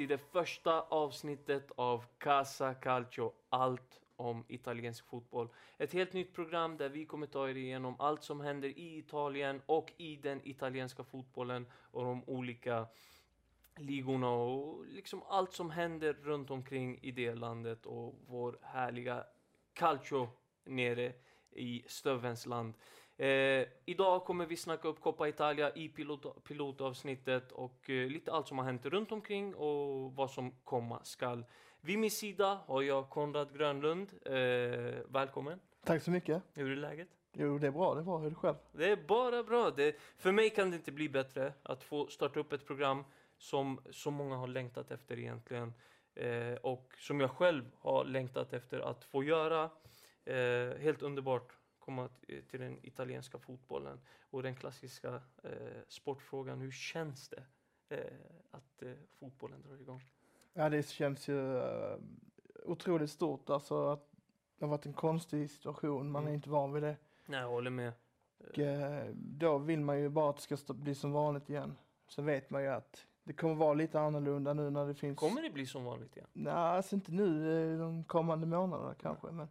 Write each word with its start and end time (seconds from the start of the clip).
till 0.00 0.08
det 0.08 0.18
första 0.18 0.80
avsnittet 0.80 1.70
av 1.76 2.04
Casa 2.18 2.74
Calcio, 2.74 3.32
allt 3.48 4.00
om 4.16 4.44
italiensk 4.48 5.06
fotboll. 5.06 5.48
Ett 5.78 5.92
helt 5.92 6.12
nytt 6.12 6.34
program 6.34 6.76
där 6.76 6.88
vi 6.88 7.06
kommer 7.06 7.26
ta 7.26 7.48
er 7.48 7.54
igenom 7.54 7.96
allt 7.98 8.22
som 8.24 8.40
händer 8.40 8.68
i 8.68 8.98
Italien 8.98 9.62
och 9.66 9.92
i 9.96 10.16
den 10.16 10.40
italienska 10.48 11.04
fotbollen 11.04 11.66
och 11.90 12.04
de 12.04 12.24
olika 12.24 12.86
ligorna 13.76 14.28
och 14.30 14.86
liksom 14.86 15.22
allt 15.28 15.52
som 15.52 15.70
händer 15.70 16.12
runt 16.12 16.50
omkring 16.50 16.98
i 17.02 17.10
det 17.10 17.34
landet 17.34 17.86
och 17.86 18.14
vår 18.26 18.58
härliga 18.62 19.24
calcio 19.72 20.28
nere 20.64 21.12
i 21.50 21.84
stövens 21.86 22.46
land. 22.46 22.74
Eh, 23.20 23.66
idag 23.84 24.24
kommer 24.24 24.46
vi 24.46 24.56
snacka 24.56 24.88
upp 24.88 25.00
Coppa 25.00 25.28
Italia 25.28 25.70
i 25.74 25.88
pilot, 25.88 26.44
pilotavsnittet 26.44 27.52
och 27.52 27.90
eh, 27.90 28.08
lite 28.08 28.32
allt 28.32 28.48
som 28.48 28.58
har 28.58 28.64
hänt 28.64 28.86
runt 28.86 29.12
omkring 29.12 29.54
och 29.54 30.12
vad 30.12 30.30
som 30.30 30.52
komma 30.64 31.04
skall. 31.04 31.44
Vid 31.80 31.98
min 31.98 32.10
sida 32.10 32.60
har 32.66 32.82
jag 32.82 33.10
Konrad 33.10 33.56
Grönlund. 33.56 34.08
Eh, 34.24 34.32
välkommen. 35.08 35.60
Tack 35.84 36.02
så 36.02 36.10
mycket. 36.10 36.42
Hur 36.54 36.72
är 36.72 36.76
läget? 36.76 37.08
Jo, 37.32 37.58
det 37.58 37.66
är 37.66 37.70
bra. 37.70 37.94
Det 37.94 38.00
är 38.00 38.04
bra. 38.04 38.18
Hur 38.18 38.26
är 38.26 38.30
det 38.30 38.36
själv? 38.36 38.56
Det 38.72 38.90
är 38.90 38.96
bara 38.96 39.42
bra. 39.42 39.70
Det, 39.70 39.96
för 40.18 40.32
mig 40.32 40.50
kan 40.50 40.70
det 40.70 40.76
inte 40.76 40.92
bli 40.92 41.08
bättre 41.08 41.52
att 41.62 41.82
få 41.82 42.06
starta 42.06 42.40
upp 42.40 42.52
ett 42.52 42.66
program 42.66 43.04
som 43.38 43.80
så 43.90 44.10
många 44.10 44.36
har 44.36 44.46
längtat 44.46 44.90
efter 44.90 45.18
egentligen. 45.18 45.72
Eh, 46.14 46.54
och 46.62 46.94
som 46.98 47.20
jag 47.20 47.30
själv 47.30 47.64
har 47.78 48.04
längtat 48.04 48.52
efter 48.52 48.80
att 48.80 49.04
få 49.04 49.24
göra. 49.24 49.70
Eh, 50.24 50.78
helt 50.78 51.02
underbart 51.02 51.59
komma 51.80 52.08
till 52.50 52.60
den 52.60 52.78
italienska 52.82 53.38
fotbollen 53.38 54.00
och 54.30 54.42
den 54.42 54.54
klassiska 54.54 55.22
eh, 55.42 55.82
sportfrågan. 55.88 56.60
Hur 56.60 56.70
känns 56.70 57.28
det 57.28 57.42
eh, 57.88 58.12
att 58.50 58.82
eh, 58.82 58.92
fotbollen 59.12 59.62
drar 59.62 59.80
igång? 59.80 60.02
Ja, 60.52 60.68
det 60.68 60.88
känns 60.88 61.28
ju 61.28 61.62
otroligt 62.64 63.10
stort. 63.10 63.50
Alltså 63.50 63.86
att 63.86 64.10
det 64.58 64.64
har 64.64 64.70
varit 64.70 64.86
en 64.86 64.92
konstig 64.92 65.50
situation. 65.50 66.10
Man 66.10 66.22
mm. 66.22 66.30
är 66.30 66.34
inte 66.34 66.50
van 66.50 66.72
vid 66.72 66.82
det. 66.82 66.96
Nej, 67.26 67.40
jag 67.40 67.48
håller 67.48 67.70
med. 67.70 67.92
Och, 68.38 68.58
då 69.14 69.58
vill 69.58 69.80
man 69.80 70.00
ju 70.00 70.08
bara 70.08 70.30
att 70.30 70.48
det 70.48 70.56
ska 70.56 70.74
bli 70.74 70.94
som 70.94 71.12
vanligt 71.12 71.50
igen. 71.50 71.76
Så 72.08 72.22
vet 72.22 72.50
man 72.50 72.62
ju 72.62 72.68
att 72.68 73.06
det 73.24 73.32
kommer 73.32 73.54
vara 73.54 73.74
lite 73.74 74.00
annorlunda 74.00 74.54
nu 74.54 74.70
när 74.70 74.86
det 74.86 74.94
finns... 74.94 75.18
Kommer 75.18 75.42
det 75.42 75.50
bli 75.50 75.66
som 75.66 75.84
vanligt 75.84 76.16
igen? 76.16 76.28
Nej, 76.32 76.52
alltså 76.52 76.94
inte 76.94 77.12
nu 77.12 77.78
de 77.78 78.04
kommande 78.04 78.46
månaderna 78.46 78.94
kanske. 78.94 79.30
Men 79.30 79.48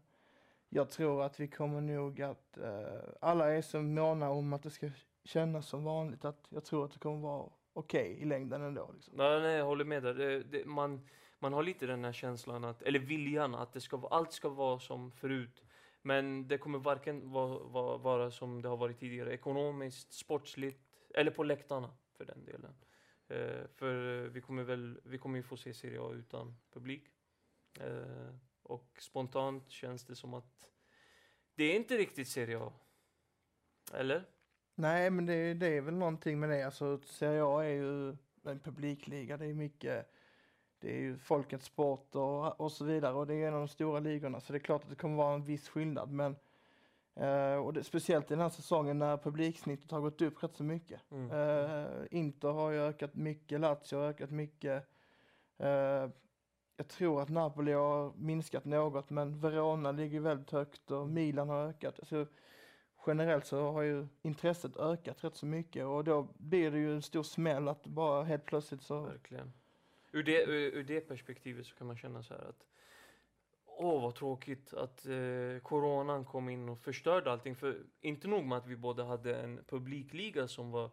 jag 0.69 0.89
tror 0.89 1.23
att 1.23 1.39
vi 1.39 1.47
kommer 1.47 1.81
nog 1.81 2.21
att 2.21 2.57
uh, 2.57 2.99
alla 3.21 3.53
är 3.53 3.61
så 3.61 3.81
måna 3.81 4.29
om 4.29 4.53
att 4.53 4.63
det 4.63 4.69
ska 4.69 4.89
kännas 5.23 5.67
som 5.67 5.83
vanligt. 5.83 6.25
Att 6.25 6.47
jag 6.49 6.65
tror 6.65 6.85
att 6.85 6.91
det 6.91 6.99
kommer 6.99 7.19
vara 7.19 7.49
okej 7.73 8.11
okay 8.11 8.21
i 8.21 8.25
längden 8.25 8.61
ändå. 8.61 8.91
Liksom. 8.93 9.13
Nej, 9.17 9.41
nej, 9.41 9.55
jag 9.57 9.65
håller 9.65 9.85
med 9.85 10.03
där. 10.03 10.13
Det, 10.13 10.43
det, 10.43 10.65
man, 10.65 11.07
man 11.39 11.53
har 11.53 11.63
lite 11.63 11.85
den 11.85 12.05
här 12.05 12.11
känslan, 12.11 12.63
att, 12.63 12.81
eller 12.81 12.99
viljan 12.99 13.55
att 13.55 13.73
det 13.73 13.81
ska, 13.81 14.07
allt 14.11 14.33
ska 14.33 14.49
vara 14.49 14.79
som 14.79 15.11
förut. 15.11 15.63
Men 16.01 16.47
det 16.47 16.57
kommer 16.57 16.79
varken 16.79 17.31
vara, 17.31 17.59
vara, 17.59 17.97
vara 17.97 18.31
som 18.31 18.61
det 18.61 18.69
har 18.69 18.77
varit 18.77 18.99
tidigare, 18.99 19.33
ekonomiskt, 19.33 20.13
sportsligt, 20.13 20.81
eller 21.15 21.31
på 21.31 21.43
läktarna 21.43 21.91
för 22.17 22.25
den 22.25 22.45
delen. 22.45 22.75
Eh, 23.27 23.67
för 23.75 24.23
vi 24.27 24.41
kommer 24.41 24.63
väl, 24.63 24.99
vi 25.03 25.17
kommer 25.17 25.37
ju 25.37 25.43
få 25.43 25.57
se 25.57 25.73
Serie 25.73 26.01
A 26.01 26.11
utan 26.13 26.57
publik. 26.73 27.03
Eh, 27.79 28.35
och 28.69 28.97
spontant 28.99 29.69
känns 29.69 30.05
det 30.05 30.15
som 30.15 30.33
att 30.33 30.69
det 31.55 31.63
är 31.63 31.75
inte 31.75 31.97
riktigt 31.97 32.27
Serie 32.27 32.59
A. 32.59 32.73
Eller? 33.93 34.23
Nej, 34.75 35.09
men 35.09 35.25
det, 35.25 35.53
det 35.53 35.67
är 35.67 35.81
väl 35.81 35.93
någonting 35.93 36.39
med 36.39 36.49
det. 36.49 36.63
Alltså, 36.63 36.99
Serie 37.05 37.43
A 37.43 37.63
är 37.63 37.69
ju 37.69 38.09
en 38.43 38.59
publikliga. 38.59 39.37
Det 39.37 39.45
är 39.45 39.53
mycket, 39.53 40.13
det 40.79 40.91
är 40.91 40.99
ju 40.99 41.17
folkets 41.17 41.65
sport 41.65 42.15
och, 42.15 42.61
och 42.61 42.71
så 42.71 42.85
vidare 42.85 43.13
och 43.13 43.27
det 43.27 43.33
är 43.33 43.47
en 43.47 43.53
av 43.53 43.59
de 43.59 43.67
stora 43.67 43.99
ligorna. 43.99 44.39
Så 44.39 44.53
det 44.53 44.57
är 44.57 44.63
klart 44.63 44.83
att 44.83 44.89
det 44.89 44.95
kommer 44.95 45.17
vara 45.17 45.33
en 45.33 45.45
viss 45.45 45.69
skillnad. 45.69 46.11
Men 46.11 46.35
Uh, 47.21 47.55
och 47.55 47.73
det, 47.73 47.83
speciellt 47.83 48.31
i 48.31 48.33
den 48.33 48.41
här 48.41 48.49
säsongen 48.49 48.99
när 48.99 49.17
publiksnittet 49.17 49.91
har 49.91 50.01
gått 50.01 50.21
upp 50.21 50.43
rätt 50.43 50.55
så 50.55 50.63
mycket. 50.63 51.01
Mm. 51.11 51.31
Uh, 51.31 52.05
Inter 52.11 52.47
har 52.47 52.71
ju 52.71 52.79
ökat 52.79 53.15
mycket, 53.15 53.59
Lazio 53.59 53.95
har 53.95 54.09
ökat 54.09 54.31
mycket. 54.31 54.89
Uh, 55.63 56.09
jag 56.79 56.87
tror 56.87 57.21
att 57.21 57.29
Napoli 57.29 57.71
har 57.71 58.13
minskat 58.17 58.65
något 58.65 59.09
men 59.09 59.39
Verona 59.39 59.91
ligger 59.91 60.19
väldigt 60.19 60.51
högt 60.51 60.91
och 60.91 61.09
Milan 61.09 61.49
har 61.49 61.67
ökat. 61.67 61.99
Alltså, 61.99 62.25
generellt 63.07 63.45
så 63.45 63.71
har 63.71 63.81
ju 63.81 64.07
intresset 64.21 64.77
ökat 64.77 65.23
rätt 65.23 65.35
så 65.35 65.45
mycket 65.45 65.85
och 65.85 66.03
då 66.03 66.27
blir 66.37 66.71
det 66.71 66.77
ju 66.77 66.93
en 66.93 67.01
stor 67.01 67.23
smäll 67.23 67.67
att 67.67 67.87
bara 67.87 68.23
helt 68.23 68.45
plötsligt 68.45 68.81
så... 68.81 69.01
Verkligen. 69.01 69.53
Ur 70.11 70.23
det, 70.23 70.43
ur, 70.43 70.73
ur 70.73 70.83
det 70.83 71.01
perspektivet 71.01 71.65
så 71.65 71.75
kan 71.75 71.87
man 71.87 71.97
känna 71.97 72.23
så 72.23 72.33
här 72.33 72.49
att 72.49 72.65
Åh, 73.65 74.01
vad 74.01 74.15
tråkigt 74.15 74.73
att 74.73 75.05
eh, 75.05 75.59
coronan 75.63 76.25
kom 76.25 76.49
in 76.49 76.69
och 76.69 76.79
förstörde 76.79 77.31
allting. 77.31 77.55
För 77.55 77.83
inte 78.01 78.27
nog 78.27 78.45
med 78.45 78.57
att 78.57 78.67
vi 78.67 78.75
båda 78.75 79.03
hade 79.03 79.35
en 79.35 79.63
publikliga 79.67 80.47
som 80.47 80.71
var 80.71 80.91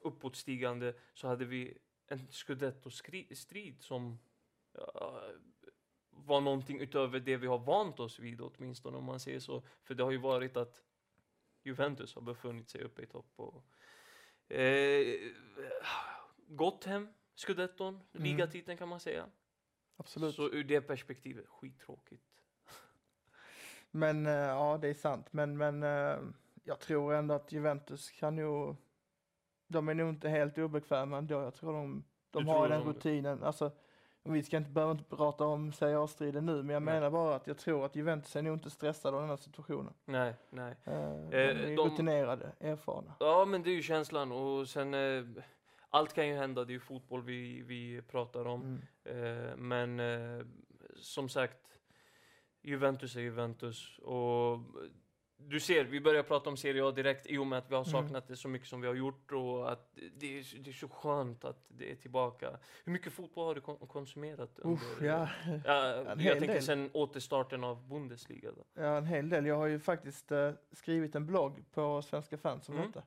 uppåtstigande, 0.00 0.94
så 1.14 1.28
hade 1.28 1.44
vi 1.44 1.78
en 2.06 2.28
scudetto-strid 2.30 3.82
som 3.82 4.18
ja, 4.72 5.22
var 6.10 6.40
någonting 6.40 6.80
utöver 6.80 7.20
det 7.20 7.36
vi 7.36 7.46
har 7.46 7.58
vant 7.58 8.00
oss 8.00 8.18
vid 8.18 8.40
åtminstone 8.40 8.96
om 8.96 9.04
man 9.04 9.20
säger 9.20 9.40
så. 9.40 9.62
För 9.82 9.94
det 9.94 10.04
har 10.04 10.10
ju 10.10 10.18
varit 10.18 10.56
att 10.56 10.82
Juventus 11.62 12.14
har 12.14 12.22
befunnit 12.22 12.70
sig 12.70 12.82
uppe 12.82 13.02
i 13.02 13.06
topp 13.06 13.32
och 13.36 13.64
eh, 14.56 15.32
gått 16.48 16.84
hem 16.84 17.08
scudetton, 17.34 17.94
mm. 17.94 18.24
ligatiteln 18.24 18.78
kan 18.78 18.88
man 18.88 19.00
säga. 19.00 19.26
Absolut. 19.96 20.34
Så 20.34 20.48
ur 20.48 20.64
det 20.64 20.80
perspektivet, 20.80 21.48
skittråkigt. 21.48 22.22
Men 23.90 24.26
eh, 24.26 24.32
ja, 24.32 24.78
det 24.82 24.88
är 24.88 24.94
sant. 24.94 25.32
Men, 25.32 25.56
men 25.56 25.82
eh, 25.82 26.18
jag 26.64 26.80
tror 26.80 27.14
ändå 27.14 27.34
att 27.34 27.52
Juventus 27.52 28.10
kan 28.10 28.38
ju 28.38 28.74
de 29.68 29.88
är 29.88 29.94
nog 29.94 30.08
inte 30.08 30.28
helt 30.28 30.58
obekväma 30.58 31.18
ändå. 31.18 31.34
Jag 31.34 31.54
tror 31.54 31.72
de, 31.72 32.04
de 32.30 32.48
har 32.48 32.68
den 32.68 32.82
rutinen. 32.82 33.42
Alltså, 33.42 33.70
vi 34.22 34.42
ska 34.42 34.56
inte, 34.56 34.70
behöver 34.70 34.92
inte 34.92 35.16
prata 35.16 35.44
om 35.44 35.72
Serie 35.72 35.98
A-striden 35.98 36.46
nu, 36.46 36.62
men 36.62 36.68
jag 36.68 36.82
nej. 36.82 36.94
menar 36.94 37.10
bara 37.10 37.34
att 37.34 37.46
jag 37.46 37.58
tror 37.58 37.84
att 37.84 37.96
Juventus 37.96 38.36
är 38.36 38.42
nog 38.42 38.54
inte 38.56 38.70
stressade 38.70 39.16
av 39.16 39.22
den 39.22 39.30
här 39.30 39.36
situationen. 39.36 39.92
Nej, 40.04 40.34
nej. 40.50 40.76
Eh, 40.84 40.92
de 41.30 41.36
är 41.36 41.70
eh, 41.70 41.76
de, 41.76 41.90
rutinerade, 41.90 42.52
erfarna. 42.60 43.14
Ja, 43.20 43.44
men 43.44 43.62
det 43.62 43.70
är 43.70 43.74
ju 43.74 43.82
känslan 43.82 44.32
och 44.32 44.68
sen 44.68 44.94
eh, 44.94 45.24
allt 45.90 46.12
kan 46.12 46.28
ju 46.28 46.34
hända, 46.34 46.64
det 46.64 46.70
är 46.70 46.74
ju 46.74 46.80
fotboll 46.80 47.22
vi, 47.22 47.62
vi 47.62 48.02
pratar 48.02 48.46
om. 48.46 48.80
Mm. 49.04 49.48
Eh, 49.48 49.56
men 49.56 50.00
eh, 50.00 50.46
som 50.96 51.28
sagt, 51.28 51.58
Juventus 52.62 53.16
är 53.16 53.20
Juventus 53.20 53.98
och 53.98 54.58
du 55.38 55.60
ser, 55.60 55.84
vi 55.84 56.00
börjar 56.00 56.22
prata 56.22 56.50
om 56.50 56.56
Serie 56.56 56.84
A 56.84 56.90
direkt 56.90 57.26
i 57.26 57.38
och 57.38 57.46
med 57.46 57.58
att 57.58 57.70
vi 57.70 57.74
har 57.74 57.82
mm. 57.82 57.92
saknat 57.92 58.10
mm. 58.10 58.24
det 58.26 58.36
så 58.36 58.48
mycket 58.48 58.68
som 58.68 58.80
vi 58.80 58.86
har 58.86 58.94
gjort 58.94 59.32
och 59.32 59.72
att 59.72 59.98
det 60.16 60.38
är, 60.38 60.58
det 60.58 60.70
är 60.70 60.74
så 60.74 60.88
skönt 60.88 61.44
att 61.44 61.64
det 61.68 61.90
är 61.90 61.96
tillbaka. 61.96 62.58
Hur 62.84 62.92
mycket 62.92 63.12
fotboll 63.12 63.46
har 63.46 63.54
du 63.54 63.86
konsumerat? 63.86 64.58
Under, 64.58 64.76
Usch, 64.76 65.02
ja. 65.02 65.28
ja 65.64 66.14
jag 66.18 66.38
tänker 66.38 66.60
sen 66.60 66.90
återstarten 66.92 67.64
av 67.64 67.88
Bundesliga. 67.88 68.50
Då. 68.52 68.82
Ja, 68.82 68.96
en 68.96 69.06
hel 69.06 69.28
del. 69.28 69.46
Jag 69.46 69.56
har 69.56 69.66
ju 69.66 69.78
faktiskt 69.78 70.32
uh, 70.32 70.50
skrivit 70.72 71.14
en 71.14 71.26
blogg 71.26 71.64
på 71.72 72.02
Svenska 72.02 72.38
fans 72.38 72.68
om 72.68 72.76
mm. 72.76 72.90
detta. 72.92 73.06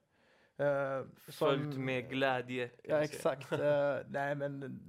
Uh, 1.00 1.06
Följt 1.18 1.78
med 1.78 2.10
glädje. 2.10 2.70
Ja, 2.84 3.04
exakt. 3.04 3.52
uh, 3.52 3.60
nej, 4.08 4.36
men 4.36 4.80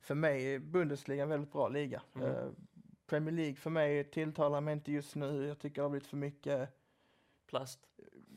för 0.00 0.14
mig 0.14 0.54
är 0.54 0.58
Bundesliga 0.58 1.22
en 1.22 1.28
väldigt 1.28 1.52
bra 1.52 1.68
liga. 1.68 2.02
Mm. 2.14 2.56
Premier 3.12 3.34
League 3.34 3.56
för 3.56 3.70
mig 3.70 4.04
tilltalar 4.04 4.60
mig 4.60 4.72
inte 4.72 4.92
just 4.92 5.14
nu. 5.14 5.46
Jag 5.46 5.58
tycker 5.58 5.76
det 5.76 5.82
har 5.82 5.90
blivit 5.90 6.06
för 6.06 6.16
mycket 6.16 6.68
plast. 7.46 7.80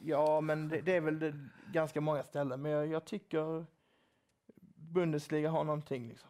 Ja, 0.01 0.41
men 0.41 0.69
det, 0.69 0.81
det 0.81 0.95
är 0.95 1.01
väl 1.01 1.19
det, 1.19 1.33
ganska 1.71 2.01
många 2.01 2.23
ställen. 2.23 2.61
Men 2.61 2.71
jag, 2.71 2.87
jag, 2.87 3.05
tycker 3.05 3.65
Bundesliga 4.75 5.49
har 5.49 5.63
någonting 5.63 6.07
liksom. 6.07 6.29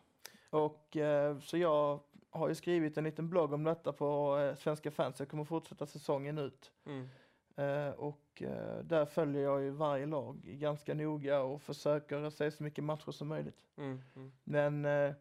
Och 0.49 0.97
eh, 0.97 1.39
så 1.39 1.57
jag 1.57 1.99
har 2.29 2.49
ju 2.49 2.55
skrivit 2.55 2.97
en 2.97 3.03
liten 3.03 3.29
blogg 3.29 3.53
om 3.53 3.63
detta 3.63 3.93
på 3.93 4.37
eh, 4.37 4.55
Svenska 4.55 4.91
fans. 4.91 5.19
Jag 5.19 5.29
kommer 5.29 5.43
fortsätta 5.43 5.85
säsongen 5.85 6.37
ut. 6.37 6.71
Mm. 6.85 7.07
Eh, 7.55 7.93
och 7.93 8.41
eh, 8.41 8.79
där 8.83 9.05
följer 9.05 9.43
jag 9.43 9.61
ju 9.61 9.69
varje 9.69 10.05
lag 10.05 10.41
ganska 10.43 10.93
noga 10.93 11.41
och 11.41 11.61
försöker 11.61 12.29
se 12.29 12.51
så 12.51 12.63
mycket 12.63 12.83
matcher 12.83 13.11
som 13.11 13.27
möjligt. 13.27 13.61
Mm, 13.77 14.01
mm. 14.15 14.31
Men 14.43 14.85
eh, 14.85 15.13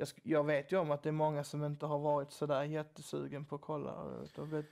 jag, 0.00 0.08
jag, 0.22 0.44
vet 0.44 0.72
ju 0.72 0.76
om 0.76 0.90
att 0.90 1.02
det 1.02 1.10
är 1.10 1.12
många 1.12 1.44
som 1.44 1.64
inte 1.64 1.86
har 1.86 1.98
varit 1.98 2.32
sådär 2.32 2.64
jättesugen 2.64 3.44
på 3.44 3.54
att 3.54 3.60
kolla. 3.60 4.26
Vet, 4.36 4.66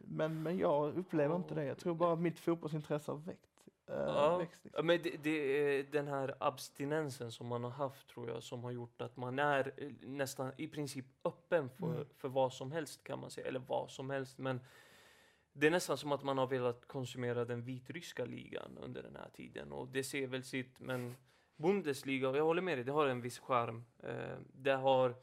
men, 0.00 0.42
men 0.42 0.58
jag 0.58 0.96
upplever 0.96 1.36
inte 1.36 1.54
det. 1.54 1.64
Jag 1.64 1.78
tror 1.78 1.94
bara 1.94 2.12
att 2.12 2.20
mitt 2.20 2.38
fotbollsintresse 2.38 3.10
har 3.10 3.18
väckt. 3.18 3.54
Äh, 3.86 3.94
ja, 3.94 4.36
växt, 4.38 4.64
liksom. 4.64 4.86
men 4.86 5.02
det, 5.02 5.16
det, 5.22 5.30
är 5.30 5.82
den 5.82 6.08
här 6.08 6.34
abstinensen 6.40 7.32
som 7.32 7.46
man 7.46 7.64
har 7.64 7.70
haft 7.70 8.08
tror 8.08 8.28
jag 8.28 8.42
som 8.42 8.64
har 8.64 8.70
gjort 8.70 9.02
att 9.02 9.16
man 9.16 9.38
är 9.38 9.72
eh, 9.76 9.90
nästan 10.00 10.52
i 10.56 10.68
princip 10.68 11.04
öppen 11.24 11.68
för, 11.68 11.94
mm. 11.94 12.06
för 12.16 12.28
vad 12.28 12.52
som 12.52 12.72
helst 12.72 13.04
kan 13.04 13.18
man 13.18 13.30
säga. 13.30 13.46
Eller 13.46 13.62
vad 13.66 13.90
som 13.90 14.10
helst. 14.10 14.38
Men 14.38 14.60
det 15.52 15.66
är 15.66 15.70
nästan 15.70 15.98
som 15.98 16.12
att 16.12 16.22
man 16.22 16.38
har 16.38 16.46
velat 16.46 16.88
konsumera 16.88 17.44
den 17.44 17.62
vitryska 17.62 18.24
ligan 18.24 18.78
under 18.82 19.02
den 19.02 19.16
här 19.16 19.28
tiden. 19.32 19.72
Och 19.72 19.88
det 19.88 20.04
ser 20.04 20.26
väl 20.26 20.44
sitt, 20.44 20.80
men 20.80 21.16
Bundesliga, 21.56 22.28
och 22.28 22.36
jag 22.36 22.44
håller 22.44 22.62
med 22.62 22.78
dig, 22.78 22.84
det 22.84 22.92
har 22.92 23.06
en 23.06 23.20
viss 23.20 23.38
charm. 23.38 23.84
Eh, 23.98 24.38
det 24.52 24.72
har 24.72 25.14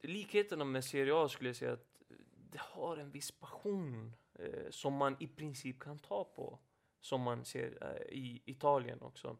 likheterna 0.00 0.64
med 0.64 0.84
Serie 0.84 1.14
A 1.14 1.28
skulle 1.28 1.48
jag 1.48 1.56
säga 1.56 1.72
att 1.72 2.02
det 2.50 2.60
har 2.60 2.96
en 2.96 3.10
viss 3.10 3.30
passion 3.30 4.16
eh, 4.34 4.70
som 4.70 4.94
man 4.94 5.16
i 5.20 5.26
princip 5.26 5.80
kan 5.80 5.98
ta 5.98 6.24
på. 6.24 6.58
Som 7.00 7.20
man 7.20 7.44
ser 7.44 7.78
eh, 7.82 8.18
i 8.18 8.42
Italien 8.44 9.02
också. 9.02 9.36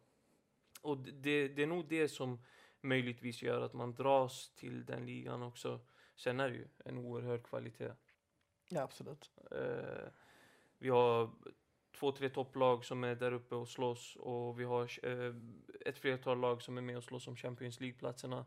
Och 0.81 0.99
det, 0.99 1.49
det 1.49 1.63
är 1.63 1.67
nog 1.67 1.89
det 1.89 2.09
som 2.09 2.45
möjligtvis 2.81 3.43
gör 3.43 3.61
att 3.61 3.73
man 3.73 3.95
dras 3.95 4.53
till 4.55 4.87
den 4.87 5.07
ligan 5.07 5.43
också. 5.43 5.81
Sen 6.17 6.41
är 6.41 6.49
det 6.49 6.57
ju 6.57 6.69
en 6.85 6.99
oerhörd 6.99 7.43
kvalitet. 7.43 7.93
Ja, 8.69 8.83
absolut. 8.83 9.31
Vi 10.79 10.89
har 10.89 11.31
två, 11.93 12.13
tre 12.13 12.29
topplag 12.29 12.85
som 12.85 13.05
är 13.05 13.15
där 13.15 13.33
uppe 13.33 13.55
och 13.55 13.69
slåss 13.69 14.17
och 14.17 14.61
vi 14.61 14.65
har 14.65 14.91
eh, 15.07 15.35
ett 15.87 15.99
flertal 15.99 16.39
lag 16.41 16.63
som 16.63 16.79
är 16.79 16.83
med 16.83 16.97
och 16.97 17.05
slåss 17.05 17.29
om 17.29 17.37
Champions 17.37 17.81
League-platserna. 17.81 18.45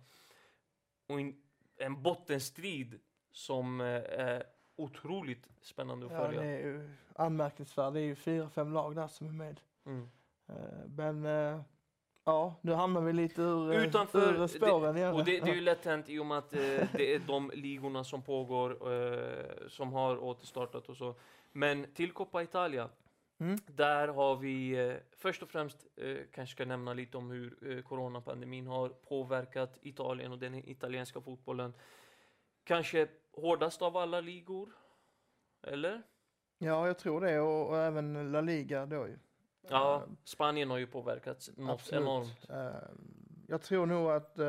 Och 1.07 1.19
in, 1.19 1.41
en 1.77 2.01
bottenstrid 2.03 2.99
som 3.31 3.81
eh, 3.81 3.87
är 4.03 4.43
otroligt 4.75 5.47
spännande 5.61 6.05
att 6.05 6.11
Ja, 6.11 6.17
följa. 6.19 6.41
det 6.41 6.47
är 6.47 6.59
ju 6.65 6.89
anmärkningsvärt. 7.15 7.93
Det 7.93 7.99
är 7.99 8.03
ju 8.03 8.15
fyra, 8.15 8.49
fem 8.49 8.73
lag 8.73 8.95
där 8.95 9.07
som 9.07 9.27
är 9.27 9.31
med. 9.31 9.59
Mm. 9.85 10.09
Eh, 10.47 10.55
Men 10.97 11.23
ja, 12.23 12.55
nu 12.61 12.71
hamnar 12.73 13.01
vi 13.01 13.13
lite 13.13 13.41
ur, 13.41 13.73
Utanför- 13.73 14.43
ur 14.43 14.47
spåren 14.47 14.97
igen. 14.97 15.13
Och 15.13 15.25
det, 15.25 15.39
det 15.39 15.51
är 15.51 15.55
ju 15.55 15.61
lätt 15.61 15.85
hänt 15.85 16.09
i 16.09 16.19
och 16.19 16.25
med 16.25 16.37
att 16.37 16.49
det 16.93 17.15
är 17.15 17.19
de 17.27 17.51
ligorna 17.55 18.03
som 18.03 18.21
pågår, 18.21 18.77
som 19.69 19.93
har 19.93 20.17
återstartat 20.23 20.89
och 20.89 20.97
så. 20.97 21.15
Men 21.51 21.93
till 21.93 22.11
Coppa 22.11 22.43
Italia, 22.43 22.89
Mm. 23.41 23.57
där 23.65 24.07
har 24.07 24.35
vi 24.35 24.87
eh, 24.87 24.95
först 25.17 25.43
och 25.43 25.49
främst, 25.49 25.85
eh, 25.95 26.17
kanske 26.31 26.53
ska 26.55 26.65
nämna 26.65 26.93
lite 26.93 27.17
om 27.17 27.31
hur 27.31 27.77
eh, 27.77 27.83
coronapandemin 27.83 28.67
har 28.67 28.89
påverkat 28.89 29.79
Italien 29.81 30.31
och 30.31 30.39
den 30.39 30.55
italienska 30.55 31.21
fotbollen. 31.21 31.73
Kanske 32.63 33.07
hårdast 33.31 33.81
av 33.81 33.97
alla 33.97 34.21
ligor, 34.21 34.69
eller? 35.61 36.01
Ja, 36.57 36.87
jag 36.87 36.97
tror 36.97 37.21
det 37.21 37.39
och, 37.39 37.69
och 37.69 37.77
även 37.77 38.31
La 38.31 38.41
Liga 38.41 38.85
då 38.85 39.07
ju. 39.07 39.17
Ja, 39.69 40.03
Spanien 40.23 40.69
har 40.69 40.77
ju 40.77 40.87
påverkats 40.87 41.51
något 41.57 41.79
Absolut. 41.79 42.01
enormt. 42.01 42.47
Jag 43.47 43.61
tror 43.61 43.85
nog 43.85 44.11
att 44.11 44.39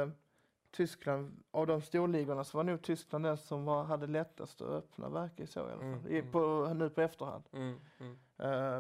Tyskland, 0.73 1.43
av 1.51 1.67
de 1.67 1.83
storligorna 1.83 2.45
så 2.45 2.59
var 2.59 2.65
nog 2.65 2.83
Tyskland 2.83 3.25
den 3.25 3.37
som 3.37 3.65
var, 3.65 3.85
hade 3.85 4.07
lättast 4.07 4.61
att 4.61 4.69
öppna, 4.69 5.09
verkar 5.09 5.47
så 5.47 5.61
i 5.61 5.63
alla 5.63 5.77
fall. 5.77 5.83
Mm, 5.83 6.07
I, 6.07 6.19
mm. 6.19 6.33
på, 6.33 6.73
nu 6.75 6.91
på 6.91 7.01
efterhand. 7.01 7.45
Mm, 7.53 7.81
mm. 8.01 8.19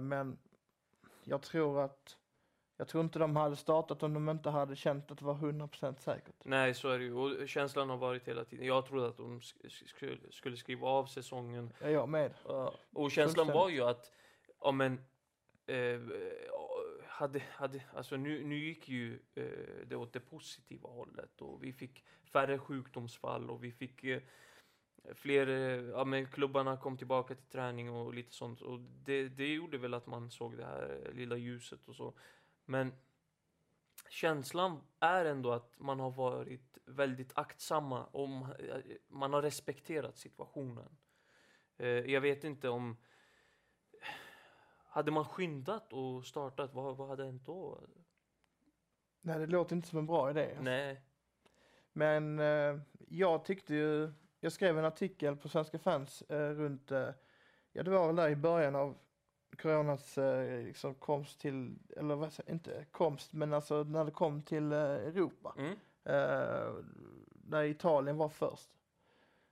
Men 0.01 0.39
jag 1.25 1.43
tror 1.43 1.81
att, 1.85 2.17
jag 2.77 2.89
tror 2.89 3.05
inte 3.05 3.19
de 3.19 3.37
hade 3.37 3.57
startat 3.57 4.03
om 4.03 4.15
de 4.15 4.29
inte 4.29 4.51
hade 4.51 4.77
känt 4.77 5.11
att 5.11 5.19
det 5.19 5.25
var 5.25 5.35
100% 5.35 5.97
säkert. 5.99 6.35
Nej, 6.45 6.75
så 6.75 6.89
är 6.89 6.99
det 6.99 7.05
ju. 7.05 7.15
Och 7.15 7.49
känslan 7.49 7.91
har 7.91 7.97
varit 7.97 8.29
hela 8.29 8.45
tiden. 8.45 8.67
Jag 8.67 8.87
trodde 8.87 9.09
att 9.09 9.17
de 9.17 9.41
sk- 9.41 9.65
sk- 9.69 10.31
skulle, 10.31 10.57
skriva 10.57 10.89
av 10.89 11.07
säsongen. 11.07 11.73
Är 11.81 11.91
jag 11.91 12.09
med? 12.09 12.35
Ja, 12.45 12.75
och 12.93 13.11
känslan 13.11 13.47
var 13.47 13.69
ju 13.69 13.83
att, 13.83 14.13
ja 14.61 14.73
men, 14.73 14.93
eh, 15.67 16.01
hade, 17.07 17.43
hade, 17.51 17.83
alltså 17.95 18.17
nu, 18.17 18.45
nu 18.45 18.57
gick 18.59 18.89
ju 18.89 19.21
eh, 19.35 19.87
det 19.87 19.97
åt 19.97 20.13
det 20.13 20.21
positiva 20.21 20.89
hållet 20.89 21.41
och 21.41 21.65
vi 21.65 21.73
fick 21.73 22.05
färre 22.25 22.59
sjukdomsfall 22.59 23.51
och 23.51 23.65
vi 23.65 23.73
fick 23.73 24.05
eh, 24.05 24.23
fler, 25.15 25.47
eh, 25.47 25.85
ja 25.91 26.05
men 26.05 26.27
klubbarna 26.27 26.77
kom 26.77 26.97
tillbaka 26.97 27.35
till 27.35 27.47
träning 27.47 27.91
och 27.91 28.15
lite 28.15 28.33
sånt 28.33 28.61
och 28.61 28.81
det, 28.81 29.29
det 29.29 29.55
gjorde 29.55 29.79
väl 29.79 29.95
att 29.95 30.07
man 30.07 30.31
såg 30.31 30.57
det 30.57 30.65
här 30.65 31.11
lilla 31.15 31.37
ljuset 31.37 31.89
och 31.89 31.97
så. 31.97 32.15
Men 32.65 32.93
känslan 34.11 34.81
är 35.01 35.25
ändå 35.25 35.53
att 35.53 35.79
man 35.79 36.01
har 36.01 36.11
varit 36.11 36.79
väldigt 36.85 37.33
aktsamma 37.39 38.05
och 38.05 38.29
eh, 38.61 38.81
man 39.09 39.33
har 39.33 39.43
respekterat 39.43 40.19
situationen. 40.19 40.97
Eh, 41.77 41.89
jag 41.89 42.21
vet 42.21 42.45
inte 42.45 42.69
om... 42.69 42.97
Hade 44.85 45.11
man 45.11 45.25
skyndat 45.25 45.93
och 45.93 46.27
startat, 46.27 46.75
vad, 46.75 46.97
vad 46.97 47.09
hade 47.09 47.25
hänt 47.25 47.47
då? 47.47 47.81
Nej, 49.21 49.39
det 49.39 49.47
låter 49.47 49.77
inte 49.77 49.89
som 49.89 49.99
en 49.99 50.07
bra 50.07 50.31
idé. 50.31 50.47
alltså. 50.47 50.63
Nej. 50.63 51.03
Men 51.93 52.41
jag 53.09 53.45
tyckte 53.45 53.75
ju, 53.75 54.13
jag 54.45 54.53
skrev 54.53 54.79
en 54.79 54.85
artikel 54.85 55.37
på 55.37 55.49
Svenska 55.49 55.79
fans 55.79 56.23
eh, 56.23 56.51
runt, 56.51 56.91
eh, 56.91 57.09
ja 57.73 57.83
det 57.83 57.91
var 57.91 58.07
väl 58.07 58.17
där 58.17 58.29
i 58.29 58.37
början 58.37 58.77
av 58.77 58.99
coronas 59.59 60.19
eh, 60.19 60.65
liksom 60.65 60.95
komst 60.95 61.41
till, 61.41 61.79
eller 61.97 62.15
vad 62.15 62.33
säger 62.33 62.53
inte 62.53 62.87
komst, 62.91 63.33
men 63.33 63.53
alltså 63.53 63.83
när 63.85 64.05
det 64.05 64.11
kom 64.11 64.43
till 64.43 64.73
eh, 64.73 64.79
Europa. 64.79 65.55
Mm. 65.59 65.73
Eh, 66.05 66.75
där 67.29 67.63
Italien 67.65 68.17
var 68.17 68.29
först. 68.29 68.71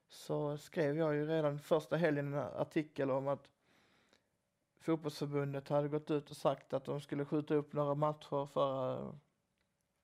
Så 0.08 0.58
skrev 0.58 0.96
jag 0.96 1.14
ju 1.14 1.26
redan 1.26 1.58
första 1.58 1.96
helgen 1.96 2.34
en 2.34 2.38
artikel 2.38 3.10
om 3.10 3.28
att 3.28 3.50
fotbollsförbundet 4.80 5.68
hade 5.68 5.88
gått 5.88 6.10
ut 6.10 6.30
och 6.30 6.36
sagt 6.36 6.72
att 6.72 6.84
de 6.84 7.00
skulle 7.00 7.24
skjuta 7.24 7.54
upp 7.54 7.72
några 7.72 7.94
matcher 7.94 8.46
för 8.46 8.98
uh, 9.02 9.14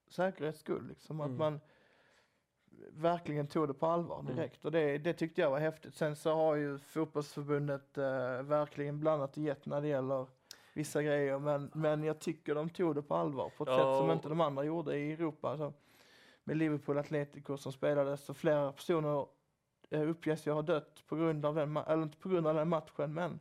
säkerhets 0.08 0.60
skull. 0.60 0.88
Liksom. 0.88 1.20
Att 1.20 1.26
Mm. 1.26 1.38
man 1.38 1.60
verkligen 2.96 3.46
tog 3.46 3.68
det 3.68 3.74
på 3.74 3.86
allvar 3.86 4.20
Mm. 4.20 4.36
direkt. 4.36 4.64
Och 4.64 4.72
det, 4.72 4.98
det 4.98 5.12
tyckte 5.12 5.40
jag 5.40 5.50
var 5.50 5.58
häftigt. 5.58 5.94
Sen 5.94 6.16
så 6.16 6.34
har 6.34 6.54
ju 6.54 6.78
fotbollsförbundet 6.78 7.98
eh, 7.98 8.04
verkligen 8.42 9.00
blandat 9.00 9.36
och 9.36 9.42
gett 9.42 9.66
när 9.66 9.80
det 9.80 9.88
gäller 9.88 10.26
vissa 10.74 11.02
grejer. 11.02 11.38
Men, 11.38 11.70
men 11.74 12.04
jag 12.04 12.18
tycker 12.18 12.54
de 12.54 12.70
tog 12.70 12.94
det 12.94 13.02
på 13.02 13.14
allvar 13.14 13.50
på 13.56 13.64
ett 13.64 13.70
Ja, 13.70 13.76
sätt 13.76 13.98
som 13.98 14.10
inte 14.10 14.28
de 14.28 14.40
andra 14.40 14.64
gjorde 14.64 14.96
i 14.96 15.12
Europa. 15.12 15.48
Alltså, 15.50 15.72
med 16.44 16.56
Liverpool 16.56 16.98
Atletico 16.98 17.56
som 17.56 17.72
spelades 17.72 18.24
så 18.24 18.34
flera 18.34 18.72
personer 18.72 19.26
eh, 19.90 20.08
uppges 20.10 20.46
ju 20.46 20.50
ha 20.52 20.62
dött 20.62 21.02
på 21.08 21.16
grund 21.16 21.46
av 21.46 21.54
den, 21.54 21.76
eller 21.76 22.02
inte 22.02 22.18
på 22.18 22.28
grund 22.28 22.46
av 22.46 22.54
den 22.54 22.68
matchen 22.68 23.14
men 23.14 23.40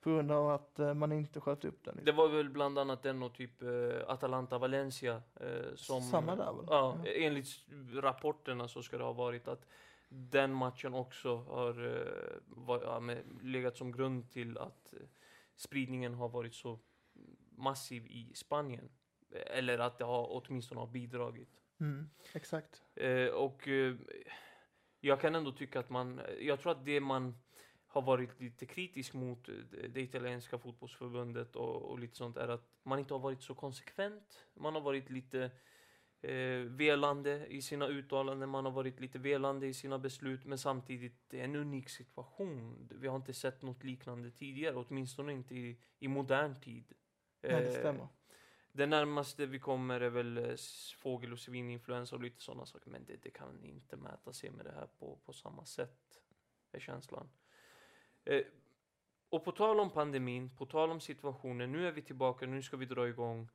på 0.00 0.10
grund 0.10 0.32
av 0.32 0.50
att 0.50 0.78
eh, 0.78 0.94
man 0.94 1.12
inte 1.12 1.40
sköt 1.40 1.64
upp 1.64 1.84
den. 1.84 2.00
Det 2.04 2.12
var 2.12 2.28
väl 2.28 2.50
bland 2.50 2.78
annat 2.78 3.02
den 3.02 3.22
och 3.22 3.34
typ 3.34 3.62
eh, 3.62 3.68
Atalanta 4.06 4.58
Valencia 4.58 5.22
eh, 5.40 5.74
som... 5.74 6.02
Samma 6.02 6.36
där 6.36 6.52
väl? 6.52 6.64
Ja, 6.68 6.98
Ja. 7.04 7.10
enligt 7.10 7.46
rapporterna 7.92 8.68
så 8.68 8.82
ska 8.82 8.98
det 8.98 9.04
ha 9.04 9.12
varit 9.12 9.48
att 9.48 9.66
den 10.08 10.54
matchen 10.54 10.94
också 10.94 11.36
har 11.36 12.04
var, 12.46 12.82
ja, 12.82 13.00
med, 13.00 13.22
legat 13.42 13.76
som 13.76 13.92
grund 13.92 14.30
till 14.30 14.58
att 14.58 14.94
spridningen 15.56 16.14
har 16.14 16.28
varit 16.28 16.54
så 16.54 16.78
massiv 17.50 18.06
i 18.06 18.32
Spanien. 18.34 18.88
Eller 19.32 19.78
att 19.78 19.98
det 19.98 20.04
har 20.04 20.26
åtminstone 20.30 20.80
har 20.80 20.86
bidragit. 20.86 21.62
Mm, 21.80 22.10
exakt. 22.32 22.82
Och 23.34 23.68
jag 25.00 25.20
kan 25.20 25.34
ändå 25.34 25.52
tycka 25.52 25.80
att 25.80 25.90
man, 25.90 26.20
jag 26.40 26.60
tror 26.60 26.72
att 26.72 26.84
det 26.84 27.00
man 27.00 27.34
har 27.92 28.02
varit 28.02 28.40
lite 28.40 28.66
kritisk 28.66 29.14
mot 29.14 29.48
eh, 29.48 29.54
det, 29.88 30.00
italienska 30.00 30.58
fotbollsförbundet 30.58 31.56
och, 31.56 31.82
och 31.82 31.98
lite 31.98 32.16
sånt 32.16 32.36
är 32.36 32.48
att 32.48 32.64
man 32.82 32.98
inte 32.98 33.14
har 33.14 33.18
varit 33.18 33.42
så 33.42 33.54
konsekvent. 33.54 34.46
Man 34.54 34.74
har 34.74 34.80
varit 34.80 35.10
lite 35.10 35.50
eh, 36.22 36.58
velande 36.68 37.46
i 37.46 37.62
sina 37.62 37.86
uttalanden, 37.88 38.48
man 38.48 38.64
har 38.64 38.72
varit 38.72 39.00
lite 39.00 39.18
velande 39.18 39.66
i 39.66 39.74
sina 39.74 39.98
beslut, 39.98 40.44
men 40.44 40.58
samtidigt 40.58 41.30
det 41.30 41.40
är 41.40 41.44
en 41.44 41.56
unik 41.56 41.88
situation. 41.88 42.88
Vi 42.94 43.08
har 43.08 43.16
inte 43.16 43.34
sett 43.34 43.62
något 43.62 43.84
liknande 43.84 44.30
tidigare, 44.30 44.76
åtminstone 44.76 45.32
inte 45.32 45.54
i, 45.54 45.78
i 45.98 46.08
modern 46.08 46.60
tid. 46.60 46.92
Nej, 47.42 47.52
det 47.62 47.66
Eh, 47.68 47.72
stämmer. 47.72 48.08
det 48.72 48.86
närmaste 48.86 49.46
vi 49.46 49.58
kommer 49.58 50.00
är 50.00 50.10
väl 50.10 50.38
eh, 50.38 50.56
fågel 50.96 51.32
och 51.32 51.38
svininfluensa 51.38 52.16
och 52.16 52.22
lite 52.22 52.40
sådana 52.42 52.66
saker. 52.66 52.90
Men 52.90 53.04
det, 53.04 53.16
det 53.22 53.30
kan 53.30 53.64
inte 53.64 53.96
mäta 53.96 54.32
sig 54.32 54.50
med 54.50 54.64
det 54.64 54.72
här 54.72 54.86
på, 54.98 55.18
på 55.24 55.32
samma 55.32 55.64
sätt. 55.64 56.22
Är 56.72 56.80
känslan. 56.80 57.28
Eh, 58.24 58.42
och 59.28 59.44
på 59.44 59.52
tal 59.52 59.80
om 59.80 59.90
pandemin, 59.90 60.50
på 60.56 60.66
tal 60.66 60.90
om 60.90 61.00
situationen. 61.00 61.72
Nu 61.72 61.88
är 61.88 61.92
vi 61.92 62.02
tillbaka, 62.02 62.46
nu 62.46 62.62
ska 62.62 62.76
vi 62.76 62.86
dra 62.86 63.08
igång. 63.08 63.48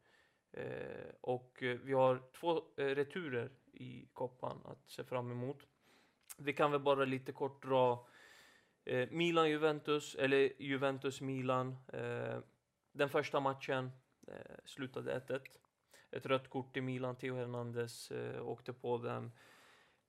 Eh, 0.52 1.10
och 1.22 1.64
eh, 1.64 1.78
vi 1.84 1.94
har 1.94 2.22
två 2.40 2.58
eh, 2.78 2.86
returer 2.86 3.52
i 3.72 4.08
koppan 4.14 4.62
att 4.66 4.90
se 4.92 5.04
fram 5.04 5.32
emot. 5.32 5.68
Vi 6.38 6.54
kan 6.54 6.72
väl 6.72 6.80
bara 6.80 7.06
lite 7.06 7.32
kort 7.32 7.64
dra 7.64 8.08
eh, 8.86 9.10
Milan-Juventus, 9.12 10.16
eller 10.16 10.62
Juventus-Milan. 10.62 11.76
Eh, 11.94 12.40
den 12.92 13.10
första 13.10 13.40
matchen 13.40 13.92
eh, 14.28 14.56
slutade 14.66 15.20
1-1. 15.28 15.42
Ett 16.12 16.26
rött 16.26 16.50
kort 16.50 16.74
till 16.74 16.84
Milan, 16.84 17.16
Theo 17.16 17.36
Hernandez 17.36 18.12
eh, 18.12 18.48
åkte 18.48 18.74
på 18.74 18.98
den. 18.98 19.32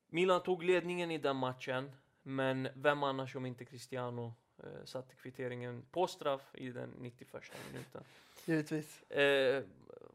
Milan 0.07 0.43
tog 0.43 0.63
ledningen 0.63 1.11
i 1.11 1.19
den 1.19 1.37
matchen, 1.37 1.93
men 2.23 2.69
vem 2.75 3.03
annars 3.03 3.37
om 3.37 3.47
inte 3.47 3.65
Cristiano 3.65 4.35
eh, 4.59 4.85
satte 4.85 5.15
kvitteringen 5.15 5.83
på 5.91 6.07
straff 6.07 6.55
i 6.55 6.71
den 6.71 6.91
91 6.99 7.43
minuten. 7.73 8.03
Givetvis. 8.45 9.03
Eh, 9.11 9.63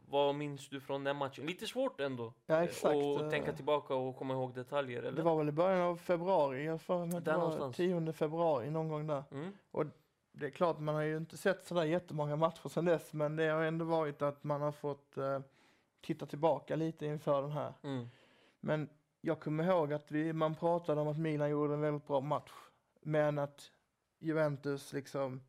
vad 0.10 0.36
minns 0.36 0.69
du 0.69 0.79
från 0.79 1.03
den 1.03 1.15
matchen? 1.15 1.45
Lite 1.45 1.67
svårt 1.67 2.01
ändå 2.01 2.33
Ja, 2.45 2.63
exakt. 2.63 2.95
att 2.95 3.21
eh, 3.21 3.29
tänka 3.29 3.53
tillbaka 3.53 3.95
och 3.95 4.17
komma 4.17 4.33
ihåg 4.33 4.53
detaljer, 4.53 5.00
eller? 5.00 5.12
Det 5.17 5.21
var 5.21 5.38
väl 5.38 5.50
i 5.50 5.51
början 5.51 5.81
av 5.81 5.98
februari, 5.98 6.65
jag 6.65 6.81
för 6.81 7.05
mig 7.05 7.21
det 7.21 7.31
var 7.31 7.38
någonstans. 7.38 7.75
10 7.75 8.13
februari 8.13 8.69
någon 8.69 8.89
gång 8.89 9.07
där. 9.07 9.24
Mm. 9.31 9.51
Det 10.33 10.45
är 10.45 10.50
klart, 10.50 10.79
man 10.79 10.95
har 10.95 11.01
ju 11.01 11.17
inte 11.17 11.38
sett 11.38 11.65
sådär 11.65 11.83
jättemånga 11.83 12.36
matcher 12.36 12.69
sedan 12.69 12.86
dess, 12.86 13.13
men 13.13 13.36
det 13.36 13.43
har 13.43 13.63
ändå 13.63 13.86
varit 13.86 14.21
att 14.21 14.43
man 14.43 14.62
har 14.62 14.71
fått 14.71 15.17
eh, 15.17 15.39
titta 16.01 16.25
tillbaka 16.25 16.75
lite 16.75 17.05
inför 17.05 17.41
den 17.41 17.51
här. 17.51 17.74
Mm. 17.83 18.10
Men 18.60 18.89
jag 19.21 19.39
kommer 19.39 19.63
ihåg 19.63 19.93
att 19.93 20.12
vi, 20.12 20.33
man 20.33 20.55
pratade 20.55 21.01
om 21.01 21.07
att 21.07 21.17
Milan 21.17 21.50
gjorde 21.50 21.74
en 21.74 21.81
väldigt 21.81 22.07
bra 22.07 22.19
match. 22.21 22.51
Men 23.01 23.39
att 23.39 23.71
Juventus 24.22 24.94
liksom, 24.94 25.42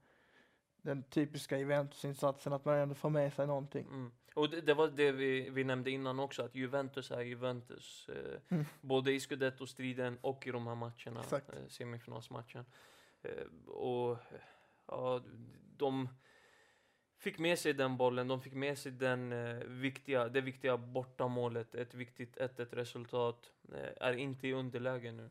den 0.82 1.02
typiska 1.02 1.58
Juventus-insatsen, 1.58 2.52
att 2.52 2.64
man 2.64 2.74
ändå 2.78 2.94
får 2.94 3.10
med 3.10 3.32
sig 3.32 3.46
någonting. 3.46 3.86
Mm. 3.86 4.12
Och 4.34 4.50
det, 4.50 4.60
det 4.60 4.74
var 4.74 4.88
det 4.88 5.12
vi, 5.12 5.50
vi 5.50 5.64
nämnde 5.64 5.90
innan 5.90 6.20
också, 6.20 6.42
att 6.42 6.54
Juventus 6.54 7.10
är 7.10 7.20
Juventus. 7.20 8.08
Eh, 8.08 8.40
Mm. 8.48 8.64
Både 8.80 9.12
i 9.12 9.20
Scudetto-striden 9.20 10.18
och 10.20 10.46
i 10.46 10.50
de 10.50 10.66
här 10.66 10.74
matcherna, 10.74 11.20
Exakt. 11.20 11.48
eh, 11.48 11.66
semifinalsmatchen. 11.68 12.64
Eh, 13.22 13.68
och 13.68 14.18
ja, 14.86 15.22
de 15.76 16.08
fick 17.16 17.38
med 17.38 17.58
sig 17.58 17.72
den 17.72 17.96
bollen, 17.96 18.28
de 18.28 18.40
fick 18.40 18.52
med 18.54 18.78
sig 18.78 18.92
den, 18.92 19.32
eh, 19.32 19.54
viktiga, 19.66 20.28
det 20.28 20.40
viktiga 20.40 20.76
bortamålet, 20.76 21.74
ett 21.74 21.94
viktigt 21.94 22.36
1-1 22.36 22.74
resultat. 22.74 23.50
Eh, 23.74 24.06
är 24.06 24.12
inte 24.12 24.48
i 24.48 24.52
underläge 24.52 25.12
nu. 25.12 25.30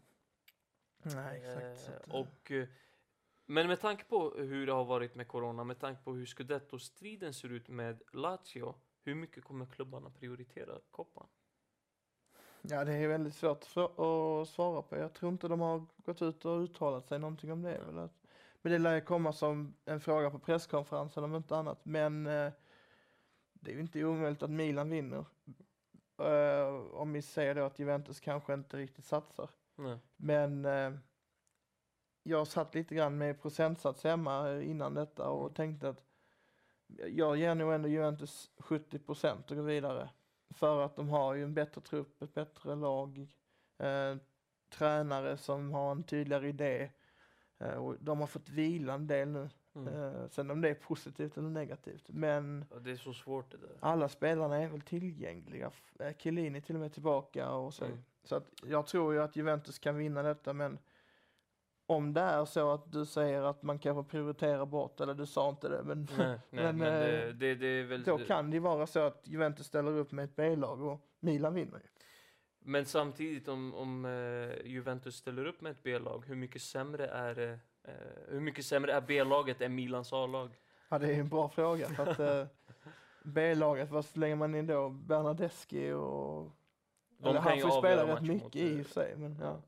Nej, 1.04 1.38
exakt. 1.38 1.90
Eh, 1.90 1.96
eh, 1.96 2.16
och, 2.16 2.52
men 3.52 3.68
med 3.68 3.80
tanke 3.80 4.04
på 4.04 4.34
hur 4.38 4.66
det 4.66 4.74
har 4.74 4.86
varit 4.86 5.16
med 5.16 5.28
Corona, 5.28 5.64
med 5.64 5.80
tanke 5.80 6.04
på 6.04 6.14
hur 6.14 6.26
Scudetto-striden 6.26 7.34
ser 7.34 7.50
ut 7.50 7.68
med 7.68 8.02
Lazio, 8.14 8.76
hur 9.04 9.16
mycket 9.16 9.44
kommer 9.44 9.66
klubbarna 9.66 10.10
prioritera 10.10 10.80
koppan? 10.92 11.28
Ja, 12.62 12.86
det 12.86 12.94
är 12.94 13.08
väldigt 13.08 13.36
svårt 13.36 13.64
att 13.66 14.50
svara 14.50 14.82
på. 14.82 14.98
Jag 14.98 15.14
tror 15.14 15.32
inte 15.32 15.48
de 15.48 15.60
har 15.60 15.86
gått 15.98 16.22
ut 16.22 16.46
och 16.46 16.62
uttalat 16.62 17.08
sig 17.08 17.20
någonting 17.20 17.52
om 17.52 17.62
det. 17.62 18.10
Men 18.62 18.72
det 18.72 18.78
lär 18.78 18.96
ju 18.96 19.02
komma 19.02 19.34
som 19.34 19.74
en 19.86 20.02
fråga 20.02 20.30
på 20.30 20.40
presskonferensen 20.40 21.24
om 21.24 21.36
inte 21.36 21.56
annat. 21.56 21.86
Men 21.86 22.28
eh, 22.28 22.52
det 23.54 23.72
är 23.72 23.76
ju 23.76 23.82
inte 23.82 24.04
omöjligt 24.04 24.44
att 24.44 24.50
Milan 24.50 24.90
vinner. 24.90 25.26
Eh, 26.18 26.76
om 26.94 27.14
vi 27.14 27.22
säger 27.22 27.56
då 27.56 27.64
att 27.64 27.80
Juventus 27.80 28.20
kanske 28.20 28.54
inte 28.54 28.78
riktigt 28.78 29.06
satsar. 29.06 29.50
Nej. 29.76 30.00
Men 30.16 30.66
eh, 30.66 30.92
jag 32.24 32.48
satt 32.48 32.76
lite 32.76 32.96
grann 32.96 33.18
med 33.18 33.42
procentsats 33.42 34.04
hemma 34.04 34.62
innan 34.62 34.94
detta 34.94 35.30
och 35.30 35.42
Mm. 35.42 35.54
tänkte 35.54 35.90
att 35.90 36.04
jag 37.08 37.38
ger 37.38 37.56
nog 37.56 37.74
ändå 37.74 37.88
Juventus 37.90 38.52
70 38.58 39.00
procent 39.00 39.52
och 39.52 39.58
går 39.58 39.64
vidare. 39.64 40.10
För 40.54 40.82
att 40.82 40.96
de 40.96 41.10
har 41.10 41.34
ju 41.34 41.44
en 41.44 41.54
bättre 41.54 41.82
trupp, 41.82 42.22
ett 42.22 42.34
bättre 42.34 42.76
lag, 42.76 43.28
eh, 43.80 44.16
tränare 44.74 45.38
som 45.38 45.72
har 45.72 45.92
en 45.92 46.04
tydligare 46.04 46.50
idé. 46.50 46.92
Eh, 47.60 47.74
och 47.76 47.96
de 48.00 48.20
har 48.20 48.28
fått 48.28 48.50
vila 48.50 48.94
en 48.94 49.08
del 49.08 49.28
nu. 49.30 49.50
Mm. 49.76 49.88
Eh, 49.94 50.28
sen 50.30 50.52
om 50.52 50.62
det 50.62 50.70
är 50.70 50.74
positivt 50.74 51.38
eller 51.38 51.50
negativt. 51.50 52.10
Men 52.10 52.66
Ja, 52.72 52.80
det 52.80 52.92
är 52.92 52.96
så 52.96 53.14
svårt 53.14 53.52
det 53.52 53.58
där. 53.58 53.78
alla 53.80 54.10
spelarna 54.10 54.56
är 54.58 54.68
väl 54.70 54.82
tillgängliga. 54.82 55.72
Eh, 56.00 56.14
Chiellini 56.18 56.62
till 56.62 56.76
och 56.76 56.82
med 56.82 56.94
tillbaka 56.94 57.52
och 57.52 57.74
så. 57.74 57.86
Mm. 57.86 57.98
Så 58.24 58.36
att 58.36 58.48
jag 58.64 58.88
tror 58.88 59.14
ju 59.14 59.22
att 59.22 59.36
Juventus 59.36 59.80
kan 59.80 59.98
vinna 59.98 60.24
detta 60.24 60.54
men 60.54 60.80
om 61.96 62.14
det 62.14 62.22
är 62.22 62.46
så 62.46 62.72
att 62.72 62.92
du 62.92 63.06
säger 63.06 63.42
att 63.42 63.64
man 63.64 63.80
kanske 63.80 64.12
prioriterar 64.12 64.66
bort, 64.66 65.00
eller 65.00 65.14
du 65.14 65.26
sa 65.26 65.50
inte 65.50 65.70
det, 65.70 65.84
men 65.84 66.08
Nej, 66.18 66.28
nej, 66.28 66.40
men, 66.50 66.78
Men, 66.78 66.94
det, 66.94 67.28
eh, 67.28 67.34
det, 67.34 67.56
det 67.56 67.68
är 67.68 67.84
väl... 67.84 68.04
då 68.04 68.18
kan 68.18 68.52
det 68.52 68.60
vara 68.60 68.88
så 68.88 69.00
att 69.00 69.22
Juventus 69.28 69.66
ställer 69.68 69.98
upp 69.98 70.12
med 70.12 70.26
ett 70.26 70.36
B-lag 70.36 70.82
och 70.82 71.00
Milan 71.20 71.54
vinner 71.54 71.78
ju. 71.78 71.88
Men 72.60 72.86
samtidigt 72.86 73.48
om, 73.48 73.74
om 73.74 74.06
eh, 74.06 74.66
Juventus 74.72 75.16
ställer 75.16 75.46
upp 75.46 75.62
med 75.62 75.72
ett 75.72 75.84
B-lag, 75.84 76.24
hur 76.28 76.36
mycket 76.36 76.62
sämre 76.62 77.08
är? 77.08 77.60
Eh, 77.84 77.94
hur 78.28 78.40
mycket 78.40 78.66
sämre 78.66 78.94
är 78.94 79.02
B-laget 79.02 79.62
än 79.62 79.76
Milans 79.76 80.14
A-lag? 80.14 80.50
Ja, 80.90 81.00
det 81.00 81.14
är 81.14 81.20
en 81.20 81.30
bra 81.30 81.50
fråga. 81.50 81.88
För 81.88 82.08
att, 82.08 82.50
B-laget, 83.24 83.90
vad 83.92 84.06
slänger 84.06 84.36
man 84.36 84.56
in 84.56 84.68
då? 84.68 84.90
Bernadeschi 84.90 85.92
och... 85.92 86.52
De 87.18 87.30
eller 87.30 87.40
han 87.40 87.60
får 87.60 87.72
ju 87.72 87.78
spela 87.78 88.16
rätt 88.16 88.22
mycket 88.22 88.44
mot, 88.44 88.56
i 88.56 88.82
och 88.82 88.86
för 88.86 88.94
sig, 88.94 89.16
men 89.18 89.38
ja. 89.42 89.62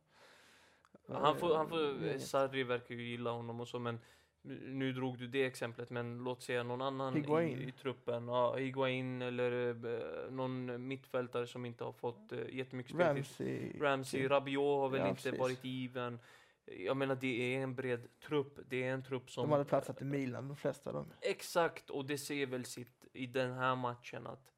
Han 1.07 1.37
får, 1.37 1.55
han 1.55 1.65
Eh, 1.65 1.69
får, 1.69 2.03
inget. 2.07 2.21
Sarri 2.21 2.63
verkar 2.63 2.95
ju 2.95 3.03
gilla 3.03 3.31
honom 3.31 3.59
och 3.61 3.67
så, 3.67 3.79
men 3.79 3.99
nu- 4.41 4.93
drog 4.93 5.17
du 5.17 5.27
det 5.27 5.45
exemplet, 5.45 5.89
men 5.89 6.17
låt 6.23 6.41
säga 6.43 6.63
någon 6.63 6.81
annan 6.81 7.13
i, 7.13 7.19
Higuain. 7.19 7.61
i 7.69 7.71
truppen. 7.71 8.27
Ja, 8.27 8.55
Higuain 8.55 9.21
eller 9.21 9.69
eh, 9.85 10.31
någon 10.31 10.87
mittfältare 10.87 11.47
som 11.47 11.65
inte 11.65 11.83
har 11.83 11.91
fått 11.93 12.31
uh, 12.33 12.55
jättemycket 12.55 12.93
speltid. 12.93 13.15
Ramsey. 13.17 13.79
Ramsey, 13.79 14.27
Rabiot 14.27 14.81
har 14.81 14.89
väl 14.89 14.99
Ja, 14.99 15.09
inte 15.09 15.21
precis. 15.23 15.39
varit 15.39 15.63
given. 15.63 16.19
Jag 16.65 16.97
menar, 16.97 17.15
det 17.15 17.55
är 17.55 17.59
en 17.63 17.75
bred 17.75 18.07
trupp. 18.27 18.59
Det 18.65 18.83
är 18.83 18.93
en 18.93 19.03
trupp 19.03 19.31
som... 19.31 19.43
De 19.43 19.51
hade 19.51 19.65
platsat 19.65 20.01
i 20.01 20.05
Milan, 20.05 20.47
de 20.47 20.57
flesta 20.57 20.89
av 20.89 20.93
dem. 20.95 21.05
Exakt, 21.21 21.89
och 21.89 22.05
det 22.05 22.17
ser 22.17 22.45
väl 22.45 22.65
sitt 22.65 23.05
i 23.13 23.25
den 23.27 23.53
här 23.53 23.75
matchen 23.75 24.27
att 24.27 24.52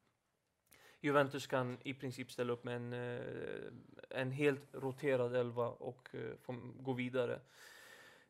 Juventus 1.00 1.46
kan 1.46 1.78
i 1.82 1.94
princip 1.94 2.30
ställa 2.30 2.52
upp 2.52 2.64
med 2.64 2.76
en, 2.76 2.92
eh, 2.92 4.20
en 4.20 4.30
helt 4.30 4.74
roterad 4.74 5.36
elva 5.36 5.68
och 5.68 6.08
eh, 6.12 6.36
få 6.42 6.54
gå 6.80 6.92
vidare. 6.92 7.40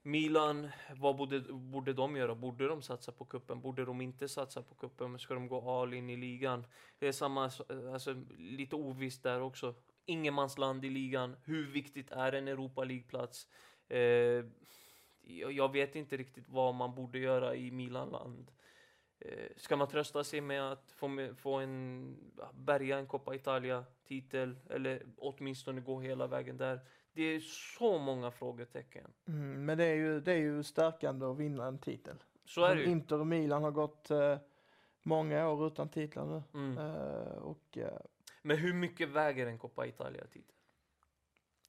Milan, 0.03 0.69
vad 0.97 1.17
borde, 1.17 1.41
borde 1.53 1.93
de 1.93 2.17
göra? 2.17 2.35
Borde 2.35 2.69
de 2.69 2.83
satsa 2.83 3.13
på 3.13 3.25
kuppen? 3.25 3.61
Borde 3.61 3.85
de 3.85 4.01
inte 4.01 4.29
satsa 4.29 4.63
på 4.63 4.75
kuppen? 4.75 5.19
Ska 5.19 5.35
de 5.35 5.49
gå 5.49 5.71
all 5.71 5.95
in 5.95 6.11
i 6.11 6.17
ligan? 6.17 6.67
Det 6.99 7.09
är 7.09 7.13
samma, 7.13 7.45
eh, 7.45 7.93
alltså 7.93 8.23
lite 8.39 8.77
ovisst 8.77 9.23
där 9.23 9.41
också. 9.41 9.75
Ingenmansland 10.05 10.85
i 10.85 10.91
ligan. 10.91 11.37
Hur 11.45 11.67
viktigt 11.67 12.11
är 12.11 12.33
en 12.33 12.49
Europa 12.49 12.85
League-plats? 12.85 13.49
Eh, 13.89 13.99
jag, 15.21 15.53
jag 15.53 15.73
vet 15.73 15.97
inte 15.97 16.17
riktigt 16.17 16.49
vad 16.49 16.75
man 16.75 16.95
borde 16.95 17.19
göra 17.19 17.57
i 17.57 17.71
Milanland. 17.71 18.51
Eh, 19.19 19.49
ska 19.57 19.77
man 19.77 19.89
trösta 19.89 20.25
sig 20.25 20.41
med 20.41 20.73
att 20.73 20.95
få, 21.37 21.55
en, 21.55 22.17
bärga 22.55 22.99
en 22.99 23.07
Coppa 23.07 23.35
Italia-titel 23.35 24.57
eller 24.71 25.03
åtminstone 25.17 25.81
gå 25.81 26.01
hela 26.01 26.27
vägen 26.27 26.57
där? 26.57 26.81
Det 27.13 27.23
är 27.23 27.41
så 27.79 27.99
många 27.99 28.31
frågetecken. 28.31 29.11
Mm, 29.29 29.65
men 29.65 29.79
det 29.79 29.85
är, 29.85 29.95
ju, 29.95 30.21
det 30.21 30.33
är 30.33 30.39
ju 30.39 30.63
stärkande 30.63 31.27
att 31.27 31.37
vinna 31.37 31.67
en 31.67 31.79
titel. 31.79 32.17
Så 32.45 32.65
är 32.65 32.77
det 32.77 32.83
ju. 32.83 32.91
Inter 32.91 33.21
och 33.21 33.27
Milan 33.27 33.63
har 33.63 33.71
gått 33.71 34.11
eh, 34.11 34.39
många 35.03 35.49
år 35.49 35.67
utan 35.67 35.89
titlar 35.89 36.27
nu. 36.27 36.43
Mm. 36.55 36.79
Eh, 36.79 37.37
och, 37.37 37.79
eh, 37.79 37.99
Men 38.43 38.57
hur 38.57 38.75
mycket 38.75 39.09
väger 39.09 39.47
en 39.47 39.59
Coppa 39.59 39.87
Italia-titel? 39.87 40.53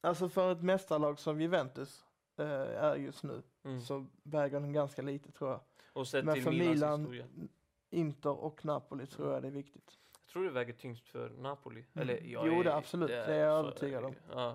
alltså 0.02 0.30
för 0.30 0.52
ett 0.52 0.64
mästarlag 0.64 1.20
som 1.20 1.42
Juventus 1.42 2.06
eh, 2.38 2.46
är 2.84 2.96
just 2.96 3.24
nu 3.24 3.42
Mm. 3.64 3.82
så 3.82 4.06
väger 4.24 4.60
den 4.60 4.74
ganska 4.74 5.02
lite 5.02 5.32
tror 5.32 5.50
jag. 5.52 5.60
Och 5.98 6.08
sett 6.08 6.26
Men 6.26 6.34
till 6.34 6.44
för 6.44 6.52
Milans 6.52 7.10
Milan. 7.10 7.50
Inter 7.90 8.30
och 8.44 8.66
Napoli 8.66 9.06
tror 9.08 9.34
jag 9.34 9.42
det 9.42 9.48
är 9.48 9.52
viktigt. 9.52 9.98
Jag 10.26 10.32
tror 10.34 10.44
det 10.44 10.50
väger 10.52 10.74
tyngst 10.74 11.08
för 11.08 11.30
Napoli. 11.30 11.86
Mm. 11.94 12.10
Eller, 12.10 12.22
jag 12.28 12.48
Jo, 12.48 12.60
är, 12.60 12.64
det 12.64 12.76
absolut. 12.76 13.10
Det 13.10 13.16
är 13.36 13.40
jag 13.46 13.64
så 13.64 13.68
övertygad 13.68 14.04
om. 14.06 14.16
Ja. 14.32 14.50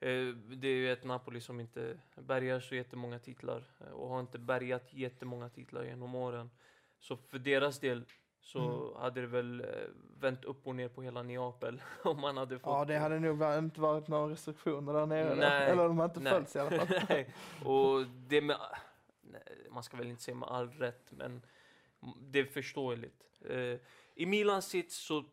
Eh, 0.00 0.34
Det 0.34 0.68
är 0.68 0.74
ju 0.74 0.92
ett 0.92 1.04
Napoli 1.04 1.40
som 1.40 1.60
inte 1.60 1.98
bärgar 2.16 2.60
så 2.60 2.74
jättemånga 2.74 3.18
titlar 3.18 3.64
eh, 3.80 3.86
och 3.92 4.08
har 4.08 4.20
inte 4.20 4.38
bärgat 4.38 4.94
jättemånga 4.94 5.48
titlar 5.48 5.84
genom 5.84 6.14
åren. 6.14 6.50
Så 7.00 7.16
för 7.16 7.38
deras 7.38 7.78
del 7.78 8.04
så 8.40 8.58
Mm. 8.60 9.02
hade 9.02 9.20
det 9.20 9.26
väl 9.26 9.60
eh, 9.60 9.66
vänt 10.20 10.44
upp 10.44 10.66
och 10.66 10.74
ner 10.76 10.88
på 10.88 11.02
hela 11.02 11.22
Neapel 11.22 11.82
om 12.04 12.20
man 12.20 12.36
hade 12.36 12.58
fått... 12.58 12.72
Ja, 12.72 12.84
det 12.84 12.98
hade 12.98 13.18
nog 13.20 13.42
inte 13.58 13.80
varit 13.80 14.08
några 14.08 14.32
restriktioner 14.32 14.92
där 14.92 15.06
nere. 15.06 15.34
Nej, 15.34 15.70
Eller 15.70 15.88
de 15.88 15.98
har 15.98 16.04
inte 16.04 16.20
nej. 16.20 16.32
följts 16.32 16.56
i 16.56 16.58
alla 16.58 16.70
fall. 16.70 17.24
Och 17.72 18.06
det 18.06 18.40
med... 18.40 18.56
Man 19.70 19.82
ska 19.82 19.96
väl 19.96 20.08
inte 20.08 20.22
säga 20.22 20.34
med 20.34 20.48
all 20.48 20.70
rätt, 20.70 21.12
men 21.12 21.42
det 22.20 22.38
är 22.38 22.44
förståeligt. 22.44 23.24
Eh, 23.48 23.78
I 24.14 24.26
Milans 24.26 24.66
sits 24.66 24.96
så... 24.96 25.24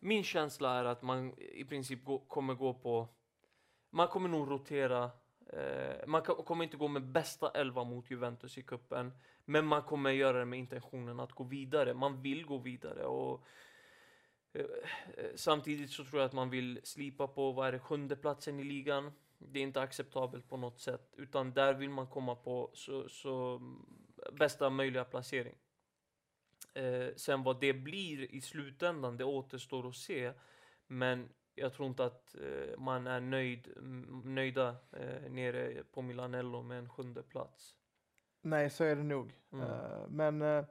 Min 0.00 0.24
känsla 0.24 0.78
är 0.78 0.84
att 0.84 1.02
man 1.02 1.34
i 1.38 1.64
princip 1.64 2.04
gå, 2.04 2.18
kommer 2.18 2.54
gå 2.54 2.74
på... 2.74 3.08
Man 3.90 4.08
kommer 4.08 4.28
nog 4.28 4.50
rotera. 4.50 5.10
Eh, 5.46 6.06
man 6.06 6.22
kan, 6.22 6.36
kommer 6.36 6.64
inte 6.64 6.76
gå 6.76 6.88
med 6.88 7.02
bästa 7.02 7.50
elva 7.50 7.84
mot 7.84 8.10
Juventus 8.10 8.58
i 8.58 8.62
kuppen 8.62 9.12
Men 9.44 9.66
man 9.66 9.82
kommer 9.82 10.10
göra 10.10 10.38
det 10.38 10.44
med 10.44 10.58
intentionen 10.58 11.20
att 11.20 11.32
gå 11.32 11.44
vidare. 11.44 11.94
Man 11.94 12.22
vill 12.22 12.46
gå 12.46 12.58
vidare. 12.58 13.04
Och, 13.04 13.44
eh, 14.52 14.60
eh 15.16 15.30
samtidigt 15.34 15.90
så 15.90 16.04
tror 16.04 16.20
jag 16.20 16.26
att 16.26 16.32
man 16.32 16.50
vill 16.50 16.80
slipa 16.84 17.26
på, 17.26 17.52
vad 17.52 17.68
är 17.68 17.72
det, 17.72 17.78
sjunde 17.78 18.16
platsen 18.16 18.60
i 18.60 18.64
ligan. 18.64 19.12
Det 19.38 19.58
är 19.58 19.62
inte 19.62 19.80
acceptabelt 19.80 20.48
på 20.48 20.56
något 20.56 20.80
sätt. 20.80 21.14
Utan 21.16 21.54
där 21.54 21.74
vill 21.74 21.90
man 21.90 22.06
komma 22.06 22.34
på 22.34 22.70
så, 22.74 23.08
så 23.08 23.56
mm, 23.56 23.86
bästa 24.32 24.70
möjliga 24.70 25.04
placering. 25.04 25.58
Eh, 26.74 27.08
sen 27.16 27.42
vad 27.42 27.60
det 27.60 27.72
blir 27.72 28.34
i 28.34 28.40
slutändan, 28.40 29.16
det 29.16 29.24
återstår 29.24 29.88
att 29.88 29.96
se. 29.96 30.32
Men 30.86 31.28
jag 31.54 31.72
tror 31.72 31.88
inte 31.88 32.04
att 32.04 32.34
eh, 32.34 32.78
man 32.78 33.06
är 33.06 33.20
nöjd, 33.20 33.68
m- 33.76 34.22
nöjda 34.24 34.76
eh, 34.92 35.30
nere 35.30 35.84
på 35.92 36.02
Milanello 36.02 36.62
med 36.62 36.78
en 36.78 36.88
sjunde 36.88 37.22
plats. 37.22 37.74
Nej, 38.42 38.70
så 38.70 38.84
är 38.84 38.96
det 38.96 39.02
nog. 39.02 39.34
Mm. 39.52 39.64
Eh, 39.68 40.08
men 40.08 40.42
eh, 40.42 40.64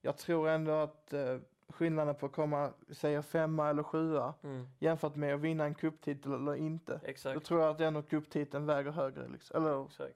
jag 0.00 0.18
tror 0.18 0.48
ändå 0.48 0.72
att 0.72 1.10
uh, 1.14 1.40
skillnaden 1.72 2.14
på 2.14 2.26
att 2.26 2.32
komma, 2.32 2.72
säger 2.90 3.22
femma 3.22 3.70
eller 3.70 3.82
sjua 3.82 4.34
Mm, 4.42 4.68
jämfört 4.78 5.16
med 5.16 5.34
att 5.34 5.40
vinna 5.40 5.64
en 5.64 5.74
cuptitel 5.74 6.32
eller 6.32 6.54
inte. 6.54 6.92
Då 6.92 7.06
exakt. 7.10 7.44
tror 7.44 7.60
jag 7.60 7.70
att 7.70 7.80
ändå 7.80 8.02
cuptiteln 8.02 8.66
väger 8.66 8.90
högre. 8.90 9.28
Liksom. 9.28 9.56
Eller, 9.62 9.84
exakt. 9.86 10.14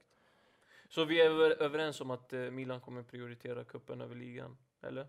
Så 0.89 1.05
vi 1.05 1.21
är 1.21 1.29
över, 1.29 1.61
överens 1.61 2.01
om 2.01 2.11
att 2.11 2.33
eh, 2.33 2.39
Milan 2.39 2.79
kommer 2.81 3.03
prioritera 3.03 3.63
kuppen 3.63 4.01
över 4.01 4.15
ligan, 4.15 4.57
eller? 4.81 5.07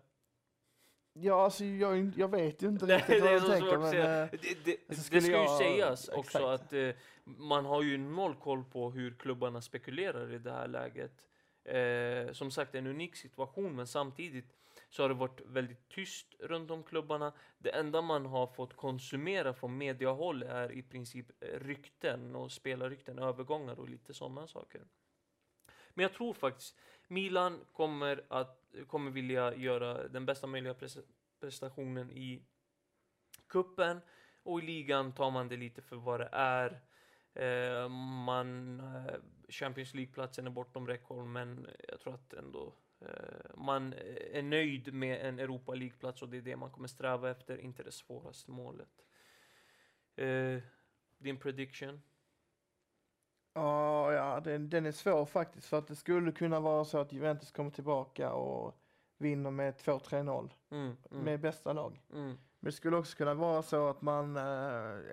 Ja, 1.13 1.43
alltså 1.43 1.65
jag, 1.65 2.11
jag 2.17 2.31
vet 2.31 2.61
ju 2.63 2.67
inte 2.67 2.85
riktigt 2.85 3.07
det 3.15 3.19
vad 3.21 3.29
är 3.29 3.33
jag 3.33 3.45
tänker. 3.45 3.59
svårt 3.65 3.73
att 3.73 3.79
Men, 3.79 3.91
säga. 3.91 4.23
eh, 4.23 4.29
Det, 4.31 4.65
det, 4.65 4.77
alltså, 4.89 5.11
det 5.13 5.21
ska 5.21 5.31
ju 5.31 5.37
jag- 5.37 5.57
sägas 5.57 6.07
också 6.09 6.19
exakt. 6.37 6.43
att 6.63 6.73
eh, 6.73 6.89
man 7.23 7.65
har 7.65 7.81
ju 7.83 7.97
noll 7.97 8.35
koll 8.35 8.63
på 8.63 8.91
hur 8.91 9.11
klubbarna 9.13 9.61
spekulerar 9.61 10.33
i 10.33 10.37
det 10.37 10.51
här 10.51 10.67
läget. 10.67 11.11
Eh, 11.63 12.33
som 12.33 12.51
sagt, 12.51 12.75
en 12.75 12.87
unik 12.87 13.15
situation, 13.15 13.75
men 13.75 13.87
samtidigt 13.87 14.53
så 14.89 15.03
har 15.03 15.09
det 15.09 15.15
varit 15.15 15.41
väldigt 15.45 15.89
tyst 15.89 16.35
runt 16.39 16.71
om 16.71 16.83
klubbarna. 16.83 17.33
Det 17.57 17.69
enda 17.69 18.01
man 18.01 18.25
har 18.25 18.47
fått 18.47 18.75
konsumera 18.75 19.53
från 19.53 19.77
mediahåll 19.77 20.43
är 20.43 20.71
i 20.71 20.83
princip 20.83 21.31
rykten 21.39 22.35
och 22.35 22.51
spelarrykten, 22.51 23.19
övergångar 23.19 23.79
och 23.79 23.89
lite 23.89 24.13
sådana 24.13 24.47
saker. 24.47 24.81
Men 25.93 26.03
jag 26.03 26.13
tror 26.13 26.33
faktiskt 26.33 26.77
Milan 27.07 27.59
kommer 27.73 28.23
att 28.27 28.63
kommer 28.87 29.11
vilja 29.11 29.55
göra 29.55 30.07
den 30.07 30.25
bästa 30.25 30.47
möjliga 30.47 30.75
prestationen 31.39 32.11
i 32.11 32.41
kuppen 33.47 34.01
och 34.43 34.59
i 34.59 34.65
ligan 34.65 35.13
tar 35.13 35.31
man 35.31 35.47
det 35.47 35.57
lite 35.57 35.81
för 35.81 35.95
vad 35.95 36.19
det 36.19 36.29
är. 36.31 36.81
Eh, 37.33 37.89
man, 38.25 38.79
eh, 38.79 39.15
Champions 39.49 39.93
League-platsen 39.93 40.47
är 40.47 40.51
bortom 40.51 40.87
räckhåll, 40.87 41.25
men 41.25 41.67
jag 41.87 41.99
tror 41.99 42.13
att 42.13 42.33
ändå 42.33 42.73
man 43.55 43.93
är 44.31 44.41
nöjd 44.41 44.93
med 44.93 45.25
en 45.27 45.39
Europa 45.39 45.73
League-plats 45.73 46.21
och 46.21 46.29
det 46.29 46.37
är 46.37 46.41
det 46.41 46.55
man 46.55 46.71
kommer 46.71 46.87
sträva 46.87 47.29
efter, 47.31 47.57
inte 47.57 47.83
det 47.83 47.91
svåraste 47.91 48.51
målet. 48.51 49.05
Eh, 50.15 50.61
din 51.17 51.37
prediction? 51.37 52.01
Ja, 53.53 54.13
ja 54.13 54.39
den, 54.39 54.69
den 54.69 54.85
är 54.85 54.91
svår 54.91 55.25
faktiskt. 55.25 55.67
För 55.67 55.77
att 55.77 55.87
det 55.87 55.95
skulle 55.95 56.31
kunna 56.31 56.59
vara 56.59 56.85
så 56.85 56.97
att 56.97 57.13
Juventus 57.13 57.51
kommer 57.51 57.71
tillbaka 57.71 58.31
och 58.33 58.79
vinner 59.17 59.51
med 59.51 59.73
2-3-0 59.75 60.53
Mm, 60.69 60.97
mm, 61.11 61.23
med 61.23 61.39
bästa 61.39 61.73
lag. 61.73 62.01
mm, 62.13 62.27
Men 62.27 62.37
det 62.59 62.71
skulle 62.71 62.97
också 62.97 63.17
kunna 63.17 63.33
vara 63.33 63.61
så 63.61 63.87
att 63.89 64.01
man 64.01 64.37
eh, 64.37 64.43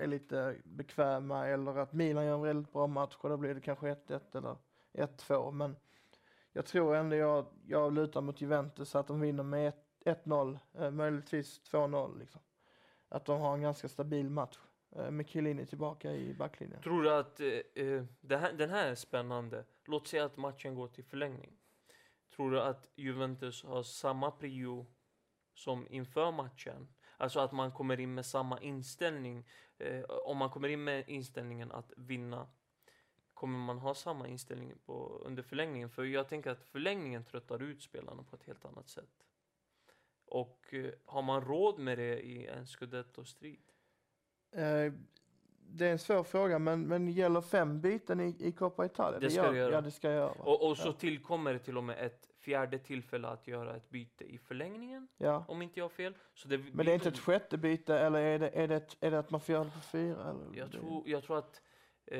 är 0.03 0.07
lite 0.07 0.57
bekväma 0.65 1.47
eller 1.47 1.79
att 1.79 1.93
Milan 1.93 2.27
gör 2.27 2.35
en 2.35 2.43
väldigt 2.43 2.73
bra 2.73 2.87
match 2.87 3.17
och 3.21 3.29
då 3.29 3.37
blir 3.37 3.55
det 3.55 3.61
kanske 3.61 3.87
1-1 3.95 4.37
eller 4.39 4.57
1-2. 4.93 5.51
Men 5.53 5.77
jag 6.57 6.67
tror 6.67 6.97
ändå 6.97 7.17
jag, 7.17 7.47
jag 7.67 7.93
lutar 7.93 8.21
mot 8.21 8.41
Juventus 8.41 8.95
att 8.95 9.07
de 9.07 9.21
vinner 9.21 9.43
med 9.43 9.73
1-0, 10.05 10.59
eh, 10.75 10.91
möjligtvis 10.91 11.61
2-0 11.71 12.19
liksom. 12.19 12.41
Att 13.09 13.25
de 13.25 13.41
har 13.41 13.55
en 13.55 13.63
ganska 13.63 13.89
stabil 13.89 14.31
match 14.31 14.59
eh, 14.97 15.11
med 15.11 15.29
Chiellini 15.29 15.67
tillbaka 15.67 16.13
i 16.13 16.35
backlinjen. 16.35 16.83
Tror 16.83 17.03
du 17.03 17.15
att 17.15 17.41
eh, 17.41 17.49
eh, 17.85 18.05
det 18.21 18.37
här, 18.37 18.53
den 18.53 18.71
här 18.71 18.87
är 18.87 18.95
spännande? 18.95 19.65
Låt 19.85 20.09
säga 20.09 20.25
att 20.25 20.37
matchen 20.37 20.75
går 20.75 20.89
till 20.89 21.05
förlängning. 21.05 21.57
Tror 22.37 22.51
du 22.51 22.61
att 22.61 22.91
Juventus 22.95 23.65
har 23.65 23.83
samma 23.83 24.31
prio 24.31 24.87
som 25.55 25.87
inför 25.91 26.33
matchen? 26.33 26.89
Alltså 27.17 27.41
att 27.41 27.53
man 27.53 27.73
kommer 27.73 28.01
in 28.01 28.15
med 28.15 28.27
samma 28.27 28.61
inställning. 28.61 29.47
Eh, 29.79 30.03
om 30.03 30.37
man 30.37 30.51
kommer 30.51 30.69
in 30.69 30.85
med 30.85 31.09
inställningen 31.09 31.73
att 31.73 31.93
vinna, 31.97 32.47
kommer 33.35 33.59
man 33.59 33.79
ha 33.79 33.95
samma 33.95 34.29
inställning 34.29 34.73
på, 34.87 35.23
under 35.25 35.43
förlängningen? 35.43 35.91
För 35.91 36.05
jag 36.05 36.29
tänker 36.29 36.51
att 36.51 36.65
förlängningen 36.65 37.25
tröttar 37.25 37.63
ut 37.63 37.83
spelarna 37.83 38.23
på 38.23 38.37
ett 38.37 38.45
helt 38.45 38.65
annat 38.65 38.89
sätt. 38.89 39.25
Och 40.27 40.75
eh, 40.75 40.91
har 41.05 41.23
man 41.23 41.41
råd 41.45 41.79
med 41.79 41.99
det 41.99 42.21
i 42.21 42.47
en 42.47 42.67
scudetto-strid? 42.67 43.63
Eh, 44.53 44.93
det 45.67 45.87
är 45.87 45.93
en 45.93 45.99
svår 45.99 46.23
fråga 46.25 46.59
men, 46.59 46.83
men 46.83 47.09
gäller 47.09 47.41
fem 47.41 47.81
byten 47.81 48.21
i, 48.21 48.37
i 48.39 48.53
Coppa 48.53 48.87
Italia? 48.87 49.19
Det 49.21 49.31
ska 49.31 49.51
det 49.51 49.59
göra. 49.59 49.73
Ja, 49.73 49.81
det 49.81 49.91
ska 49.91 50.11
göra. 50.13 50.31
Och, 50.31 50.69
och 50.69 50.79
så 50.79 50.89
Ja. 50.89 50.93
tillkommer 50.93 51.53
det 51.53 51.59
till 51.59 51.77
och 51.77 51.85
med 51.85 52.07
ett 52.07 52.31
fjärde 52.39 52.79
tillfälle 52.79 53.29
att 53.29 53.47
göra 53.47 53.77
ett 53.77 53.91
byte 53.91 54.25
i 54.25 54.39
förlängningen, 54.39 55.09
Ja. 55.17 55.45
om 55.49 55.63
inte 55.63 55.81
jag 55.81 55.85
har 55.85 55.89
fel. 55.91 56.15
Så 56.35 56.49
det 56.49 56.59
Men 56.73 56.87
det 56.87 56.93
är 56.93 56.95
inte 56.95 57.09
ett 57.09 57.19
sjätte 57.19 57.59
byte 57.59 57.99
eller 57.99 58.19
är 58.19 58.39
det, 58.39 58.49
är 58.49 58.69
det, 58.69 58.77
ett, 58.77 58.97
är 59.01 59.11
det 59.11 59.19
att 59.19 59.31
man 59.31 59.41
får 59.41 59.53
göra 59.53 59.65
det 59.65 59.71
på 59.71 59.81
fyra? 59.81 60.31
Eller? 60.31 60.59
jag, 60.59 60.73
tror, 60.73 61.09
jag 61.09 61.23
tror 61.23 61.39
att 61.39 61.63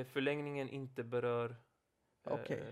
förlängningen 0.05 0.69
inte 0.69 1.05
berör 1.05 1.57
eh, 2.27 2.33
Okej. 2.33 2.63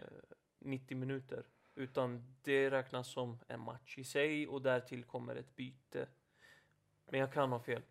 90 0.59 0.97
minuter. 0.97 1.45
Utan 1.75 2.37
det 2.43 2.71
räknas 2.71 3.09
som 3.09 3.39
en 3.49 3.61
match 3.61 3.99
i 3.99 4.05
sig 4.05 4.49
och 4.49 4.63
där 4.63 4.81
tillkommer 4.81 5.37
ett 5.37 5.57
byte. 5.57 6.09
Men 7.11 7.21
jag 7.21 7.33
kan 7.33 7.53
ha 7.53 7.61
fel. 7.61 7.83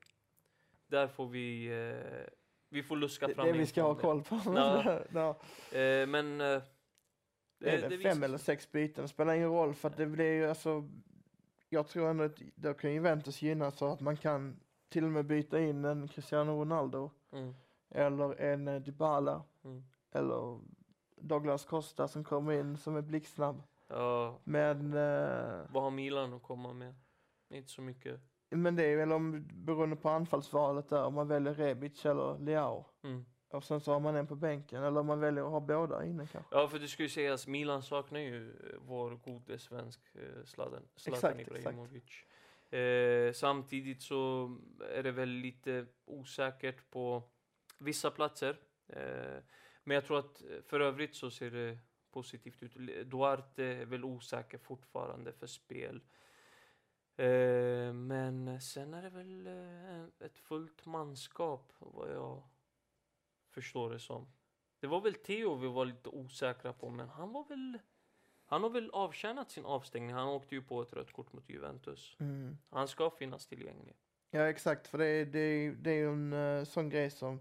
Där 0.88 1.07
får 1.07 1.27
vi, 1.27 1.65
eh, 1.65 2.29
vi 2.69 2.84
får 2.84 2.95
luska 2.95 3.27
det, 3.27 3.34
fram 3.36 3.45
det 3.45 3.51
vi 3.51 3.60
info 3.60 3.69
ska 3.69 3.81
ha 3.81 3.93
det. 3.93 4.01
koll 4.01 4.23
på. 4.23 4.41
Ja. 4.45 5.01
ja. 5.13 5.29
Eh, 5.77 6.07
men 6.07 6.41
eh, 6.41 6.47
är 6.47 6.62
det, 7.60 7.88
visar 7.88 8.10
fem 8.10 8.23
eller 8.23 8.38
sex 8.38 8.71
byten? 8.71 9.01
Det 9.01 9.07
spelar 9.07 9.34
ingen 9.34 9.49
roll 9.49 9.73
för 9.73 9.89
att 9.89 9.97
det 9.97 10.05
blir 10.05 10.31
ju 10.31 10.45
alltså 10.45 10.89
jag 11.69 11.88
tror 11.88 12.10
ändå 12.10 12.23
att 12.23 12.41
då 12.55 12.73
kan 12.73 12.93
Juventus 12.93 13.41
gynnas 13.41 13.77
så 13.77 13.93
att 13.93 14.01
man 14.01 14.17
kan 14.17 14.60
till 14.89 15.03
och 15.03 15.12
med 15.12 15.25
byta 15.25 15.60
in 15.60 15.86
en 15.86 16.07
Cristiano 16.07 16.51
Ronaldo 16.62 17.12
Mm, 17.34 17.55
eller 17.91 18.41
en 18.41 18.67
eh, 18.67 18.82
Dybala 18.82 19.43
mm. 19.63 19.84
eller 20.12 20.60
Douglas 21.15 21.65
Costa 21.65 22.08
som 22.08 22.23
kommer 22.23 22.51
in 22.51 22.77
som 22.77 22.95
är 22.95 23.01
blixtsnabb. 23.01 23.63
Ja, 23.88 24.39
Men, 24.43 24.93
eh, 24.93 25.60
vad 25.69 25.84
har 25.84 25.91
Milan 25.91 26.34
att 26.34 26.43
komma 26.43 26.73
med? 26.73 26.95
Inte 27.49 27.69
så 27.69 27.82
mycket. 27.82 28.19
men 28.49 28.75
det 28.75 28.84
är 28.84 28.97
väl 28.97 29.12
om, 29.12 29.47
beroende 29.54 29.95
på 29.95 30.10
anfallsvalet 30.10 30.89
där, 30.89 31.06
om 31.06 31.13
man 31.13 31.27
väljer 31.27 31.54
Rebic 31.54 32.06
eller 32.06 32.39
Leao. 32.39 32.86
Mm. 33.04 33.25
Och 33.51 33.63
sen 33.63 33.82
så 33.82 33.93
har 33.93 33.99
man 33.99 34.15
en 34.15 34.27
på 34.27 34.36
bänken, 34.36 34.84
eller 34.84 34.99
om 34.99 35.06
man 35.08 35.19
väljer 35.19 35.43
att 35.43 35.51
ha 35.51 35.60
båda 35.60 36.06
inne 36.06 36.27
kanske. 36.27 36.56
Ja, 36.56 36.67
för 36.67 36.80
det 36.80 36.88
ska 36.88 37.04
ju 37.04 37.10
sägas, 37.10 37.47
Milan 37.47 37.84
saknar 37.84 38.19
ju 38.19 38.49
eh, 38.49 38.80
vår 38.80 39.12
gode 39.12 39.60
svensk 39.60 40.01
eh, 40.15 40.43
Zlatan, 40.45 40.84
Zlatan 40.95 41.39
Exakt, 41.39 41.58
Ibrahimovic. 41.58 42.04
Eh, 42.73 43.34
samtidigt 43.34 44.01
så 44.01 44.51
är 44.95 45.04
det 45.04 45.12
väl 45.12 45.30
lite 45.30 45.86
osäkert 46.06 46.91
på 46.91 47.23
vissa 47.82 48.12
platser. 48.12 48.60
Eh, 48.88 49.44
men 49.84 49.96
jag 49.96 50.06
tror 50.06 50.20
att 50.20 50.41
eh, 50.41 50.62
för 50.62 50.80
övrigt 50.80 51.15
så 51.15 51.32
ser 51.32 51.52
det 51.52 51.78
positivt 52.12 52.63
ut. 52.63 53.08
Duarte 53.08 53.63
är 53.63 53.86
väl 53.86 54.04
osäker 54.04 54.58
fortfarande 54.58 55.34
för 55.34 55.48
spel. 55.48 56.02
Eh, 57.17 57.94
men 57.94 58.62
sen 58.62 58.94
är 58.94 59.02
det 59.02 59.10
väl 59.10 59.48
ett 60.20 60.38
fullt 60.38 60.86
manskap, 60.86 61.74
vad 61.80 62.12
jag 62.12 62.44
förstår 63.50 63.89
det 63.89 64.00
som. 64.00 64.34
Det 64.80 64.88
var 64.88 65.02
väl 65.02 65.13
Theo 65.13 65.56
vi 65.56 65.67
var 65.67 65.86
lite 65.86 66.10
osäkra 66.10 66.74
på, 66.74 66.89
men 66.89 67.10
han 67.10 67.32
var 67.32 67.44
väl... 67.44 67.80
Han 68.46 68.63
har 68.63 68.70
väl 68.70 68.89
avtjänat 68.89 69.52
sin 69.52 69.65
avstängning. 69.65 70.13
Han 70.15 70.28
åkte 70.28 70.56
ju 70.56 70.62
på 70.62 70.82
ett 70.82 70.94
rött 70.94 71.12
kort 71.12 71.34
mot 71.34 71.50
Juventus. 71.50 72.15
Mm. 72.20 72.58
Han 72.70 72.88
ska 72.88 73.10
finnas 73.10 73.48
tillgänglig. 73.48 73.96
Ja 74.30 74.50
exakt, 74.50 74.88
för 74.88 74.98
det 74.98 75.06
är, 75.06 75.26
det 75.26 75.39
är, 75.39 75.72
det 75.72 75.91
är 75.91 76.08
en 76.08 76.65
sån 76.65 76.89
grej 76.89 77.10
som 77.10 77.39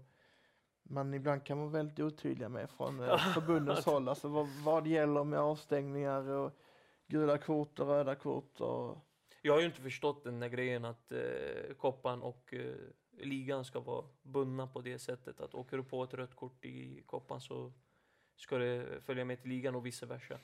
man 0.83 1.13
ibland 1.13 1.43
kan 1.43 1.57
vara 1.57 1.69
väldigt 1.69 1.99
otydliga 1.99 2.49
med 2.49 2.69
från 2.69 2.99
uh, 2.99 3.33
förbundets 3.33 3.85
håll. 3.85 4.09
Alltså 4.09 4.27
vad, 4.27 4.47
vad 4.47 4.87
gäller 4.87 5.23
med 5.23 5.39
avstängningar 5.39 6.29
och 6.29 6.51
gula 7.07 7.37
kort 7.37 7.79
och 7.79 7.87
röda 7.87 8.15
kort 8.15 8.61
och 8.61 8.97
Jag 9.41 9.53
har 9.53 9.59
ju 9.59 9.65
inte 9.65 9.81
förstått 9.81 10.23
den 10.23 10.39
där 10.39 10.49
grejen 10.49 10.85
att 10.85 11.11
eh, 11.11 11.73
koppan 11.77 12.21
och 12.21 12.53
eh, 12.53 12.75
ligan 13.17 13.65
ska 13.65 13.79
vara 13.79 14.05
bundna 14.21 14.67
på 14.67 14.81
det 14.81 14.99
sättet. 14.99 15.41
Att 15.41 15.53
åker 15.53 15.77
du 15.77 15.83
på 15.83 16.03
ett 16.03 16.13
rött 16.13 16.35
kort 16.35 16.65
i 16.65 17.03
koppan 17.05 17.41
så 17.41 17.73
ska 18.35 18.57
det 18.57 19.01
följa 19.01 19.25
med 19.25 19.41
till 19.41 19.49
ligan 19.49 19.75
och 19.75 19.85
vice 19.85 20.05
versa. 20.05 20.39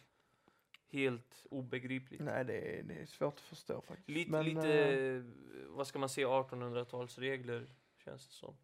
Helt 0.90 1.46
obegripligt. 1.52 2.22
nej 2.22 2.46
det 2.46 2.80
är, 2.80 2.84
det 2.84 2.94
är 2.94 3.06
svårt 3.06 3.34
att 3.34 3.40
förstå 3.40 3.82
faktiskt. 3.82 4.10
Lite, 4.10 4.32
Men, 4.32 4.46
lite 4.46 4.74
eh, 4.74 5.24
vad 5.68 5.88
ska 5.88 6.00
man 6.00 6.10
säga, 6.10 6.28
1800-talsregler 6.28 7.68
känns 8.04 8.28
det 8.28 8.34
som. 8.34 8.58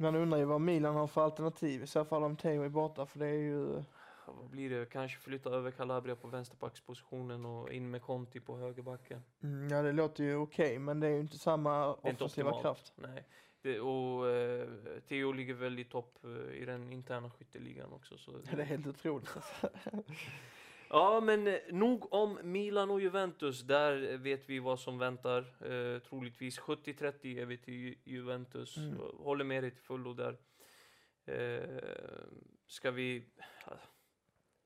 Man 0.00 0.14
undrar 0.16 0.38
ju 0.38 0.44
vad 0.44 0.60
Milan 0.60 0.94
har 0.94 1.06
för 1.06 1.24
alternativ 1.24 1.82
i 1.82 1.86
så 1.86 2.04
fall 2.04 2.22
om 2.22 2.36
Theo 2.36 2.62
är 2.62 2.68
borta 2.68 3.06
för 3.06 3.18
det 3.18 3.26
är 3.26 3.38
ju 3.38 3.82
vad 4.26 4.50
blir 4.50 4.70
det? 4.70 4.86
Kanske 4.86 5.20
flytta 5.20 5.50
över 5.50 5.70
Calabria 5.70 6.16
på 6.16 6.28
vänsterbackspositionen 6.28 7.46
och 7.46 7.72
in 7.72 7.90
med 7.90 8.02
Conti 8.02 8.40
på 8.40 8.56
högerbacken. 8.56 9.22
mm, 9.42 9.68
Ja 9.70 9.82
det 9.82 9.92
låter 9.92 10.24
ju 10.24 10.36
okej 10.36 10.78
men 10.78 11.00
det 11.00 11.06
är 11.06 11.10
ju 11.10 11.20
inte 11.20 11.38
samma 11.38 11.96
inte 12.04 12.24
offensiva 12.24 12.60
kraft. 12.62 12.92
Nej. 12.96 13.24
Det, 13.62 13.80
och 13.80 14.28
eh, 14.28 14.68
Theo 15.08 15.32
ligger 15.32 15.54
väl 15.54 15.78
i 15.78 15.84
topp 15.84 16.18
eh, 16.24 16.54
i 16.62 16.64
den 16.64 16.92
interna 16.92 17.30
skytteligan 17.30 17.92
också. 17.92 18.18
Så 18.18 18.30
Det 18.56 18.62
är 18.62 18.66
helt 18.66 18.86
otroligt. 18.86 19.28
Ja, 20.92 21.20
men 21.20 21.46
eh, 21.46 21.58
nog 21.70 22.12
om 22.12 22.38
Milan 22.42 22.90
och 22.90 23.00
Juventus. 23.00 23.60
Där 23.62 24.16
vet 24.18 24.48
vi 24.48 24.58
vad 24.58 24.80
som 24.80 24.98
väntar. 24.98 25.38
Eh, 25.72 25.98
troligtvis 25.98 26.60
70-30 26.60 27.40
är 27.40 27.46
vi 27.46 27.58
till 27.58 27.74
Ju- 27.74 27.98
Juventus. 28.04 28.76
Mm. 28.76 28.96
Håller 29.18 29.44
med 29.44 29.62
dig 29.62 29.70
till 29.70 29.82
fullo 29.82 30.14
där. 30.14 30.36
Eh, 31.26 31.82
ska 32.66 32.90
vi... 32.90 33.24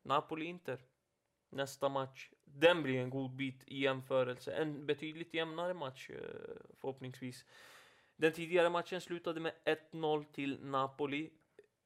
Napoli-Inter. 0.03 0.79
Nästa 1.51 1.89
match. 1.89 2.31
Den 2.45 2.83
blir 2.83 2.99
en 3.01 3.11
god 3.11 3.31
bit 3.37 3.65
i 3.67 3.81
jämförelse. 3.81 4.53
En 4.53 4.87
betydligt 4.87 5.35
jämnare 5.35 5.75
match 5.75 6.11
eh, 6.11 6.19
förhoppningsvis. 6.81 7.45
Den 8.17 8.33
tidigare 8.33 8.71
matchen 8.71 9.01
slutade 9.01 9.41
med 9.41 9.53
1-0 9.93 10.25
till 10.33 10.65
Napoli. 10.65 11.31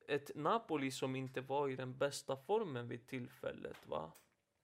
Ett 0.08 0.30
Napoli 0.34 0.90
som 0.90 1.16
inte 1.16 1.40
var 1.40 1.68
i 1.68 1.76
den 1.76 1.98
bästa 1.98 2.36
formen 2.36 2.88
vid 2.88 3.06
tillfället, 3.06 3.86
va? 3.86 4.12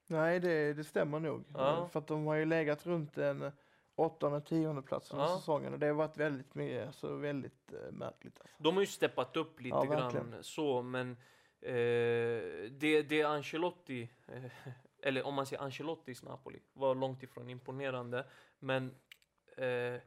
Nej 0.06 0.40
det, 0.40 0.74
det 0.74 0.84
stämmer 0.84 1.20
nog. 1.20 1.44
Ja. 1.54 1.88
För 1.92 1.98
att 1.98 2.06
de 2.06 2.26
har 2.26 2.34
ju 2.34 2.44
legat 2.44 2.86
runt 2.86 3.18
en 3.18 3.52
åttonde, 3.94 4.40
tionde 4.40 4.82
plats 4.82 5.10
under 5.10 5.24
Ja. 5.24 5.36
säsongen 5.36 5.72
och 5.72 5.78
det 5.78 5.86
har 5.86 5.94
varit 5.94 6.16
väldigt, 6.16 6.54
mycket, 6.54 6.86
alltså, 6.86 7.16
väldigt 7.16 7.72
eh, 7.72 7.92
märkligt. 7.92 8.40
Alltså. 8.40 8.56
De 8.62 8.74
har 8.74 8.80
ju 8.80 8.86
steppat 8.86 9.36
upp 9.36 9.60
lite 9.60 9.76
Ja, 9.76 9.84
grann 9.84 10.34
så, 10.40 10.82
men 10.82 11.10
eh, 11.60 11.72
det, 12.70 13.02
det 13.08 13.22
Ancelotti, 13.22 14.10
eh, 14.28 14.44
eller 15.02 15.26
om 15.26 15.34
man 15.34 15.46
säger 15.46 15.62
Ancelottis 15.62 16.22
Napoli, 16.22 16.58
var 16.72 16.94
långt 16.94 17.22
ifrån 17.22 17.50
imponerande. 17.50 18.26
Men 18.58 18.94
eh, 19.56 20.00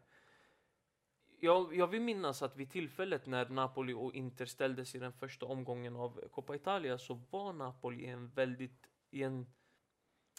jag, 1.40 1.76
jag 1.76 1.88
vill 1.88 2.02
minnas 2.02 2.42
att 2.42 2.56
vid 2.56 2.72
tillfället 2.72 3.26
när 3.26 3.50
Napoli 3.50 3.94
och 3.94 4.14
Inter 4.14 4.46
ställdes 4.46 4.96
i 4.96 5.00
den 5.00 5.14
första 5.14 5.46
omgången 5.46 5.96
av 5.96 6.22
Coppa 6.32 6.56
Italia 6.56 6.98
så 6.98 7.14
var 7.32 7.54
Napoli 7.54 8.06
en 8.06 8.30
väldigt, 8.30 8.88
i 9.12 9.24
en, 9.24 9.48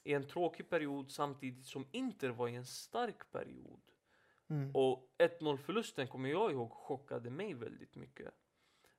i 0.04 0.14
en 0.14 0.26
tråkig 0.26 0.70
period 0.70 1.10
samtidigt 1.10 1.66
som 1.66 1.86
Inter 1.92 2.28
var 2.28 2.48
i 2.48 2.54
en 2.54 2.66
stark 2.66 3.32
period. 3.32 3.80
Mm. 4.48 4.70
Och 4.74 5.14
1-0 5.18 5.56
förlusten 5.56 6.08
kommer 6.08 6.28
jag 6.28 6.52
ihåg 6.52 6.72
chockade 6.72 7.30
mig 7.30 7.54
väldigt 7.54 7.94
mycket. 7.94 8.34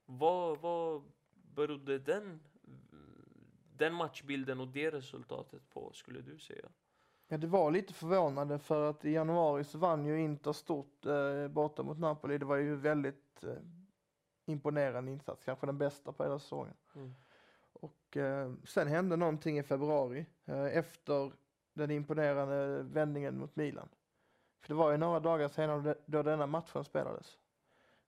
Vad, 0.05 0.59
vad 0.59 1.03
berodde 1.31 1.99
den, 1.99 2.39
den 3.77 3.93
matchbilden 3.93 4.59
och 4.59 4.67
det 4.67 4.91
resultatet 4.91 5.69
på, 5.69 5.91
skulle 5.93 6.21
du 6.21 6.39
säga? 6.39 6.69
Ja, 7.27 7.38
det 7.38 7.47
var 7.47 7.71
lite 7.71 7.93
förvånande 7.93 8.59
för 8.59 8.89
att 8.89 9.05
i 9.05 9.12
januari 9.12 9.63
så 9.63 9.77
vann 9.77 10.05
ju 10.05 10.21
Inter 10.21 10.53
stort 10.53 11.05
eh, 11.05 11.47
borta 11.47 11.83
mot 11.83 11.99
Napoli. 11.99 12.38
Det 12.38 12.45
var 12.45 12.57
ju 12.57 12.75
väldigt 12.75 13.43
eh, 13.43 13.53
imponerande 14.45 15.12
insats, 15.12 15.43
kanske 15.43 15.65
den 15.65 15.77
bästa 15.77 16.12
på 16.12 16.23
hela 16.23 16.39
säsongen. 16.39 16.73
Mm. 16.95 17.15
Och 17.79 18.17
eh, 18.17 18.53
sen 18.63 18.87
hände 18.87 19.15
någonting 19.15 19.59
i 19.59 19.63
februari 19.63 20.25
eh, 20.45 20.77
efter 20.77 21.31
den 21.73 21.91
imponerande 21.91 22.83
vändningen 22.83 23.39
mot 23.39 23.55
Milan. 23.55 23.89
För 24.61 24.67
det 24.67 24.73
var 24.73 24.91
ju 24.91 24.97
några 24.97 25.19
dagar 25.19 25.47
senare 25.47 25.95
då- 26.05 26.23
denna 26.23 26.47
matchen 26.47 26.83
spelades. 26.83 27.37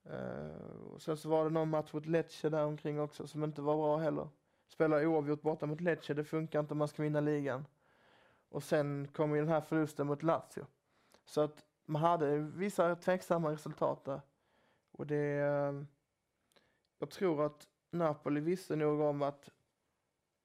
Eh, 0.04 0.92
och 0.94 1.02
sen 1.02 1.18
så 1.18 1.30
var 1.30 1.44
det 1.44 1.50
någon 1.50 1.70
match 1.70 1.94
mot 1.94 2.06
Lecce 2.06 2.50
där 2.50 2.66
omkring 2.66 3.00
också 3.00 3.28
som 3.28 3.44
inte 3.44 3.62
var 3.62 3.76
bra 3.76 3.98
heller. 3.98 4.28
Spela 4.68 5.08
oavgjort 5.08 5.42
borta 5.42 5.66
mot 5.66 5.82
Lecce, 5.82 6.14
det 6.14 6.24
funkar 6.24 6.60
inte 6.60 6.74
om 6.74 6.78
man 6.78 6.88
ska 6.88 7.04
vinna 7.04 7.20
ligan. 7.20 7.66
Och 8.50 8.64
sen 8.64 9.08
kom 9.08 9.36
ju 9.36 9.42
den 9.42 9.50
här 9.50 9.62
förlusten 9.62 10.08
mot 10.08 10.24
Lazio. 10.24 10.66
Så 11.26 11.42
att 11.42 11.66
man 11.86 12.02
hade 12.02 12.38
vissa 12.38 12.96
tveksamma 12.96 13.52
resultat 13.52 14.06
där. 14.06 14.22
Och 14.92 15.08
det... 15.08 15.40
Eh, 15.40 15.84
jag 17.00 17.10
tror 17.10 17.46
att 17.46 17.68
Napoli 17.92 18.40
visste 18.42 18.76
nog 18.76 19.00
om 19.00 19.22
att 19.22 19.50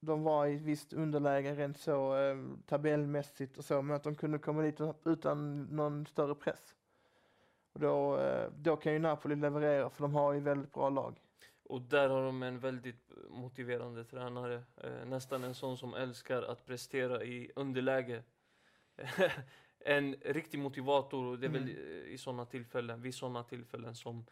de 0.01 0.23
var 0.23 0.47
i 0.47 0.57
visst 0.57 0.93
underläge 0.93 1.55
rent 1.55 1.79
så 1.79 2.17
eh, 2.17 2.37
tabellmässigt 2.67 3.59
och 3.59 3.65
så, 3.65 3.83
men 3.83 3.97
att 3.97 4.03
de 4.03 4.15
kunde 4.15 4.39
komma 4.39 4.63
dit 4.63 4.81
utan 5.05 5.63
någon 5.65 6.07
större 6.07 6.35
press. 6.35 6.75
Och 7.73 7.81
då, 7.81 8.19
eh, 8.19 8.51
då 8.57 8.77
kan 8.77 8.93
ju 8.93 8.99
Napoli 8.99 9.37
leverera 9.37 9.91
för 9.91 10.03
de 10.03 10.15
har 10.15 10.33
ju 10.33 10.41
väldigt 10.41 10.73
bra 10.73 10.89
lag. 10.91 11.21
Och 11.69 11.83
där 11.83 12.09
har 12.09 12.23
de 12.23 12.43
en 12.43 12.59
väldigt 12.59 13.11
motiverande 13.31 14.05
tränare. 14.05 14.63
Eh, 14.77 15.07
nästan 15.07 15.45
en 15.45 15.55
sån 15.55 15.77
som 15.77 15.95
älskar 15.95 16.43
att 16.43 16.67
prestera 16.67 17.25
i 17.25 17.53
underläge. 17.57 18.23
en 19.79 20.15
riktig 20.15 20.59
motivator 20.59 21.25
och 21.25 21.39
det 21.39 21.47
är 21.47 21.51
väl 21.51 21.63
Mm. 21.63 21.77
eh, 21.77 22.13
i 22.13 22.19
sådana 22.19 22.47
tillfällen, 22.47 23.03
vid 23.03 23.15
sådana 23.15 23.45
tillfällen 23.45 23.95
som 23.95 24.25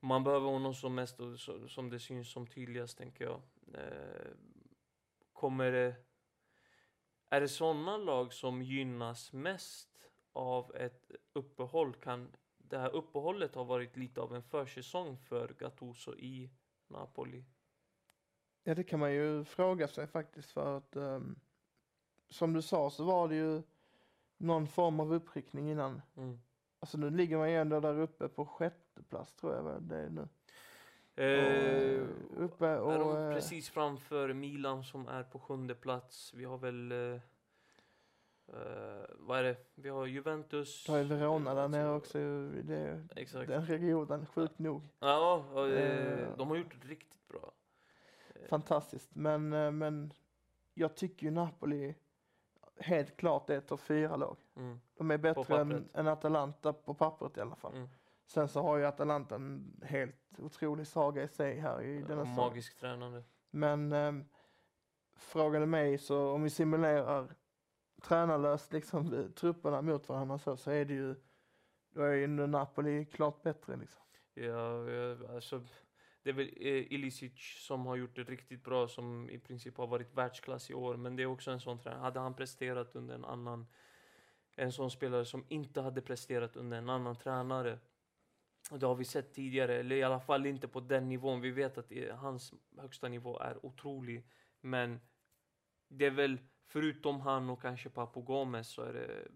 man 0.00 0.24
behöver 0.24 0.46
honom 0.46 0.74
som 0.74 0.94
mest 0.94 1.20
och 1.20 1.40
som 1.70 1.90
det 1.90 1.98
syns 1.98 2.32
som 2.32 2.46
tydligast 2.46 2.98
tänker 2.98 3.24
jag. 3.24 3.40
Eh, 3.74 4.26
kommer 5.38 5.72
det, 5.72 5.94
är 7.30 7.40
det 7.40 7.48
sådana 7.48 7.96
lag 7.96 8.32
som 8.32 8.62
gynnas 8.62 9.32
mest 9.32 9.88
av 10.32 10.76
ett 10.76 11.10
uppehåll? 11.32 11.94
Kan 11.94 12.36
det 12.58 12.78
här 12.78 12.90
uppehållet 12.90 13.54
ha 13.54 13.64
varit 13.64 13.96
lite 13.96 14.20
av 14.20 14.34
en 14.34 14.42
försäsong 14.42 15.18
för 15.18 15.54
Gattuso 15.58 16.16
i 16.16 16.50
Napoli? 16.88 17.44
Ja, 18.62 18.74
det 18.74 18.84
kan 18.84 19.00
man 19.00 19.12
ju 19.12 19.44
fråga 19.44 19.88
sig 19.88 20.06
faktiskt 20.06 20.50
för 20.50 20.76
att 20.76 20.96
ehm, 20.96 21.40
som 22.28 22.52
du 22.52 22.62
sa 22.62 22.90
så 22.90 23.04
var 23.04 23.28
det 23.28 23.34
ju 23.34 23.62
någon 24.36 24.66
form 24.66 25.00
av 25.00 25.12
uppryckning 25.12 25.70
innan. 25.70 26.02
Mm. 26.16 26.40
Alltså 26.80 26.98
nu 26.98 27.10
ligger 27.10 27.36
man 27.36 27.50
ju 27.50 27.56
ändå 27.56 27.80
där 27.80 27.98
uppe 27.98 28.28
på 28.28 28.46
sjätte 28.46 29.02
plats 29.02 29.34
tror 29.34 29.54
jag 29.54 29.82
det 29.82 29.96
är 29.96 30.10
nu. 30.10 30.28
Eh, 31.18 32.00
och, 32.36 32.44
uppe 32.44 32.66
är 32.66 32.76
de 32.76 33.02
och, 33.02 33.18
eh, 33.20 33.34
precis 33.34 33.70
framför 33.70 34.32
Milan 34.32 34.84
som 34.84 35.08
är 35.08 35.22
på 35.22 35.38
sjunde 35.38 35.74
plats. 35.74 36.34
Vi 36.34 36.44
har 36.44 36.58
väl 36.58 36.92
eh, 36.92 37.20
eh, 38.48 39.04
vad 39.18 39.38
är 39.38 39.42
det? 39.42 39.56
Vi 39.74 39.88
har 39.88 40.06
Juventus. 40.06 40.84
Du 40.84 40.92
har 40.92 41.02
Verona 41.02 41.54
där 41.54 41.68
nere 41.68 41.90
också. 41.90 42.18
Det, 42.62 43.08
Exakt. 43.16 43.48
den 43.48 43.66
regionen, 43.66 44.26
sjukt 44.26 44.58
nog. 44.58 44.82
Ja, 44.98 45.44
och, 45.52 45.68
eh, 45.68 46.22
Eh. 46.22 46.36
de 46.36 46.48
har 46.48 46.56
gjort 46.56 46.76
det 46.82 46.88
riktigt 46.88 47.28
bra. 47.28 47.52
Fantastiskt. 48.48 49.14
Men, 49.14 49.48
men 49.78 50.12
jag 50.74 50.96
tycker 50.96 51.26
ju 51.26 51.30
Napoli 51.30 51.94
helt 52.76 53.16
klart 53.16 53.50
är 53.50 53.58
ett 53.58 53.66
topp 53.66 53.80
fyra 53.80 54.16
lag. 54.16 54.36
Mm. 54.56 54.80
De 54.96 55.10
är 55.10 55.18
bättre 55.18 55.60
än, 55.60 55.88
än 55.92 56.08
Atalanta 56.08 56.72
på 56.72 56.94
pappret 56.94 57.36
i 57.36 57.40
alla 57.40 57.56
fall. 57.56 57.74
Mm. 57.74 57.88
Sen 58.28 58.48
så 58.48 58.62
har 58.62 58.76
ju 58.76 58.84
Atalanta 58.84 59.34
en 59.34 59.80
helt 59.82 60.38
otrolig 60.38 60.86
saga 60.86 61.22
i 61.22 61.28
sig 61.28 61.58
här 61.58 61.82
i 61.82 62.02
denna 62.02 62.24
säsong. 62.24 62.44
Magisk 62.44 62.78
tränande. 62.80 63.24
Men 63.50 63.92
eh, 63.92 64.12
frågade 65.16 65.66
mig 65.66 65.98
så 65.98 66.30
om 66.30 66.42
vi 66.42 66.50
simulerar 66.50 67.34
tränarlöst 68.02 68.72
liksom 68.72 69.14
eh, 69.14 69.26
trupperna 69.34 69.82
mot 69.82 70.08
varandra 70.08 70.38
så, 70.38 70.56
så 70.56 70.70
är 70.70 70.84
det 70.84 70.94
ju 70.94 71.14
då 71.90 72.02
är 72.02 72.14
ju 72.14 72.26
Napoli 72.26 73.04
klart 73.04 73.42
bättre 73.42 73.76
liksom. 73.76 74.02
Ja, 74.34 74.90
ja, 74.90 75.34
alltså, 75.34 75.64
det 76.22 76.30
är 76.30 76.34
väl 76.34 76.52
eh, 76.56 76.92
Ilicic 76.92 77.64
som 77.66 77.86
har 77.86 77.96
gjort 77.96 78.16
det 78.16 78.24
riktigt 78.24 78.64
bra, 78.64 78.88
som 78.88 79.30
i 79.30 79.38
princip 79.38 79.76
har 79.76 79.86
varit 79.86 80.14
världsklass 80.14 80.70
i 80.70 80.74
år. 80.74 80.96
Men 80.96 81.16
det 81.16 81.22
är 81.22 81.26
också 81.26 81.50
en 81.50 81.60
sån 81.60 81.78
tränare. 81.78 82.00
Hade 82.00 82.20
han 82.20 82.34
presterat 82.34 82.96
under 82.96 83.14
en 83.14 83.24
annan, 83.24 83.66
en 84.56 84.72
sån 84.72 84.90
spelare 84.90 85.24
som 85.24 85.44
inte 85.48 85.80
hade 85.80 86.02
presterat 86.02 86.56
under 86.56 86.78
en 86.78 86.90
annan 86.90 87.16
tränare. 87.16 87.78
Det 88.70 88.86
har 88.86 88.94
vi 88.94 89.04
sett 89.04 89.34
tidigare, 89.34 89.74
eller 89.74 89.96
i 89.96 90.02
alla 90.02 90.20
fall 90.20 90.46
inte 90.46 90.68
på 90.68 90.80
den 90.80 91.08
nivån. 91.08 91.40
Vi 91.40 91.50
vet 91.50 91.78
att 91.78 91.92
eh, 91.92 92.16
hans 92.16 92.52
högsta 92.78 93.08
nivå 93.08 93.38
är 93.38 93.66
otrolig. 93.66 94.26
Men 94.60 95.00
det 95.88 96.06
är 96.06 96.10
väl, 96.10 96.38
förutom 96.66 97.20
han 97.20 97.50
och 97.50 97.62
kanske 97.62 97.90
Papo 97.90 98.22
Gomez, 98.22 98.68
så 98.68 98.82
är 98.82 98.92
det 98.92 99.28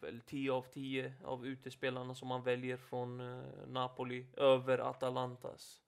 väl 0.00 0.20
10 0.20 0.52
av 0.52 0.62
10 0.62 1.14
av 1.24 1.46
utespelarna 1.46 2.14
som 2.14 2.28
man 2.28 2.42
väljer 2.42 2.76
från 2.76 3.20
eh, 3.20 3.42
Napoli 3.66 4.26
över 4.36 4.78
Atalantas. 4.78 5.82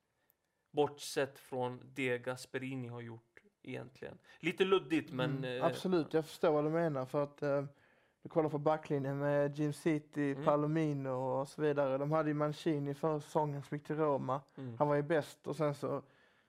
Bortsett 0.70 1.38
från 1.38 1.81
det 1.94 2.18
Gasperini 2.18 2.88
har 2.88 3.00
gjort 3.00 3.40
egentligen. 3.62 4.18
Lite 4.38 4.64
luddigt 4.64 5.12
men... 5.12 5.31
Mm, 5.31 5.59
eh, 5.59 5.64
absolut, 5.64 6.14
jag 6.14 6.26
förstår 6.26 6.53
vad 6.53 6.64
du 6.64 6.70
menar 6.70 7.07
för 7.07 7.22
att 7.22 7.42
eh, 7.42 7.64
du 8.23 8.29
kollar 8.29 8.49
på 8.49 8.59
backlinjen 8.59 9.19
med 9.19 9.59
Jim 9.59 9.73
City, 9.73 10.33
Mm. 10.33 10.45
Palomino 10.45 11.09
och 11.09 11.49
så 11.49 11.63
vidare. 11.63 11.99
De 11.99 12.13
hade 12.13 12.29
ju 12.31 12.35
Mancini 12.35 12.95
förra 12.95 13.21
säsongen 13.21 13.63
som 13.63 13.77
gick 13.77 13.87
till 13.87 13.97
Roma. 13.97 14.41
Mm. 14.57 14.77
Han 14.79 14.89
var 14.89 14.95
ju 14.95 15.03
bäst 15.03 15.47
och 15.47 15.57
sen 15.57 15.75
så 15.75 16.03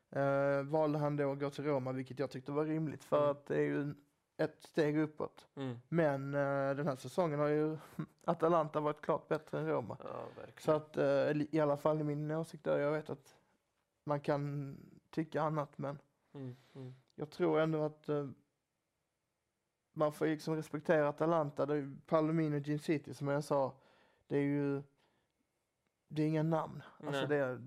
eh, 0.09 0.63
valde 0.63 0.97
han 0.99 1.15
då 1.17 1.31
att 1.31 1.39
gå 1.39 1.49
till 1.49 1.63
Roma 1.63 1.91
vilket 1.91 2.19
jag 2.19 2.31
tyckte 2.31 2.51
var 2.51 2.65
rimligt 2.65 3.03
för 3.03 3.17
Mm. 3.17 3.31
att 3.31 3.45
det 3.45 3.55
är 3.55 3.61
ju 3.61 3.93
ett 4.37 4.63
steg 4.63 4.97
uppåt. 4.97 5.47
Mm. 5.55 5.77
Men 5.89 6.33
eh, 6.33 6.75
den 6.75 6.87
här 6.87 6.95
säsongen 6.95 7.39
har 7.39 7.47
ju 7.47 7.77
Atalanta 8.25 8.79
varit 8.79 9.01
klart 9.01 9.27
bättre 9.27 9.59
än 9.59 9.67
Roma. 9.67 9.97
Ja. 10.03 10.25
Så 10.59 10.71
att 10.71 10.97
eh, 10.97 11.31
i 11.51 11.59
alla 11.59 11.77
fall 11.77 12.01
i 12.01 12.03
min 12.03 12.31
åsikt 12.31 12.63
där, 12.63 12.79
jag 12.79 12.91
vet 12.91 13.09
att 13.09 13.35
man 14.05 14.19
kan 14.19 14.77
tycka 15.09 15.41
annat 15.41 15.77
men 15.77 15.97
Mm. 16.33 16.55
Mm. 16.75 16.93
jag 17.15 17.29
tror 17.29 17.59
ändå 17.59 17.83
att 17.83 18.09
eh, 18.09 18.27
man 20.01 20.11
får 20.11 20.25
liksom 20.25 20.55
respektera 20.55 21.09
Atalanta. 21.09 21.65
Det 21.65 21.75
är 21.75 21.95
Palomino 22.07 22.55
och 22.55 22.61
Gin 22.61 22.79
City 22.79 23.13
som 23.13 23.27
jag 23.27 23.43
sa. 23.43 23.73
Det 24.27 24.37
är 24.37 24.41
ju 24.41 24.81
det 26.07 26.23
är 26.23 26.27
inga 26.27 26.43
namn. 26.43 26.83
Alltså 27.07 27.27
det 27.27 27.35
är, 27.35 27.61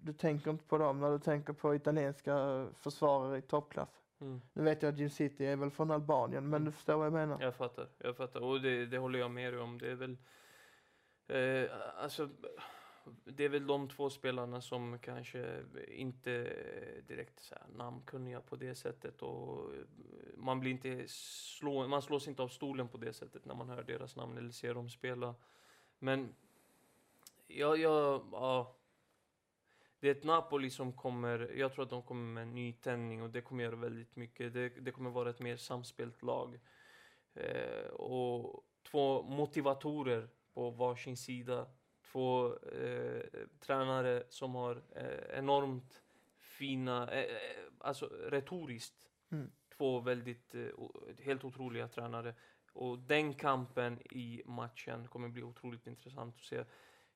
du 0.00 0.12
tänker 0.12 0.50
inte 0.50 0.64
på 0.64 0.78
dem 0.78 1.00
när 1.00 1.10
du 1.10 1.18
tänker 1.18 1.52
på 1.52 1.74
italienska 1.74 2.66
försvarare 2.74 3.38
i 3.38 3.42
toppklass. 3.42 4.02
Mm. 4.20 4.40
Nu 4.52 4.62
vet 4.62 4.82
jag 4.82 4.92
att 4.92 4.98
Gin 4.98 5.10
City 5.10 5.46
är 5.46 5.56
väl 5.56 5.70
från 5.70 5.90
Albanien 5.90 6.44
men 6.44 6.54
Mm. 6.54 6.64
du 6.64 6.72
förstår 6.72 6.96
vad 6.96 7.06
jag 7.06 7.12
menar. 7.12 7.40
Jag 7.40 7.54
fattar, 7.54 7.88
jag 7.98 8.16
fattar. 8.16 8.40
Och 8.40 8.60
det, 8.60 8.86
det 8.86 8.98
håller 8.98 9.18
jag 9.18 9.30
med 9.30 9.52
dig 9.52 9.60
om. 9.60 9.78
Det 9.78 9.90
är 9.90 9.94
väl... 9.94 10.16
Eh, 11.28 11.70
alltså, 12.02 12.28
det 13.24 13.44
är 13.44 13.48
väl 13.48 13.66
de 13.66 13.88
två 13.88 14.10
spelarna 14.10 14.60
som 14.60 14.98
kanske 14.98 15.64
inte 15.88 16.30
är 16.32 17.02
direkt 17.08 17.40
så 17.40 17.54
här, 17.54 17.66
namnkunniga 17.76 18.40
på 18.40 18.56
det 18.56 18.74
sättet. 18.74 19.22
Och 19.22 19.74
eh, 19.74 19.80
man, 20.36 20.60
blir 20.60 20.70
inte 20.70 21.04
slå, 21.08 21.88
man 21.88 22.02
slås 22.02 22.28
inte 22.28 22.42
av 22.42 22.48
stolen 22.48 22.88
på 22.88 22.98
det 22.98 23.12
sättet 23.12 23.44
när 23.44 23.54
man 23.54 23.68
hör 23.68 23.82
deras 23.82 24.16
namn 24.16 24.38
eller 24.38 24.50
ser 24.50 24.74
dem 24.74 24.88
spela. 24.88 25.34
Men 25.98 26.34
Ja, 27.46 27.76
ja... 27.76 28.24
ja. 28.32 28.76
Det 30.00 30.08
är 30.08 30.12
ett 30.12 30.24
Napoli 30.24 30.70
som 30.70 30.92
kommer, 30.92 31.52
jag 31.56 31.72
tror 31.72 31.84
att 31.84 31.90
de 31.90 32.02
kommer 32.02 32.32
med 32.32 32.42
en 32.42 32.54
ny 32.54 32.72
tändning 32.72 33.22
och 33.22 33.30
det 33.30 33.40
kommer 33.40 33.64
göra 33.64 33.76
väldigt 33.76 34.16
mycket. 34.16 34.52
Det, 34.52 34.68
det 34.68 34.92
kommer 34.92 35.10
vara 35.10 35.30
ett 35.30 35.40
mer 35.40 35.56
samspelt 35.56 36.22
lag. 36.22 36.60
Eh, 37.34 37.86
och 37.86 38.64
två 38.90 39.22
motivatorer 39.22 40.28
på 40.54 40.70
varsin 40.70 41.16
sida. 41.16 41.66
Två 42.16 42.56
eh, 42.56 43.22
tränare 43.60 44.22
som 44.28 44.54
har 44.54 44.82
eh, 44.96 45.38
enormt 45.38 46.02
fina, 46.38 47.10
eh, 47.10 47.24
eh, 47.24 47.72
alltså 47.78 48.06
retoriskt, 48.06 49.08
Mm. 49.30 49.50
två 49.76 50.00
väldigt, 50.00 50.54
eh, 50.54 50.68
helt 51.18 51.44
otroliga 51.44 51.88
tränare. 51.88 52.34
Och 52.72 52.98
den 52.98 53.34
kampen 53.34 54.00
i 54.00 54.42
matchen 54.46 55.08
kommer 55.08 55.28
bli 55.28 55.42
otroligt 55.42 55.86
intressant 55.86 56.34
att 56.36 56.44
se. 56.44 56.64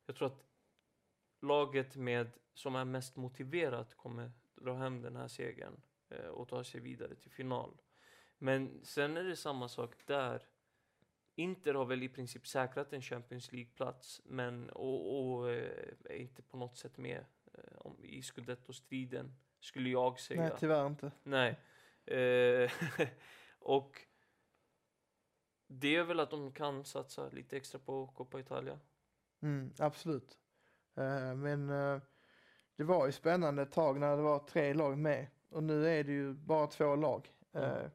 Jag 0.07 0.17
tror 0.17 0.29
att 0.29 0.45
laget 1.41 1.97
med, 1.97 2.31
som 2.55 2.77
är 2.77 2.85
mest 2.85 3.17
motiverat 3.17 3.95
kommer 3.95 4.33
dra 4.55 4.75
hem 4.75 5.03
den 5.03 5.17
här 5.17 5.29
segern 5.29 5.81
eh, 6.09 6.27
och 6.27 6.49
ta 6.49 6.65
sig 6.65 6.81
vidare 6.81 7.15
till 7.15 7.31
final. 7.31 7.81
Men 8.39 8.85
sen 8.85 9.17
är 9.17 9.25
det 9.25 9.37
samma 9.37 9.69
sak 9.69 10.07
där. 10.07 10.47
Inter 11.41 11.75
har 11.75 11.85
väl 11.85 12.03
i 12.03 12.09
princip 12.09 12.47
säkrat 12.47 12.93
en 12.93 13.03
Champions 13.03 13.53
League-plats 13.53 14.21
men 14.25 14.71
och, 14.71 15.25
och 15.25 15.51
eh, 15.51 15.95
är 16.05 16.17
inte 16.17 16.43
på 16.43 16.57
något 16.57 16.77
sätt 16.77 16.99
med 16.99 17.25
eh, 17.55 17.77
om, 17.79 18.05
i 18.05 18.23
scudetto-striden, 18.23 19.33
skulle 19.61 19.91
jag 19.91 20.21
säga. 20.21 20.43
Nej, 20.43 20.53
tyvärr 20.59 20.87
inte. 20.87 21.13
Nej. 21.23 21.59
Eh, 22.05 22.71
och 23.59 24.07
det 25.67 25.97
är 25.97 26.05
väl 26.05 26.21
att 26.21 26.31
de 26.31 26.53
kan 26.53 26.85
satsa 26.85 27.29
lite 27.29 27.57
extra 27.57 27.79
på 27.79 28.07
Coppa 28.07 28.41
Italia. 28.41 28.79
Mm, 29.43 29.73
absolut. 29.79 30.39
Eh, 30.97 31.35
men 31.35 31.71
eh, 31.71 32.01
det 32.77 32.85
var 32.85 33.07
ju 33.07 33.13
spännande 33.13 33.63
ett 33.63 33.73
tag 33.73 34.01
när 34.01 34.17
det 34.17 34.23
var 34.23 34.39
tre 34.39 34.75
lag 34.75 34.99
med. 34.99 35.27
Och 35.49 35.63
nu 35.63 35.89
är 35.89 36.05
det 36.05 36.13
ju 36.13 36.33
bara 36.33 36.67
två 36.67 36.97
lag. 36.97 37.33
Mm. 37.53 37.71
Eh, 37.71 37.91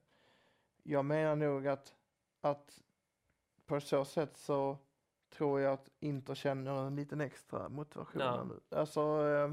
jag 0.84 1.06
menar 1.06 1.36
nog 1.36 1.68
att, 1.68 1.96
att 2.42 2.82
på 3.66 3.80
så 3.80 4.06
sätt 4.06 4.38
så 4.38 4.78
tror 5.30 5.62
jag 5.62 5.74
att 5.74 5.90
Inter 6.00 6.36
känner 6.36 6.88
en 6.88 6.96
liten 6.96 7.22
extra 7.22 7.70
motivation 7.70 8.22
Ja. 8.22 8.44
nu. 8.44 8.78
Alltså, 8.78 9.02
eh, 9.28 9.52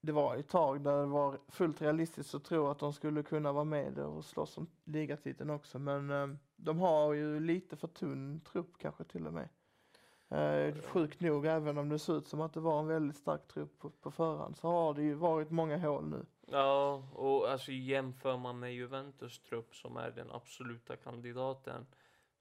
det 0.00 0.12
var 0.12 0.36
ett 0.36 0.48
tag 0.48 0.80
där 0.84 1.00
det 1.00 1.06
var 1.06 1.38
fullt 1.48 1.82
realistiskt 1.82 2.34
att 2.34 2.44
tro 2.44 2.66
att 2.66 2.78
de 2.78 2.92
skulle 2.92 3.22
kunna 3.22 3.52
vara 3.52 3.64
med 3.64 3.98
och 3.98 4.24
slåss 4.24 4.58
om 4.58 4.66
ligatiteln 4.84 5.50
också. 5.50 5.78
Men 5.78 6.10
eh, 6.10 6.28
de 6.56 6.78
har 6.78 7.12
ju 7.12 7.40
lite 7.40 7.76
för 7.76 7.88
tunn 7.88 8.40
trupp 8.40 8.78
kanske 8.78 9.04
till 9.04 9.26
och 9.26 9.32
med. 9.32 9.48
Eh, 10.28 10.74
sjukt 10.82 11.20
nog, 11.20 11.46
även 11.46 11.78
om 11.78 11.88
det 11.88 11.98
ser 11.98 12.16
ut 12.18 12.26
som 12.28 12.40
att 12.40 12.52
det 12.52 12.60
var 12.60 12.80
en 12.80 12.86
väldigt 12.86 13.16
stark 13.16 13.48
trupp 13.48 13.78
på, 13.78 13.90
på 13.90 14.10
förhand, 14.10 14.56
så 14.56 14.68
har 14.68 14.94
det 14.94 15.02
ju 15.02 15.14
varit 15.14 15.50
många 15.50 15.78
hål 15.78 16.08
nu. 16.08 16.26
Ja, 16.46 16.94
och 17.12 17.50
alltså 17.50 17.72
jämför 17.72 18.36
man 18.36 18.58
med 18.58 18.74
Juventus 18.74 19.42
trupp 19.42 19.74
som 19.74 19.96
är 19.96 20.10
den 20.10 20.30
absoluta 20.30 20.96
kandidaten 20.96 21.86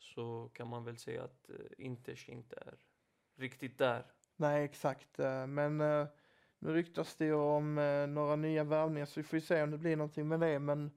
så 0.04 0.50
kan 0.54 0.68
man 0.68 0.84
väl 0.84 0.98
säga 0.98 1.24
att 1.24 1.50
eh, 1.50 1.56
Inters 1.86 2.30
inte 2.30 2.56
är 2.56 2.78
riktigt 3.36 3.78
där. 3.78 4.06
Nej, 4.36 4.64
exakt. 4.64 5.20
eh, 5.20 5.48
Men 5.48 5.82
eh, 5.82 6.08
nu 6.60 6.74
ryktas 6.74 7.16
det 7.16 7.26
ju 7.26 7.34
om 7.34 7.76
några 8.10 8.36
nya 8.36 8.64
värvningar, 8.64 9.06
så 9.06 9.20
vi 9.20 9.24
får 9.24 9.38
ju 9.38 9.42
se 9.46 9.64
om 9.64 9.72
det 9.72 9.78
blir 9.78 9.96
någonting 9.96 10.28
med 10.28 10.40
det. 10.40 10.60
Men 10.60 10.92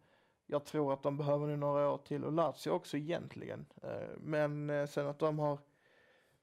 jag 0.47 0.65
tror 0.65 0.93
att 0.93 1.03
de 1.03 1.17
behöver 1.17 1.47
nu 1.47 1.57
några 1.57 1.91
år 1.91 1.99
till 1.99 2.25
och 2.25 2.33
Lazio 2.33 2.71
också 2.71 2.97
egentligen. 2.97 3.67
Men 4.19 4.89
sen 4.89 5.07
att 5.07 5.19
de 5.19 5.39
har, 5.39 5.59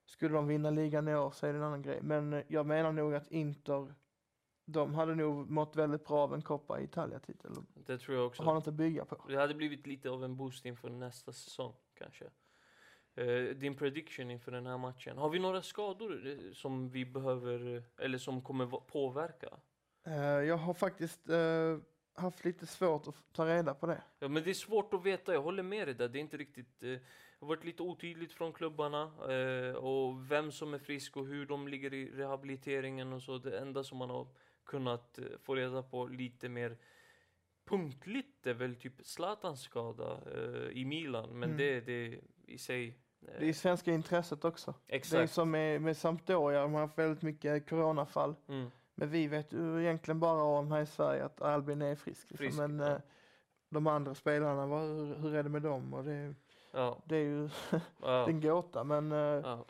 skulle 0.05 0.35
de 0.35 0.47
vinna 0.47 0.69
ligan 0.69 1.07
i 1.07 1.15
år 1.15 1.31
så 1.31 1.47
är 1.47 1.53
det 1.53 1.59
en 1.59 1.65
annan 1.65 1.81
grej. 1.81 1.99
Men 2.01 2.43
jag 2.47 2.65
menar 2.65 2.91
nog 2.91 3.15
att 3.15 3.31
Inter, 3.31 3.93
de 4.65 4.93
hade 4.93 5.15
nog 5.15 5.49
mått 5.49 5.75
väldigt 5.75 6.05
bra 6.05 6.19
av 6.19 6.33
en 6.33 6.41
Coppa 6.41 6.81
Italia-titel. 6.81 7.51
Det 7.73 7.97
tror 7.97 8.17
jag 8.17 8.27
också. 8.27 8.43
Har 8.43 8.53
något 8.53 8.67
att 8.67 8.73
bygga 8.73 9.05
på. 9.05 9.27
Det 9.27 9.35
hade 9.37 9.53
blivit 9.55 9.87
lite 9.87 10.09
av 10.09 10.23
en 10.23 10.37
boost 10.37 10.65
inför 10.65 10.89
nästa 10.89 11.33
säsong 11.33 11.73
kanske. 11.93 12.25
Eh, 13.15 13.55
din 13.55 13.75
prediction 13.75 14.31
inför 14.31 14.51
den 14.51 14.65
här 14.65 14.77
matchen. 14.77 15.17
Har 15.17 15.29
vi 15.29 15.39
några 15.39 15.61
skador 15.61 16.27
eh, 16.27 16.53
som 16.53 16.89
vi 16.89 17.05
behöver, 17.05 17.75
eh, 17.75 17.83
eller 18.05 18.17
som 18.17 18.41
kommer 18.41 18.65
påverka? 18.67 19.49
Jag 20.47 20.57
har 20.57 20.73
faktiskt 20.73 21.29
haft 22.15 22.45
lite 22.45 22.67
svårt 22.67 23.07
att 23.07 23.15
ta 23.33 23.45
reda 23.45 23.73
på 23.73 23.85
det. 23.85 24.01
Ja, 24.19 24.27
men 24.27 24.43
det 24.43 24.49
är 24.49 24.53
svårt 24.53 24.93
att 24.93 25.05
veta, 25.05 25.33
jag 25.33 25.41
håller 25.41 25.63
med 25.63 25.87
dig 25.87 25.95
där. 25.95 26.09
Det 26.09 26.19
är 26.19 26.21
inte 26.21 26.37
riktigt, 26.37 26.83
eh, 26.83 26.97
har 27.39 27.47
varit 27.47 27.63
lite 27.63 27.83
otydligt 27.83 28.33
från 28.33 28.53
klubbarna 28.53 29.01
eh, 29.33 29.75
och 29.75 30.31
vem 30.31 30.51
som 30.51 30.73
är 30.73 30.77
frisk 30.79 31.17
och 31.17 31.25
hur 31.25 31.45
de 31.45 31.67
ligger 31.67 31.93
i 31.93 32.11
rehabiliteringen 32.11 33.13
och 33.13 33.21
så. 33.21 33.37
Det 33.37 33.59
enda 33.59 33.83
som 33.83 33.97
man 33.97 34.09
har 34.09 34.27
kunnat 34.63 35.19
få 35.41 35.55
reda 35.55 35.83
på 35.83 36.07
lite 36.07 36.49
mer 36.49 36.77
punktligt 37.65 38.47
är 38.47 38.53
väl 38.53 38.75
typ 38.75 38.93
Zlatans 39.03 39.61
skada 39.61 40.19
eh, 40.35 40.69
i 40.77 40.85
Milan, 40.85 41.29
men 41.39 41.49
Mm. 41.49 41.57
det, 41.57 41.81
det 41.81 42.19
i 42.47 42.57
sig. 42.57 42.97
eh, 43.27 43.33
Det 43.39 43.49
är 43.49 43.53
svenska 43.53 43.91
intresset 43.91 44.45
också. 44.45 44.73
Det 44.85 44.93
är 44.93 44.97
exakt. 44.97 45.33
som 45.33 45.51
med, 45.51 45.81
med 45.81 45.97
Sampdoria, 45.97 46.61
de 46.61 46.73
har 46.73 46.81
haft 46.81 46.97
väldigt 46.97 47.21
mycket 47.21 47.69
coronafall. 47.69 48.35
Mm. 48.47 48.69
Men 48.95 49.09
vi 49.09 49.27
vet 49.27 49.53
ju 49.53 49.81
egentligen 49.81 50.19
bara 50.19 50.43
om 50.43 50.71
här 50.71 50.81
i 50.81 50.85
Sverige 50.85 51.25
att 51.25 51.41
Albin 51.41 51.81
är 51.81 51.95
frisk. 51.95 52.21
Liksom. 52.31 52.37
Frisk, 52.37 52.57
Men 52.57 52.79
ja. 52.79 52.91
eh, 52.91 52.97
de 53.69 53.87
andra 53.87 54.15
spelarna, 54.15 54.65
vad, 54.67 54.81
hur, 54.81 55.15
hur 55.15 55.35
är 55.35 55.43
det 55.43 55.49
med 55.49 55.61
dem? 55.61 55.93
Och 55.93 56.03
det, 56.03 56.35
Ja, 56.71 57.01
det 57.05 57.15
är 57.15 57.23
ju 57.23 57.49
ja, 58.01 58.29
en 58.29 58.41
gåta. 58.41 58.83
Men 58.83 59.11
eh, 59.11 59.17
ja. 59.17 59.65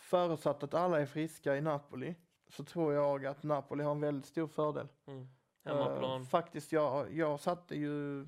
förutsatt 0.00 0.62
att 0.62 0.74
alla 0.74 1.00
är 1.00 1.06
friska 1.06 1.56
i 1.56 1.60
Napoli 1.60 2.14
så 2.48 2.64
tror 2.64 2.92
jag 2.94 3.26
att 3.26 3.42
Napoli 3.42 3.84
har 3.84 3.90
en 3.92 4.00
väldigt 4.00 4.26
stor 4.26 4.46
fördel. 4.46 4.88
Mm. 5.06 5.28
Hemmaplan. 5.64 6.20
Eh, 6.20 6.26
faktiskt, 6.26 6.72
jag, 6.72 7.12
jag 7.12 7.40
satte 7.40 7.76
ju, 7.76 8.26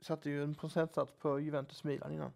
satte 0.00 0.30
ju 0.30 0.42
en 0.42 0.54
procentsats 0.54 1.12
på 1.12 1.40
Juventus 1.40 1.84
Milan 1.84 2.12
innan. 2.12 2.32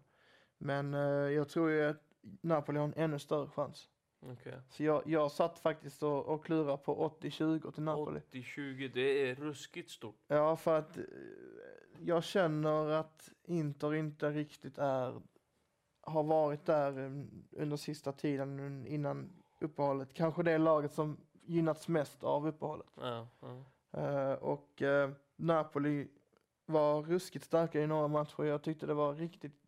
Men 0.59 0.93
eh, 0.93 0.99
jag 1.09 1.49
tror 1.49 1.69
ju 1.69 1.85
att 1.85 2.03
Napoli 2.41 2.79
har 2.79 2.85
en 2.85 2.93
ännu 2.95 3.19
större 3.19 3.47
chans. 3.47 3.89
Okej. 4.21 4.53
Så 4.69 4.83
jag, 4.83 5.03
jag 5.05 5.31
satt 5.31 5.59
faktiskt 5.59 6.03
och, 6.03 6.25
och 6.25 6.45
klurade 6.45 6.77
på 6.77 7.15
80-20 7.21 7.71
till 7.71 7.83
Napoli. 7.83 8.19
80-20, 8.31 8.91
det 8.93 9.29
är 9.29 9.35
ruskigt 9.35 9.89
stort. 9.89 10.15
Ja, 10.27 10.55
för 10.55 10.79
att 10.79 10.97
eh, 10.97 11.03
jag 11.99 12.23
känner 12.23 12.89
att 12.89 13.29
Inter 13.43 13.93
inte 13.93 14.29
riktigt 14.29 14.77
är, 14.77 15.21
har 16.01 16.23
varit 16.23 16.65
där 16.65 16.99
eh, 16.99 17.11
under 17.61 17.77
sista 17.77 18.11
tiden 18.11 18.87
innan 18.87 19.29
uppehållet. 19.59 20.13
Kanske 20.13 20.43
det 20.43 20.57
laget 20.57 20.93
som 20.93 21.17
gynnats 21.43 21.87
mest 21.87 22.23
av 22.23 22.47
uppehållet. 22.47 22.87
Ja, 22.95 23.27
ja. 23.39 23.63
Eh, 23.91 24.33
och 24.33 24.81
eh, 24.81 25.09
Napoli 25.35 26.07
var 26.65 27.01
ruskigt 27.01 27.45
starka 27.45 27.81
i 27.81 27.87
några 27.87 28.07
matcher. 28.07 28.43
Jag 28.43 28.63
tyckte 28.63 28.85
det 28.85 28.93
var 28.93 29.15
riktigt, 29.15 29.58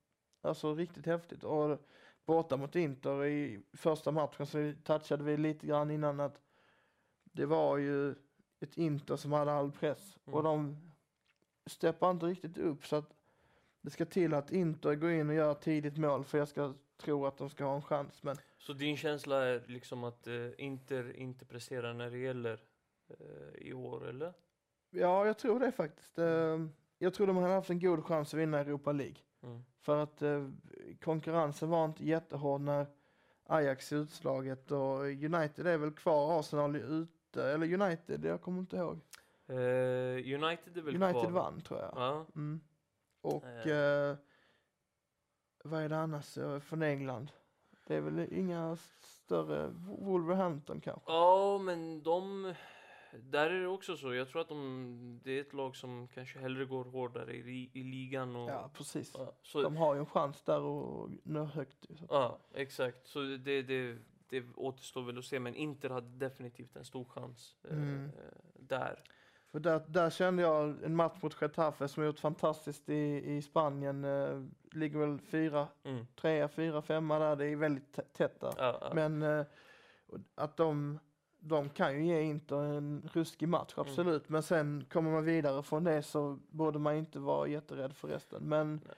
alltså 0.42 0.76
riktigt 0.76 1.06
häftigt. 1.06 1.44
Och 1.44 1.80
borta 2.26 2.58
mot 2.58 2.76
Inter 2.76 3.26
i 3.26 3.62
första 3.74 4.12
matchen 4.12 4.46
så 4.46 4.74
touchade 4.84 5.24
vi 5.24 5.38
lite 5.38 5.68
grann 5.68 5.92
innan 5.92 6.20
att 6.20 6.42
det 7.24 7.46
var 7.46 7.78
ju 7.78 8.16
ett 8.60 8.78
Inter 8.78 9.16
som 9.16 9.32
hade 9.32 9.52
all 9.52 9.72
press. 9.72 10.18
Mm. 10.26 10.38
Och 10.38 10.44
de 10.44 10.78
steppar 11.66 12.12
inte 12.12 12.26
riktigt 12.26 12.58
upp 12.58 12.86
så 12.86 12.96
att 12.96 13.14
det 13.82 13.90
ska 13.90 14.06
till 14.06 14.34
att 14.34 14.52
Inter 14.52 14.96
går 14.96 15.12
in 15.12 15.30
och 15.30 15.36
gör 15.36 15.54
tidigt 15.54 15.98
mål 15.98 16.24
för 16.24 16.38
jag 16.38 16.48
ska 16.48 16.74
tro 16.98 17.26
att 17.26 17.38
de 17.38 17.50
ska 17.50 17.66
ha 17.66 17.76
en 17.76 17.82
chans. 17.82 18.24
Men 18.24 18.36
Så 18.58 18.74
din 18.74 18.98
känsla 18.98 19.46
är 19.46 19.64
liksom 19.68 20.04
att 20.04 20.28
eh, 20.28 20.50
Inter 20.58 21.18
inte 21.18 21.46
presterar 21.46 21.94
när 21.94 22.12
det 22.12 22.18
gäller 22.18 22.60
eh, 23.10 23.68
i 23.68 23.74
år, 23.74 24.08
eller? 24.10 24.34
ja, 24.90 25.26
jag 25.26 25.38
tror 25.38 25.60
det 25.60 25.72
faktiskt. 25.72 26.18
Eh, 26.18 26.68
jag 26.98 27.14
tror 27.14 27.28
de 27.28 27.38
hade 27.38 27.54
haft 27.54 27.70
en 27.70 27.80
god 27.80 28.06
chans 28.06 28.34
att 28.34 28.40
vinna 28.40 28.60
Europa 28.60 28.92
League. 28.92 29.16
Mm. 29.44 29.64
För 29.82 29.98
att 29.98 30.22
eh, 30.22 30.48
konkurrensen 31.04 31.70
var 31.70 31.86
inte 31.86 32.06
jättehård 32.06 32.62
när 32.62 32.86
Ajax 33.46 33.92
är 33.92 33.96
utslaget 33.96 34.72
och 34.72 35.00
United 35.00 35.68
är 35.68 35.78
väl 35.78 35.92
kvar, 35.92 36.40
Arsenal 36.40 36.76
är 36.76 37.02
ute, 37.02 37.44
eller 37.52 37.82
United, 37.82 38.26
jag 38.26 38.42
kommer 38.42 38.60
inte 38.60 38.78
ihåg. 38.78 39.00
Eh, 39.48 39.56
United 40.44 40.78
är 40.78 40.82
väl 40.82 41.04
United 41.04 41.22
kvar? 41.22 41.30
vann 41.32 41.62
tror 41.62 41.80
jag. 41.80 41.92
Ja. 41.96 42.26
Mm. 42.36 42.62
Och 43.22 43.46
Eh. 43.46 44.10
eh, 44.10 44.16
vad 45.64 45.82
är 45.84 45.90
det 45.90 45.98
annars 45.98 46.38
från 46.64 46.82
England? 46.82 47.32
Det 47.88 47.96
är 47.96 48.02
väl 48.02 48.34
inga 48.34 48.78
större, 49.02 49.68
Wolverhampton 50.00 50.82
kanske? 50.82 51.12
Ja, 51.12 51.58
men 51.58 52.04
de... 52.04 52.54
Där 53.18 53.50
är 53.50 53.62
det 53.62 53.68
också 53.68 53.98
så. 53.98 54.14
Jag 54.14 54.30
tror 54.30 54.42
att 54.42 54.48
de, 54.50 55.20
det 55.24 55.32
är 55.38 55.42
ett 55.42 55.54
lag 55.54 55.76
som 55.76 56.08
kanske 56.08 56.40
hellre 56.40 56.66
går 56.66 56.86
hårdare 56.86 57.34
i, 57.34 57.70
i 57.74 57.84
ligan. 57.84 58.36
Och, 58.36 58.50
Ja, 58.50 58.70
precis. 58.74 59.12
ja, 59.18 59.34
så, 59.44 59.62
De 59.62 59.78
har 59.78 59.94
ju 59.94 60.00
en 60.00 60.06
chans 60.06 60.42
där 60.44 60.62
och 60.62 61.10
nå 61.24 61.44
högt. 61.44 61.86
Ja, 62.10 62.40
exakt. 62.54 63.08
Så 63.08 63.20
det, 63.22 63.62
det, 63.62 63.98
det 64.30 64.44
återstår 64.56 65.02
väl 65.04 65.18
att 65.18 65.26
se. 65.26 65.40
Men 65.40 65.56
Inter 65.56 65.90
hade 65.90 66.08
definitivt 66.26 66.76
en 66.76 66.86
stor 66.86 67.06
chans 67.06 67.56
eh, 67.64 67.78
Mm. 67.78 68.06
eh, 68.06 68.12
där. 68.60 69.04
För 69.52 69.60
där, 69.60 69.82
där 69.88 70.10
kände 70.10 70.42
jag 70.44 70.84
en 70.84 70.96
match 70.96 71.18
mot 71.22 71.42
Getafe 71.42 71.88
som 71.88 72.06
gjort 72.06 72.20
fantastiskt 72.20 72.90
i, 72.90 73.24
i 73.36 73.42
Spanien. 73.42 74.04
Eh, 74.04 74.44
ligger 74.72 75.00
väl 75.00 75.20
fyra, 75.20 75.68
Mm. 75.84 76.06
trea, 76.16 76.48
fyra, 76.48 76.82
femma 76.82 77.20
där. 77.20 77.36
Det 77.36 77.46
är 77.46 77.56
väldigt 77.56 77.98
tä- 77.98 78.06
tätt 78.14 78.40
där. 78.40 78.54
Ja, 78.58 78.78
ja. 78.82 78.92
Men 78.94 79.22
eh, 79.24 79.46
att 80.36 80.58
de, 80.58 81.00
de 81.44 81.70
kan 81.70 81.94
ju 81.96 82.06
ge 82.06 82.22
Inter 82.22 82.56
en 82.64 83.10
ruskig 83.14 83.48
match, 83.50 83.74
Mm. 83.78 83.88
absolut. 83.90 84.30
Men 84.30 84.44
sen 84.44 84.86
kommer 84.92 85.12
man 85.12 85.26
vidare 85.26 85.64
från 85.64 85.84
det 85.84 86.04
så 86.04 86.40
borde 86.50 86.80
man 86.80 86.96
inte 86.96 87.20
vara 87.20 87.48
jätterädd 87.48 87.96
för 87.96 88.08
resten. 88.08 88.44
Men 88.50 88.82
Nej. 88.88 88.96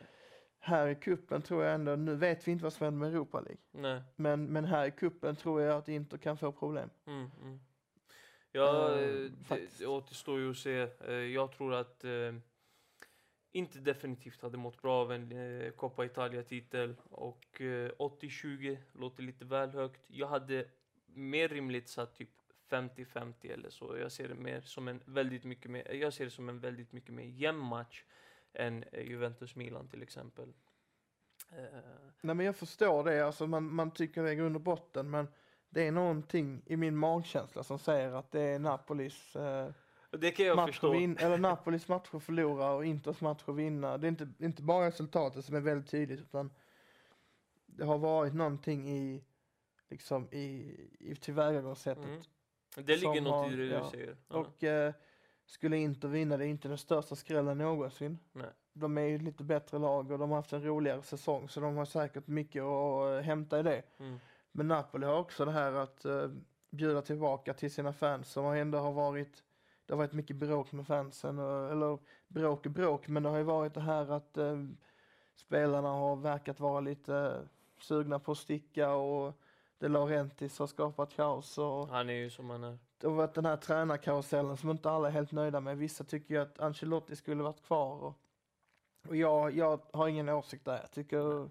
här 0.59 0.87
i 0.87 0.95
kuppen 0.95 1.41
tror 1.41 1.63
jag 1.63 1.73
ändå, 1.75 1.95
nu 1.95 2.15
vet 2.15 2.47
vi 2.47 2.51
inte 2.51 2.63
vad 2.63 2.73
som 2.73 2.83
händer 2.83 2.99
med 2.99 3.09
Europa 3.15 3.39
League. 3.41 3.61
Nej. 3.71 4.01
Men, 4.15 4.45
men 4.45 4.65
här 4.65 4.85
i 4.85 4.91
kuppen 4.91 5.35
tror 5.35 5.61
jag 5.61 5.77
att 5.77 5.89
Inter 5.89 6.17
kan 6.17 6.37
få 6.37 6.51
problem. 6.51 6.89
Mm, 7.05 7.31
mm. 7.41 7.59
Ja, 8.51 8.89
Eh, 8.89 8.99
eh, 8.99 9.31
det, 9.49 9.79
det 9.79 9.85
återstår 9.87 10.39
ju 10.39 10.49
att 10.51 10.57
se. 10.57 10.87
Eh, 11.07 11.13
Jag 11.13 11.51
tror 11.51 11.73
att 11.73 12.03
eh, 12.03 12.11
inte 13.51 13.79
definitivt 13.79 14.41
hade 14.41 14.57
mått 14.57 14.81
bra 14.81 15.01
av 15.01 15.11
en 15.11 15.31
eh, 15.31 15.71
Coppa 15.71 16.05
Italia-titel 16.05 16.95
och 17.09 17.61
eh, 17.61 17.89
80-20 17.99 18.77
låter 18.93 19.23
lite 19.23 19.45
väl 19.45 19.69
högt. 19.69 20.01
Jag 20.07 20.27
hade 20.27 20.65
mer 21.15 21.47
rimligt 21.47 21.89
satt 21.89 22.15
typ 22.15 22.29
50-50 22.69 23.33
eller 23.53 23.69
så. 23.69 23.97
Jag 23.97 24.11
ser 24.11 24.27
det 24.27 24.35
mer 24.35 24.61
som 24.61 24.87
en 24.87 25.01
väldigt 25.05 25.43
mycket 25.43 25.71
mer, 25.71 25.93
jag 25.93 26.13
ser 26.13 26.25
det 26.25 26.31
som 26.31 26.49
en 26.49 26.59
väldigt 26.59 26.91
mycket 26.91 27.13
mer 27.13 27.23
jämn 27.23 27.59
match 27.59 28.03
än 28.53 28.83
eh, 28.91 29.03
Juventus-Milan 29.03 29.87
till 29.87 30.01
exempel. 30.01 30.53
Eh, 31.51 31.57
Nej 32.21 32.35
men 32.35 32.45
jag 32.45 32.55
förstår 32.55 33.03
det, 33.03 33.25
alltså 33.25 33.47
man, 33.47 33.73
man 33.75 33.91
tycker 33.91 34.23
det 34.23 34.29
är 34.29 34.35
grund 34.35 34.55
och 34.55 34.61
botten 34.61 35.09
men 35.09 35.27
det 35.69 35.87
är 35.87 35.91
någonting 35.91 36.61
i 36.65 36.77
min 36.77 36.97
magkänsla 36.97 37.63
som 37.63 37.79
säger 37.79 38.11
att 38.11 38.31
det 38.31 38.41
är 38.41 38.59
Napolis 38.59 39.35
eh, 39.35 39.71
det 40.19 40.31
kan 40.31 40.45
jag 40.45 40.55
match 40.55 40.67
förstå. 40.67 40.91
vinna, 40.91 41.19
eller 41.19 41.37
Napolis 41.49 41.87
match 41.87 42.09
att 42.11 42.23
förlora 42.23 42.71
och 42.71 42.85
Inters 42.85 43.21
match 43.21 43.43
att 43.45 43.55
vinna. 43.55 43.97
Det 43.97 44.07
är 44.07 44.09
inte, 44.09 44.27
inte 44.39 44.61
bara 44.63 44.87
resultatet 44.87 45.45
som 45.45 45.55
är 45.55 45.59
väldigt 45.59 45.91
tydligt 45.91 46.19
utan 46.19 46.51
det 47.65 47.85
har 47.85 47.97
varit 47.97 48.33
någonting 48.33 48.89
i, 48.89 49.23
liksom 49.93 50.27
i, 50.31 50.75
i 50.99 51.15
tillvägagångssättet. 51.15 52.05
Mm. 52.05 52.21
Det 52.75 52.95
ligger 52.95 53.21
något 53.21 53.33
har- 53.33 53.53
i 53.53 53.55
det 53.55 53.63
du 53.63 53.69
ja. 53.69 53.89
säger. 53.91 54.17
Ja. 54.27 54.35
Och 54.35 54.63
eh, 54.63 54.93
skulle 55.45 55.77
Inter 55.77 56.07
vinna, 56.07 56.37
det 56.37 56.45
är 56.45 56.47
inte 56.47 56.67
den 56.67 56.77
största 56.77 57.15
skrällen 57.15 57.57
någonsin. 57.57 58.19
Nej. 58.31 58.49
De 58.73 58.97
är 58.97 59.01
ju 59.01 59.17
lite 59.19 59.43
bättre 59.43 59.79
lag 59.79 60.11
och 60.11 60.19
de 60.19 60.29
har 60.29 60.37
haft 60.37 60.53
en 60.53 60.63
roligare 60.63 61.01
säsong 61.01 61.49
så 61.49 61.59
de 61.59 61.77
har 61.77 61.85
säkert 61.85 62.27
mycket 62.27 62.63
att 62.63 63.11
eh, 63.11 63.19
hämta 63.19 63.59
i 63.59 63.63
det. 63.63 63.83
Mm. 63.99 64.19
Men 64.51 64.67
Napoli 64.67 65.05
har 65.05 65.19
också 65.19 65.45
det 65.45 65.51
här 65.51 65.73
att 65.73 66.05
eh, 66.05 66.29
bjuda 66.69 67.01
tillbaka 67.01 67.53
till 67.53 67.73
sina 67.73 67.93
fans 67.93 68.31
som 68.31 68.45
ändå 68.45 68.77
har 68.77 68.91
varit, 68.91 69.43
det 69.85 69.93
har 69.93 69.97
varit 69.97 70.13
mycket 70.13 70.35
bråk 70.35 70.71
med 70.71 70.87
fansen, 70.87 71.39
och, 71.39 71.71
eller 71.71 71.97
bråk 72.27 72.65
och 72.65 72.71
bråk, 72.71 73.07
men 73.07 73.23
det 73.23 73.29
har 73.29 73.37
ju 73.37 73.43
varit 73.43 73.73
det 73.73 73.81
här 73.81 74.11
att 74.11 74.37
eh, 74.37 74.63
spelarna 75.35 75.89
har 75.89 76.15
verkat 76.15 76.59
vara 76.59 76.79
lite 76.79 77.47
sugna 77.79 78.19
på 78.19 78.31
att 78.31 78.37
sticka 78.37 78.93
och 78.93 79.39
De 79.83 79.89
Laurentiis 79.89 80.59
har 80.59 80.67
skapat 80.67 81.13
kaos 81.15 81.57
och 81.57 81.87
Han 81.87 82.09
är 82.09 82.13
ju 82.13 82.29
som 82.29 82.49
han 82.49 82.63
är. 82.63 82.77
varit 83.01 83.33
den 83.33 83.45
här 83.45 83.57
tränarkarusellen 83.57 84.57
som 84.57 84.69
inte 84.69 84.89
alla 84.89 85.07
är 85.07 85.11
helt 85.11 85.31
nöjda 85.31 85.59
med. 85.59 85.77
Vissa 85.77 86.03
tycker 86.03 86.33
ju 86.33 86.41
att 86.41 86.59
Ancelotti 86.59 87.15
skulle 87.15 87.43
varit 87.43 87.63
kvar 87.63 88.03
och, 88.03 88.13
och 89.07 89.15
jag, 89.15 89.51
jag 89.55 89.79
har 89.93 90.07
ingen 90.07 90.29
åsikt 90.29 90.65
där. 90.65 90.79
Jag 90.81 90.91
tycker 90.91 91.49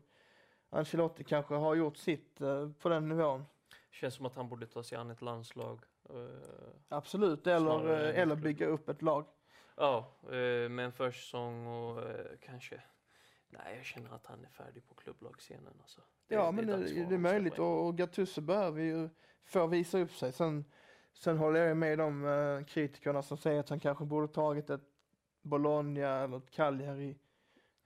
Ancelotti 0.71 1.25
kanske 1.25 1.55
har 1.55 1.75
gjort 1.75 1.97
sitt 1.97 2.41
eh, 2.41 2.69
på 2.81 2.89
den 2.89 3.09
nivån. 3.09 3.45
Känns 3.91 4.15
som 4.15 4.27
att 4.27 4.35
han 4.37 4.49
borde 4.49 4.67
ta 4.67 4.83
sig 4.83 4.99
an 4.99 5.11
ett 5.11 5.23
landslag. 5.23 5.81
Eh, 6.11 6.17
Absolut, 6.89 7.47
eller, 7.47 8.09
eh, 8.09 8.21
eller 8.21 8.37
bygga 8.37 8.67
upp 8.67 8.89
ett 8.89 9.03
lag. 9.03 9.25
Ja, 9.77 10.07
med 10.71 10.81
en 10.81 10.93
försäsong 10.93 11.67
och 11.67 12.05
kanske... 12.41 12.83
Nej, 13.53 13.77
jag 13.77 13.85
känner 13.85 14.11
att 14.15 14.27
han 14.27 14.45
är 14.45 14.49
färdig 14.49 14.89
på 14.89 14.95
klubblagsscenen. 14.95 15.75
Alltså. 15.81 16.01
Det- 16.29 16.35
ja, 16.35 16.47
det 16.47 16.53
men 16.53 16.67
det, 16.67 17.05
det 17.09 17.15
är 17.15 17.19
möjligt 17.19 17.59
och, 17.59 17.87
och 17.87 17.99
Gattuso 17.99 18.41
behöver 18.41 18.83
ju 18.83 19.09
få 19.45 19.67
visa 19.67 19.99
upp 19.99 20.13
sig. 20.13 20.33
Sen, 20.33 20.65
sen 21.13 21.39
håller 21.39 21.61
jag 21.67 21.77
med 21.77 21.99
de 21.99 22.25
eh, 22.27 22.65
kritikerna 22.65 23.23
som 23.23 23.37
säger 23.37 23.61
att 23.61 23.69
han 23.69 23.81
kanske 23.81 24.05
borde 24.05 24.29
tagit 24.29 24.71
ett 24.71 24.81
Bologna 25.43 26.01
eller 26.25 26.37
ett 26.37 26.51
Cagliari. 26.51 27.19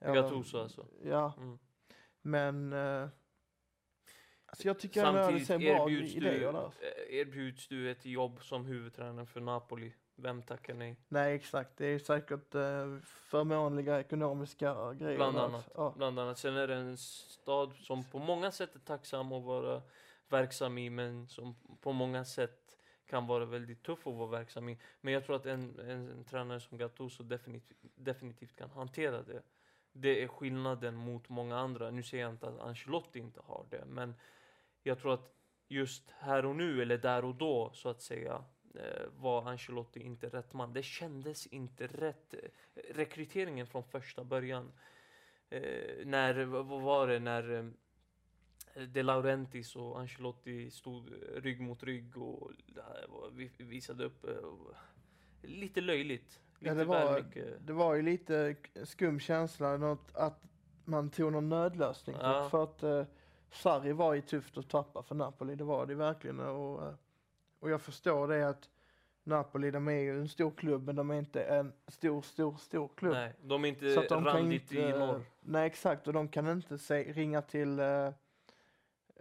Gattuso 0.01 0.59
alltså. 0.59 0.87
Ja, 1.03 1.35
Mm. 1.39 1.59
men 2.21 2.73
eh, 2.73 3.09
alltså 4.47 4.67
jag 4.69 4.79
tycker 4.79 5.05
ändå 5.05 5.21
att 5.21 5.27
det 5.35 5.45
Samtidigt 5.45 5.47
ser 5.47 5.77
bra 5.77 5.87
du, 5.87 6.07
idéer 6.07 6.53
där. 6.53 6.65
eh, 6.67 7.15
erbjuds 7.19 7.69
du 7.69 7.91
ett 7.91 8.07
jobb 8.07 8.43
som 8.43 8.65
huvudtränare 8.67 9.27
för 9.27 9.41
Napoli. 9.41 9.93
Vem 10.17 10.43
tackar 10.43 10.75
nej? 10.75 10.97
Nej, 11.09 11.35
exakt. 11.35 11.77
Det 11.77 11.87
är 11.87 11.99
säkert 11.99 12.55
eh, 12.55 12.97
förmånliga 13.05 14.01
ekonomiska 14.01 14.95
grejer. 14.95 15.17
Bland 15.17 15.39
annat. 15.39 15.69
Ja. 15.75 15.93
Bland 15.97 16.19
annat. 16.19 16.39
Sen 16.39 16.57
är 16.57 16.69
det 16.69 16.75
en 16.75 16.97
stad 16.97 17.73
som 17.77 18.05
på 18.05 18.19
många 18.19 18.51
sätt 18.51 18.75
är 18.75 18.79
tacksam 18.79 19.33
att 19.33 19.45
vara 19.45 19.83
verksam 20.29 20.79
i, 20.79 20.91
men 20.91 21.29
som 21.29 21.55
på 21.81 21.93
många 21.93 22.25
sätt 22.25 22.79
kan 23.07 23.27
vara 23.27 23.45
väldigt 23.45 23.83
tuff 23.83 24.07
att 24.07 24.15
vara 24.15 24.31
verksam 24.31 24.69
i. 24.69 24.79
Men 25.01 25.15
jag 25.15 25.25
tror 25.25 25.37
att 25.37 25.47
en, 25.47 25.79
en, 25.81 26.11
en 26.11 26.25
tränare 26.25 26.61
som 26.61 26.79
Gattuso 26.79 27.23
definitivt, 27.23 27.79
definitivt 27.95 28.57
kan 28.57 28.71
hantera 28.71 29.23
det. 29.23 29.43
Det 29.93 30.23
är 30.23 30.29
skillnaden 30.29 30.95
mot 30.95 31.29
många 31.29 31.59
andra. 31.59 31.91
Nu 31.91 32.03
säger 32.03 32.25
jag 32.25 32.33
inte 32.33 32.49
att 32.49 32.61
Ancelotti 32.61 33.19
inte 33.19 33.41
har 33.45 33.67
det, 33.71 33.85
men 33.87 34.15
jag 34.83 34.99
tror 34.99 35.15
att 35.15 35.33
just 35.69 36.11
här 36.11 36.47
och 36.47 36.57
nu, 36.57 36.83
eller 36.83 36.99
där 36.99 37.25
och 37.25 37.35
då, 37.35 37.71
så 37.75 37.89
att 37.89 38.03
säga, 38.03 38.45
var 39.17 39.49
Ancelotti 39.49 40.01
inte 40.01 40.29
rätt 40.29 40.53
man. 40.53 40.73
Det 40.73 40.83
kändes 40.83 41.47
inte 41.47 41.87
rätt. 41.87 42.35
Eh, 42.35 42.41
Rekryteringen 42.95 43.67
från 43.67 43.85
första 43.85 44.25
början. 44.25 44.73
Eh, 45.51 46.07
när, 46.07 46.45
vad 46.45 46.83
var 46.83 47.09
det, 47.09 47.19
när 47.19 47.51
eh, 48.75 48.83
De 48.83 49.03
Laurentiis 49.03 49.77
och 49.77 50.01
Ancelotti 50.01 50.71
stod 50.71 51.09
eh, 51.09 51.41
rygg 51.41 51.61
mot 51.61 51.83
rygg 51.83 52.19
och 52.19 52.51
eh, 52.77 53.67
visade 53.67 54.05
upp 54.05 54.25
eh, 54.25 54.35
lite 55.43 55.81
löjligt. 55.81 56.41
Lite 56.59 56.69
Ja, 56.69 56.75
det, 56.75 56.85
var, 56.85 57.25
det 57.61 57.73
var 57.73 57.95
ju 57.95 58.03
lite 58.03 58.57
skum 58.85 59.21
känsla 59.21 59.77
något, 59.77 60.15
att 60.15 60.43
man 60.85 61.11
tog 61.11 61.33
någon 61.33 61.49
nödlösning. 61.49 62.17
Ja. 62.21 62.49
för 62.51 62.63
att 62.63 62.83
eh, 62.83 63.05
Sarri 63.51 63.93
var 63.93 64.15
ju 64.15 64.21
tufft 64.21 64.59
att 64.59 64.69
tappa 64.69 65.03
för 65.03 65.15
Napoli, 65.15 65.55
det 65.55 65.65
var 65.65 65.87
det 65.87 65.95
verkligen. 65.95 66.41
Och, 66.41 66.83
eh, 66.87 66.95
och 67.67 67.73
jag 67.73 67.81
förstår 67.81 68.29
det 68.29 68.49
att 68.49 68.69
Napoli, 69.25 69.71
de 69.71 69.89
är 69.89 69.93
ju 69.93 70.21
en 70.21 70.29
stor 70.29 70.51
klubb, 70.51 70.87
men 70.87 70.97
de 70.97 71.11
är 71.11 71.15
inte 71.15 71.43
en 71.45 71.73
stor, 71.89 72.23
stor, 72.23 72.57
stor 72.57 72.89
klubb. 72.97 73.13
Nej, 73.13 73.33
de 73.43 73.65
är 73.65 73.69
inte 73.69 74.07
de 74.09 74.25
randigt 74.25 74.73
i 74.73 74.77
inte, 74.81 74.99
norr. 74.99 75.21
nej 75.41 75.67
exakt, 75.67 76.07
och 76.07 76.13
de 76.13 76.29
kan 76.29 76.49
inte 76.49 76.79
se, 76.79 77.13
ringa 77.13 77.43
till 77.43 77.79
eh, 77.79 78.11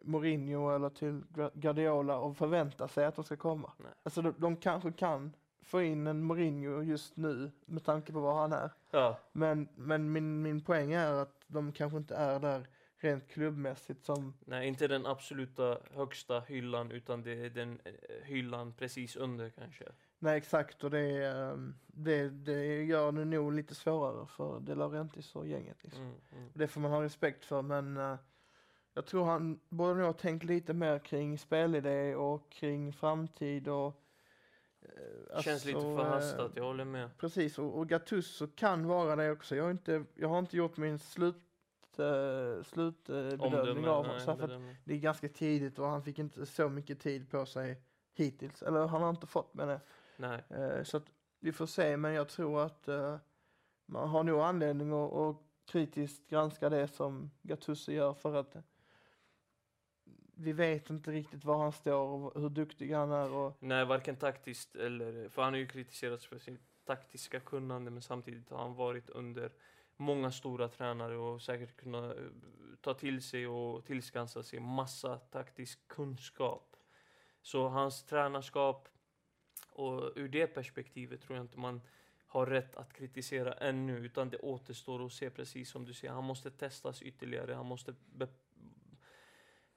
Mourinho 0.02 0.70
eller 0.76 0.90
till 0.90 1.24
Gu- 1.34 1.52
Guardiola 1.54 2.18
och 2.18 2.38
förvänta 2.38 2.88
sig 2.88 3.06
att 3.06 3.16
de 3.16 3.24
ska 3.24 3.36
komma. 3.36 3.72
Nej. 3.78 3.92
Alltså 4.04 4.22
de, 4.22 4.34
de 4.38 4.56
kanske 4.58 4.92
kan 4.92 5.34
få 5.62 5.82
in 5.82 6.08
en 6.08 6.24
Mourinho 6.24 6.82
just 6.82 7.18
nu 7.18 7.52
med 7.66 7.84
tanke 7.84 8.14
på 8.14 8.20
vad 8.20 8.36
han 8.36 8.54
är. 8.54 8.70
Ja, 8.92 9.18
Men, 9.32 9.68
men 9.76 10.12
min, 10.12 10.42
min 10.42 10.62
poäng 10.62 10.94
är 10.94 11.12
att 11.14 11.44
de 11.48 11.72
kanske 11.72 11.98
inte 11.98 12.16
är 12.16 12.40
där 12.40 12.68
rent 13.06 13.28
klubbmässigt 13.28 14.06
som, 14.06 14.34
nej, 14.46 14.68
inte 14.68 14.88
den 14.88 15.06
absoluta 15.06 15.78
högsta 15.92 16.40
hyllan, 16.40 16.92
utan 16.92 17.24
det 17.24 17.46
är 17.46 17.50
den 17.50 17.80
eh, 17.86 17.92
hyllan 18.24 18.74
precis 18.74 19.16
under 19.16 19.50
kanske. 19.50 19.86
nej 20.20 20.38
exakt 20.38 20.84
och 20.84 20.92
det, 20.92 21.26
ehm, 21.26 21.76
det, 21.88 22.30
det 22.30 22.84
gör 22.84 23.12
det 23.12 23.26
nog 23.26 23.54
lite 23.54 23.76
svårare 23.76 24.28
för 24.28 24.60
De 24.60 24.76
Laurentiis 24.76 25.36
och 25.36 25.48
gänget. 25.48 25.84
Liksom. 25.84 26.04
Mm, 26.04 26.16
mm. 26.32 26.50
Det 26.54 26.68
får 26.68 26.82
man 26.82 26.92
ha 26.92 27.04
respekt 27.04 27.46
för 27.46 27.62
men 27.62 27.98
eh, 27.98 28.16
jag 28.96 29.06
tror 29.06 29.26
han 29.26 29.60
borde 29.70 29.94
nog 29.94 30.06
ha 30.06 30.14
tänkt 30.14 30.44
lite 30.44 30.74
mer 30.74 31.00
kring 31.00 31.38
spelidé 31.38 32.16
och 32.16 32.52
kring 32.52 32.94
framtid 32.94 33.68
och 33.68 34.02
eh, 34.82 35.42
Känns 35.42 35.66
lite 35.66 35.78
alltså, 35.78 35.96
förhastat, 35.98 36.52
jag 36.56 36.64
håller 36.64 36.86
med. 36.86 37.18
Precis 37.18 37.60
och, 37.60 37.78
och 37.78 37.90
Gattuso 37.90 38.48
kan 38.56 38.88
vara 38.88 39.16
det 39.16 39.32
också. 39.32 39.56
Jag 39.56 39.64
har 39.64 39.72
inte, 39.72 40.06
jag 40.16 40.30
har 40.30 40.40
inte 40.40 40.58
gjort 40.58 40.78
min 40.78 41.00
slut, 41.00 41.45
uh, 42.00 42.64
slutbedömning 42.64 43.88
av 43.88 44.06
honom. 44.06 44.20
Så 44.20 44.36
för 44.36 44.44
att. 44.44 44.62
Det 44.84 44.94
är 44.94 44.98
ganska 44.98 45.30
tidigt 45.30 45.80
och 45.80 45.88
han 45.88 46.04
fick 46.04 46.20
inte 46.20 46.46
så 46.46 46.70
mycket 46.70 47.00
tid 47.00 47.32
på 47.32 47.46
sig 47.46 47.82
hittills. 48.14 48.64
Eller 48.64 48.88
han 48.88 49.02
har 49.02 49.10
inte 49.10 49.28
fått 49.28 49.54
med 49.54 49.68
det. 49.68 49.80
Nej. 50.18 50.44
Eh, 50.50 50.84
så 50.84 50.98
att 50.98 51.12
vi 51.40 51.52
får 51.52 51.66
se 51.66 51.98
men 51.98 52.14
jag 52.14 52.30
tror 52.30 52.62
att 52.66 52.88
eh, 52.88 53.18
man 53.86 54.10
har 54.10 54.24
nog 54.24 54.40
anledning 54.40 54.92
att, 54.92 55.14
att 55.14 55.38
kritiskt 55.66 56.30
granska 56.30 56.70
det 56.70 56.88
som 56.88 57.32
Gattuso 57.42 57.92
gör 57.92 58.14
för 58.14 58.36
att 58.36 58.56
vi 60.38 60.54
vet 60.54 60.90
inte 60.90 61.12
riktigt 61.12 61.46
var 61.46 61.58
han 61.58 61.72
står 61.72 62.08
och 62.08 62.42
hur 62.42 62.50
duktig 62.50 62.92
han 62.92 63.12
är 63.12 63.34
och 63.34 63.58
Nej, 63.60 63.86
varken 63.86 64.16
taktiskt 64.16 64.76
eller... 64.76 65.30
För 65.30 65.42
han 65.42 65.54
har 65.54 65.60
ju 65.60 65.68
kritiserats 65.68 66.26
för 66.26 66.40
sitt 66.40 66.86
taktiska 66.86 67.40
kunnande, 67.40 67.92
men 67.92 68.02
samtidigt 68.02 68.50
har 68.50 68.58
han 68.58 68.76
varit 68.76 69.10
under 69.10 69.52
många 69.98 70.32
stora 70.32 70.68
tränare 70.68 71.18
och 71.18 71.42
säkert 71.42 71.78
kunna 71.78 72.14
eh, 72.14 72.22
ta 72.82 72.94
till 72.94 73.22
sig 73.22 73.48
och 73.48 73.86
tillskansa 73.86 74.44
sig 74.44 74.60
massa 74.60 75.18
taktisk 75.18 75.88
kunskap. 75.88 76.76
Så 77.42 77.68
hans 77.68 78.06
tränarskap 78.06 78.88
och 79.72 80.12
ur 80.16 80.28
det 80.28 80.48
perspektivet 80.48 81.22
tror 81.22 81.38
jag 81.38 81.44
inte 81.44 81.60
man 81.60 81.82
har 82.28 82.46
rätt 82.46 82.76
att 82.76 82.94
kritisera 82.94 83.54
ännu, 83.54 83.98
utan 83.98 84.30
det 84.30 84.38
återstår 84.38 85.06
att 85.06 85.14
se 85.14 85.30
precis 85.30 85.70
som 85.70 85.86
du 85.86 85.94
säger. 85.94 86.14
Han 86.14 86.24
måste 86.24 86.52
testas 86.52 87.02
ytterligare, 87.02 87.54
han 87.54 87.66
måste 87.66 87.96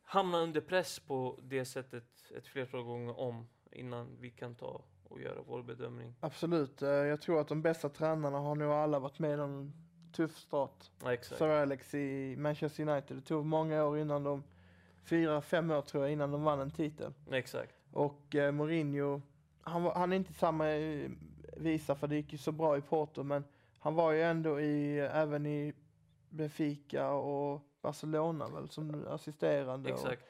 hamna 0.02 0.38
under 0.38 0.60
press 0.60 0.98
på 0.98 1.40
det 1.42 1.64
sättet 1.64 2.32
ett 2.36 2.46
flertal 2.46 2.82
gånger 2.82 3.18
om 3.18 3.48
innan 3.72 4.16
vi 4.20 4.30
kan 4.30 4.54
ta 4.54 4.84
och 5.04 5.20
göra 5.20 5.42
vår 5.42 5.62
bedömning. 5.62 6.14
absolut, 6.20 6.82
eh, 6.82 6.88
jag 6.88 7.20
tror 7.20 7.40
att 7.40 7.48
de 7.48 7.62
bästa 7.62 7.88
tränarna 7.88 8.38
har 8.38 8.54
nog 8.54 8.72
alla 8.72 8.98
varit 8.98 9.18
med 9.18 9.40
om 9.40 9.72
tuff 10.12 10.36
start. 10.36 10.90
Ja, 11.02 11.12
exakt. 11.12 11.38
Sir 11.38 11.48
Alex 11.48 11.94
i 11.94 12.36
Manchester 12.36 12.88
United. 12.88 13.16
Det 13.16 13.22
tog 13.22 13.46
många 13.46 13.84
år 13.84 13.98
innan 13.98 14.24
de, 14.24 14.44
fyra, 15.04 15.40
fem 15.40 15.70
år 15.70 15.82
tror 15.82 16.04
jag, 16.04 16.12
innan 16.12 16.30
de 16.30 16.42
vann 16.42 16.60
en 16.60 16.70
titel. 16.70 17.12
Exakt. 17.30 17.74
Och 17.92 18.34
eh, 18.34 18.52
Mourinho, 18.52 19.22
han, 19.62 19.82
var, 19.82 19.94
han 19.94 20.12
är 20.12 20.16
inte 20.16 20.32
samma 20.32 20.70
eh, 20.70 21.10
visa 21.56 21.94
för 21.94 22.06
det 22.06 22.16
gick 22.16 22.32
ju 22.32 22.38
så 22.38 22.52
bra 22.52 22.76
i 22.76 22.80
Porto, 22.80 23.22
men 23.22 23.44
han 23.78 23.94
var 23.94 24.12
ju 24.12 24.22
ändå 24.22 24.60
i, 24.60 24.98
även 24.98 25.46
i 25.46 25.74
Benfica 26.30 27.10
och 27.10 27.62
Barcelona 27.82 28.48
väl 28.48 28.68
som 28.68 29.06
assisterande. 29.08 29.92
Och, 29.92 29.98
Exakt. 29.98 30.22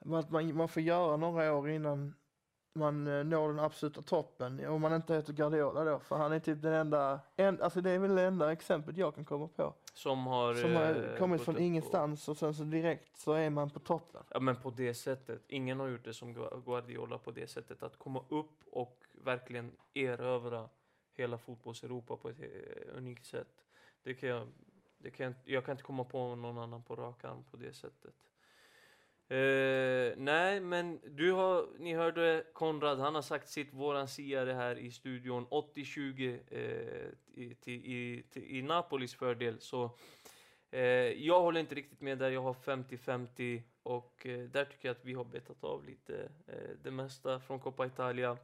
att 0.00 0.30
man, 0.30 0.56
man 0.56 0.68
får 0.68 0.82
göra 0.82 1.16
några 1.16 1.54
år 1.54 1.70
innan 1.70 2.14
man 2.72 3.06
eh, 3.06 3.24
når 3.24 3.48
den 3.48 3.58
absoluta 3.58 4.02
toppen. 4.02 4.66
Om 4.66 4.80
man 4.80 4.92
inte 4.94 5.14
heter 5.14 5.32
Guardiola 5.32 5.84
då, 5.84 5.98
för 5.98 6.16
han 6.16 6.32
är 6.32 6.38
typ 6.40 6.62
den 6.62 6.72
enda, 6.72 7.20
en, 7.36 7.62
alltså 7.62 7.80
det 7.80 7.90
är 7.90 7.98
väl 7.98 8.14
det 8.14 8.22
enda 8.22 8.52
exemplet 8.52 8.96
jag 8.96 9.14
kan 9.14 9.24
komma 9.24 9.48
på. 9.48 9.74
Som 9.94 10.26
har... 10.26 10.54
Som 10.54 10.74
har 10.76 10.82
eh, 11.12 11.18
kommit 11.18 11.40
från 11.42 11.58
ingenstans 11.58 12.28
och 12.28 12.36
sen 12.36 12.54
så 12.54 12.62
direkt 12.64 13.16
så 13.16 13.32
är 13.32 13.50
man 13.50 13.70
på 13.70 13.78
toppen. 13.80 14.22
Ja 14.30 14.40
men 14.40 14.56
på 14.56 14.70
det 14.70 14.94
sättet. 14.94 15.42
Ingen 15.48 15.80
har 15.80 15.86
gjort 15.88 16.04
det 16.04 16.14
som 16.14 16.36
Gu- 16.36 16.62
Guardiola 16.64 17.18
på 17.18 17.30
det 17.30 17.46
sättet. 17.50 17.82
Att 17.82 17.98
komma 17.98 18.24
upp 18.28 18.64
och 18.72 19.04
verkligen 19.24 19.72
erövra 19.94 20.68
hela 21.12 21.38
fotbolls-Europa 21.38 22.16
på 22.16 22.28
ett 22.28 22.40
eh, 22.40 22.96
unikt 22.96 23.26
sätt. 23.26 23.64
Det 24.02 24.14
kan 24.14 24.28
jag, 24.28 24.48
det 24.98 25.10
kan 25.10 25.24
jag, 25.24 25.30
inte- 25.30 25.52
jag 25.52 25.64
kan 25.64 25.72
inte 25.72 25.84
komma 25.84 26.04
på 26.04 26.34
någon 26.34 26.58
annan 26.58 26.82
på 26.82 26.96
rak 26.96 27.24
arm 27.24 27.44
på 27.50 27.56
det 27.56 27.72
sättet. 27.72 28.14
Eh, 29.30 30.14
nej, 30.16 30.60
men 30.60 31.00
du 31.04 31.32
har, 31.32 31.66
ni 31.78 31.94
hörde 31.94 32.44
Konrad, 32.52 32.98
han 32.98 33.14
har 33.14 33.22
sagt 33.22 33.48
sitt, 33.48 33.72
våran 33.72 34.08
siare 34.08 34.52
här 34.52 34.78
i 34.78 34.90
studion, 34.90 35.46
80-20 35.46 36.38
eh, 36.50 37.42
i, 37.42 37.54
till, 37.54 37.84
i, 37.84 38.24
i 38.34 38.62
Napolis 38.62 39.14
fördel. 39.14 39.60
Så 39.60 39.90
eh, 40.70 40.80
jag 41.26 41.40
håller 41.40 41.60
inte 41.60 41.74
riktigt 41.74 42.00
med 42.00 42.18
där, 42.18 42.30
jag 42.30 42.42
har 42.42 42.54
50-50 42.54 43.62
och 43.82 44.26
eh, 44.26 44.38
där 44.38 44.64
tycker 44.64 44.88
jag 44.88 44.94
att 44.96 45.04
vi 45.04 45.14
har 45.14 45.24
betat 45.24 45.64
av 45.64 45.84
lite 45.84 46.28
eh, 46.46 46.70
det 46.82 46.90
mesta 46.90 47.40
från 47.40 47.60
Coppa 47.60 47.86
Italia. 47.86 48.36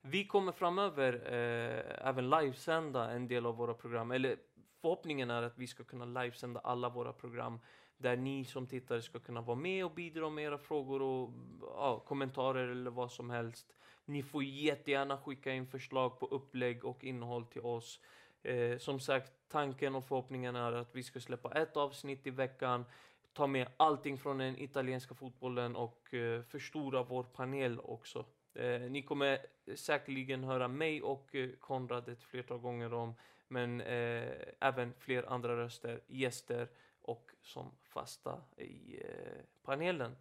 Vi 0.00 0.26
kommer 0.26 0.52
framöver 0.52 1.12
eh, 1.12 2.08
även 2.08 2.30
livesända 2.30 3.10
en 3.10 3.28
del 3.28 3.46
av 3.46 3.56
våra 3.56 3.74
program, 3.74 4.10
eller 4.10 4.36
förhoppningen 4.80 5.30
är 5.30 5.42
att 5.42 5.58
vi 5.58 5.66
ska 5.66 5.84
kunna 5.84 6.04
livesända 6.04 6.60
alla 6.60 6.88
våra 6.88 7.12
program 7.12 7.60
där 7.98 8.16
ni 8.16 8.44
som 8.44 8.66
tittare 8.66 9.02
ska 9.02 9.18
kunna 9.18 9.40
vara 9.40 9.56
med 9.56 9.84
och 9.84 9.90
bidra 9.90 10.30
med 10.30 10.44
era 10.44 10.58
frågor 10.58 11.02
och 11.02 11.30
ja, 11.60 12.04
kommentarer 12.06 12.68
eller 12.68 12.90
vad 12.90 13.12
som 13.12 13.30
helst. 13.30 13.76
Ni 14.04 14.22
får 14.22 14.44
jättegärna 14.44 15.18
skicka 15.18 15.52
in 15.52 15.66
förslag 15.66 16.20
på 16.20 16.26
upplägg 16.26 16.84
och 16.84 17.04
innehåll 17.04 17.46
till 17.46 17.60
oss. 17.60 18.00
Eh, 18.42 18.78
som 18.78 19.00
sagt, 19.00 19.32
tanken 19.48 19.94
och 19.94 20.04
förhoppningen 20.04 20.56
är 20.56 20.72
att 20.72 20.94
vi 20.94 21.02
ska 21.02 21.20
släppa 21.20 21.52
ett 21.52 21.76
avsnitt 21.76 22.26
i 22.26 22.30
veckan, 22.30 22.84
ta 23.32 23.46
med 23.46 23.68
allting 23.76 24.18
från 24.18 24.38
den 24.38 24.58
italienska 24.58 25.14
fotbollen 25.14 25.76
och 25.76 26.14
eh, 26.14 26.42
förstora 26.42 27.02
vår 27.02 27.22
panel 27.22 27.80
också. 27.80 28.24
Eh, 28.54 28.80
ni 28.80 29.02
kommer 29.02 29.38
säkerligen 29.74 30.44
höra 30.44 30.68
mig 30.68 31.02
och 31.02 31.34
eh, 31.34 31.50
Konrad 31.60 32.08
ett 32.08 32.22
flertal 32.22 32.58
gånger 32.58 32.94
om, 32.94 33.14
men 33.48 33.80
eh, 33.80 34.32
även 34.60 34.92
fler 34.98 35.32
andra 35.32 35.56
röster, 35.56 36.00
gäster 36.06 36.68
och 37.06 37.30
som 37.42 37.70
fasta 37.82 38.40
i 38.56 39.00
eh, 39.04 39.42
panelen. 39.62 40.16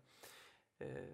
Eh, 0.79 1.05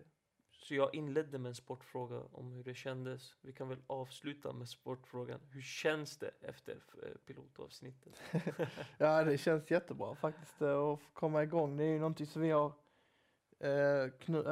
så 0.51 0.75
jag 0.75 0.95
inledde 0.95 1.37
med 1.37 1.49
en 1.49 1.55
sportfråga 1.55 2.21
om 2.31 2.51
hur 2.51 2.63
det 2.63 2.73
kändes. 2.75 3.35
Vi 3.41 3.53
kan 3.53 3.69
väl 3.69 3.81
avsluta 3.87 4.53
med 4.53 4.69
sportfrågan. 4.69 5.39
Hur 5.51 5.61
känns 5.61 6.17
det 6.17 6.31
efter 6.41 6.73
eh, 7.03 7.09
pilotavsnittet? 7.25 8.13
Ja, 8.97 9.23
det 9.23 9.37
känns 9.37 9.71
jättebra 9.71 10.15
faktiskt 10.15 10.61
att 10.61 10.99
komma 11.13 11.43
igång. 11.43 11.77
Det 11.77 11.83
är 11.83 11.87
ju 11.93 11.99
någonting 11.99 12.25
som 12.27 12.41
vi 12.41 12.49
har, 12.49 12.73
eh, 13.59 14.09
knu, 14.19 14.43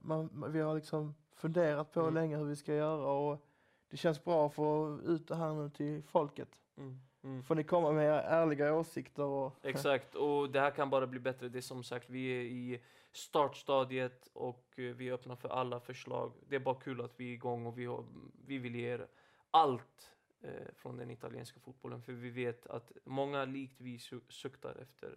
man- 0.00 0.52
vi 0.52 0.60
har 0.60 0.74
liksom 0.74 1.14
funderat 1.34 1.92
på 1.92 2.00
Mm. 2.00 2.14
länge 2.14 2.36
hur 2.36 2.44
vi 2.44 2.56
ska 2.56 2.74
göra 2.74 3.10
och 3.12 3.44
det 3.90 3.96
känns 3.96 4.24
bra 4.24 4.46
att 4.46 4.54
få 4.54 5.00
ut 5.04 5.28
det 5.28 5.36
här 5.36 5.54
nu 5.54 5.70
till 5.70 6.02
folket. 6.02 6.60
Mm, 6.76 7.00
mm. 7.28 7.42
Får 7.42 7.54
ni 7.54 7.64
komma 7.64 7.92
med 7.92 8.04
era 8.06 8.22
ärliga 8.22 8.74
åsikter 8.74 9.22
och 9.24 9.54
Exakt, 9.62 10.14
och 10.14 10.50
det 10.50 10.60
här 10.60 10.70
kan 10.70 10.90
bara 10.90 11.06
bli 11.06 11.20
bättre. 11.20 11.48
Det 11.48 11.58
är 11.58 11.62
som 11.62 11.84
sagt, 11.84 12.10
vi 12.10 12.26
är 12.30 12.40
i 12.42 12.80
startstadiet 13.12 14.30
och 14.32 14.64
eh, 14.76 14.94
vi 14.94 15.08
är 15.08 15.12
öppna 15.12 15.36
för 15.36 15.48
alla 15.48 15.80
förslag. 15.80 16.32
Det 16.48 16.56
är 16.56 16.60
bara 16.60 16.80
kul 16.80 17.00
att 17.00 17.20
vi 17.20 17.30
är 17.30 17.32
igång 17.34 17.66
och 17.66 17.78
vi, 17.78 17.84
har, 17.84 18.04
vi 18.46 18.58
vill 18.58 18.74
ge 18.74 18.88
er 18.92 19.06
allt 19.50 20.16
eh, 20.40 20.74
från 20.76 20.96
den 20.96 21.10
italienska 21.10 21.60
fotbollen. 21.60 22.02
För 22.02 22.12
vi 22.12 22.30
vet 22.30 22.66
att 22.66 22.92
många 23.04 23.44
likt 23.44 23.80
vi 23.80 23.96
su- 23.96 24.30
suktar 24.30 24.76
efter 24.82 25.16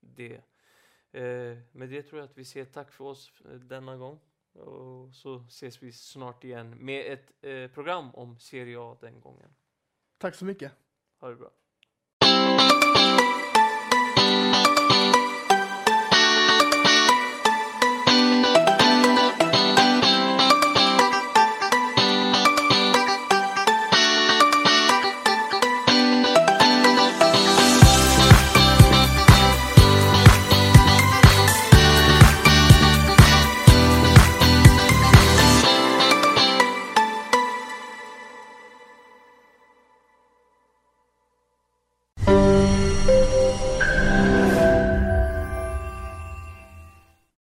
det. 0.00 0.34
Eh, 1.12 1.58
med 1.72 1.88
det 1.88 2.02
tror 2.02 2.20
jag 2.20 2.28
att 2.30 2.38
vi 2.38 2.44
säger 2.44 2.66
tack 2.66 2.92
för 2.92 3.04
oss 3.04 3.32
eh, 3.44 3.50
denna 3.54 3.96
gång. 3.96 4.20
Och 4.52 5.14
så 5.14 5.36
ses 5.48 5.82
vi 5.82 5.92
snart 5.92 6.44
igen 6.44 6.76
med 6.80 7.12
ett 7.12 7.44
eh, 7.44 7.70
program 7.70 8.14
om 8.14 8.38
Serie 8.38 8.80
A 8.80 8.96
den 9.00 9.20
gången. 9.20 9.54
tack 10.18 10.34
så 10.34 10.44
mycket. 10.44 10.72
Ha 11.24 11.30
det 11.30 11.36
bra. 11.36 11.63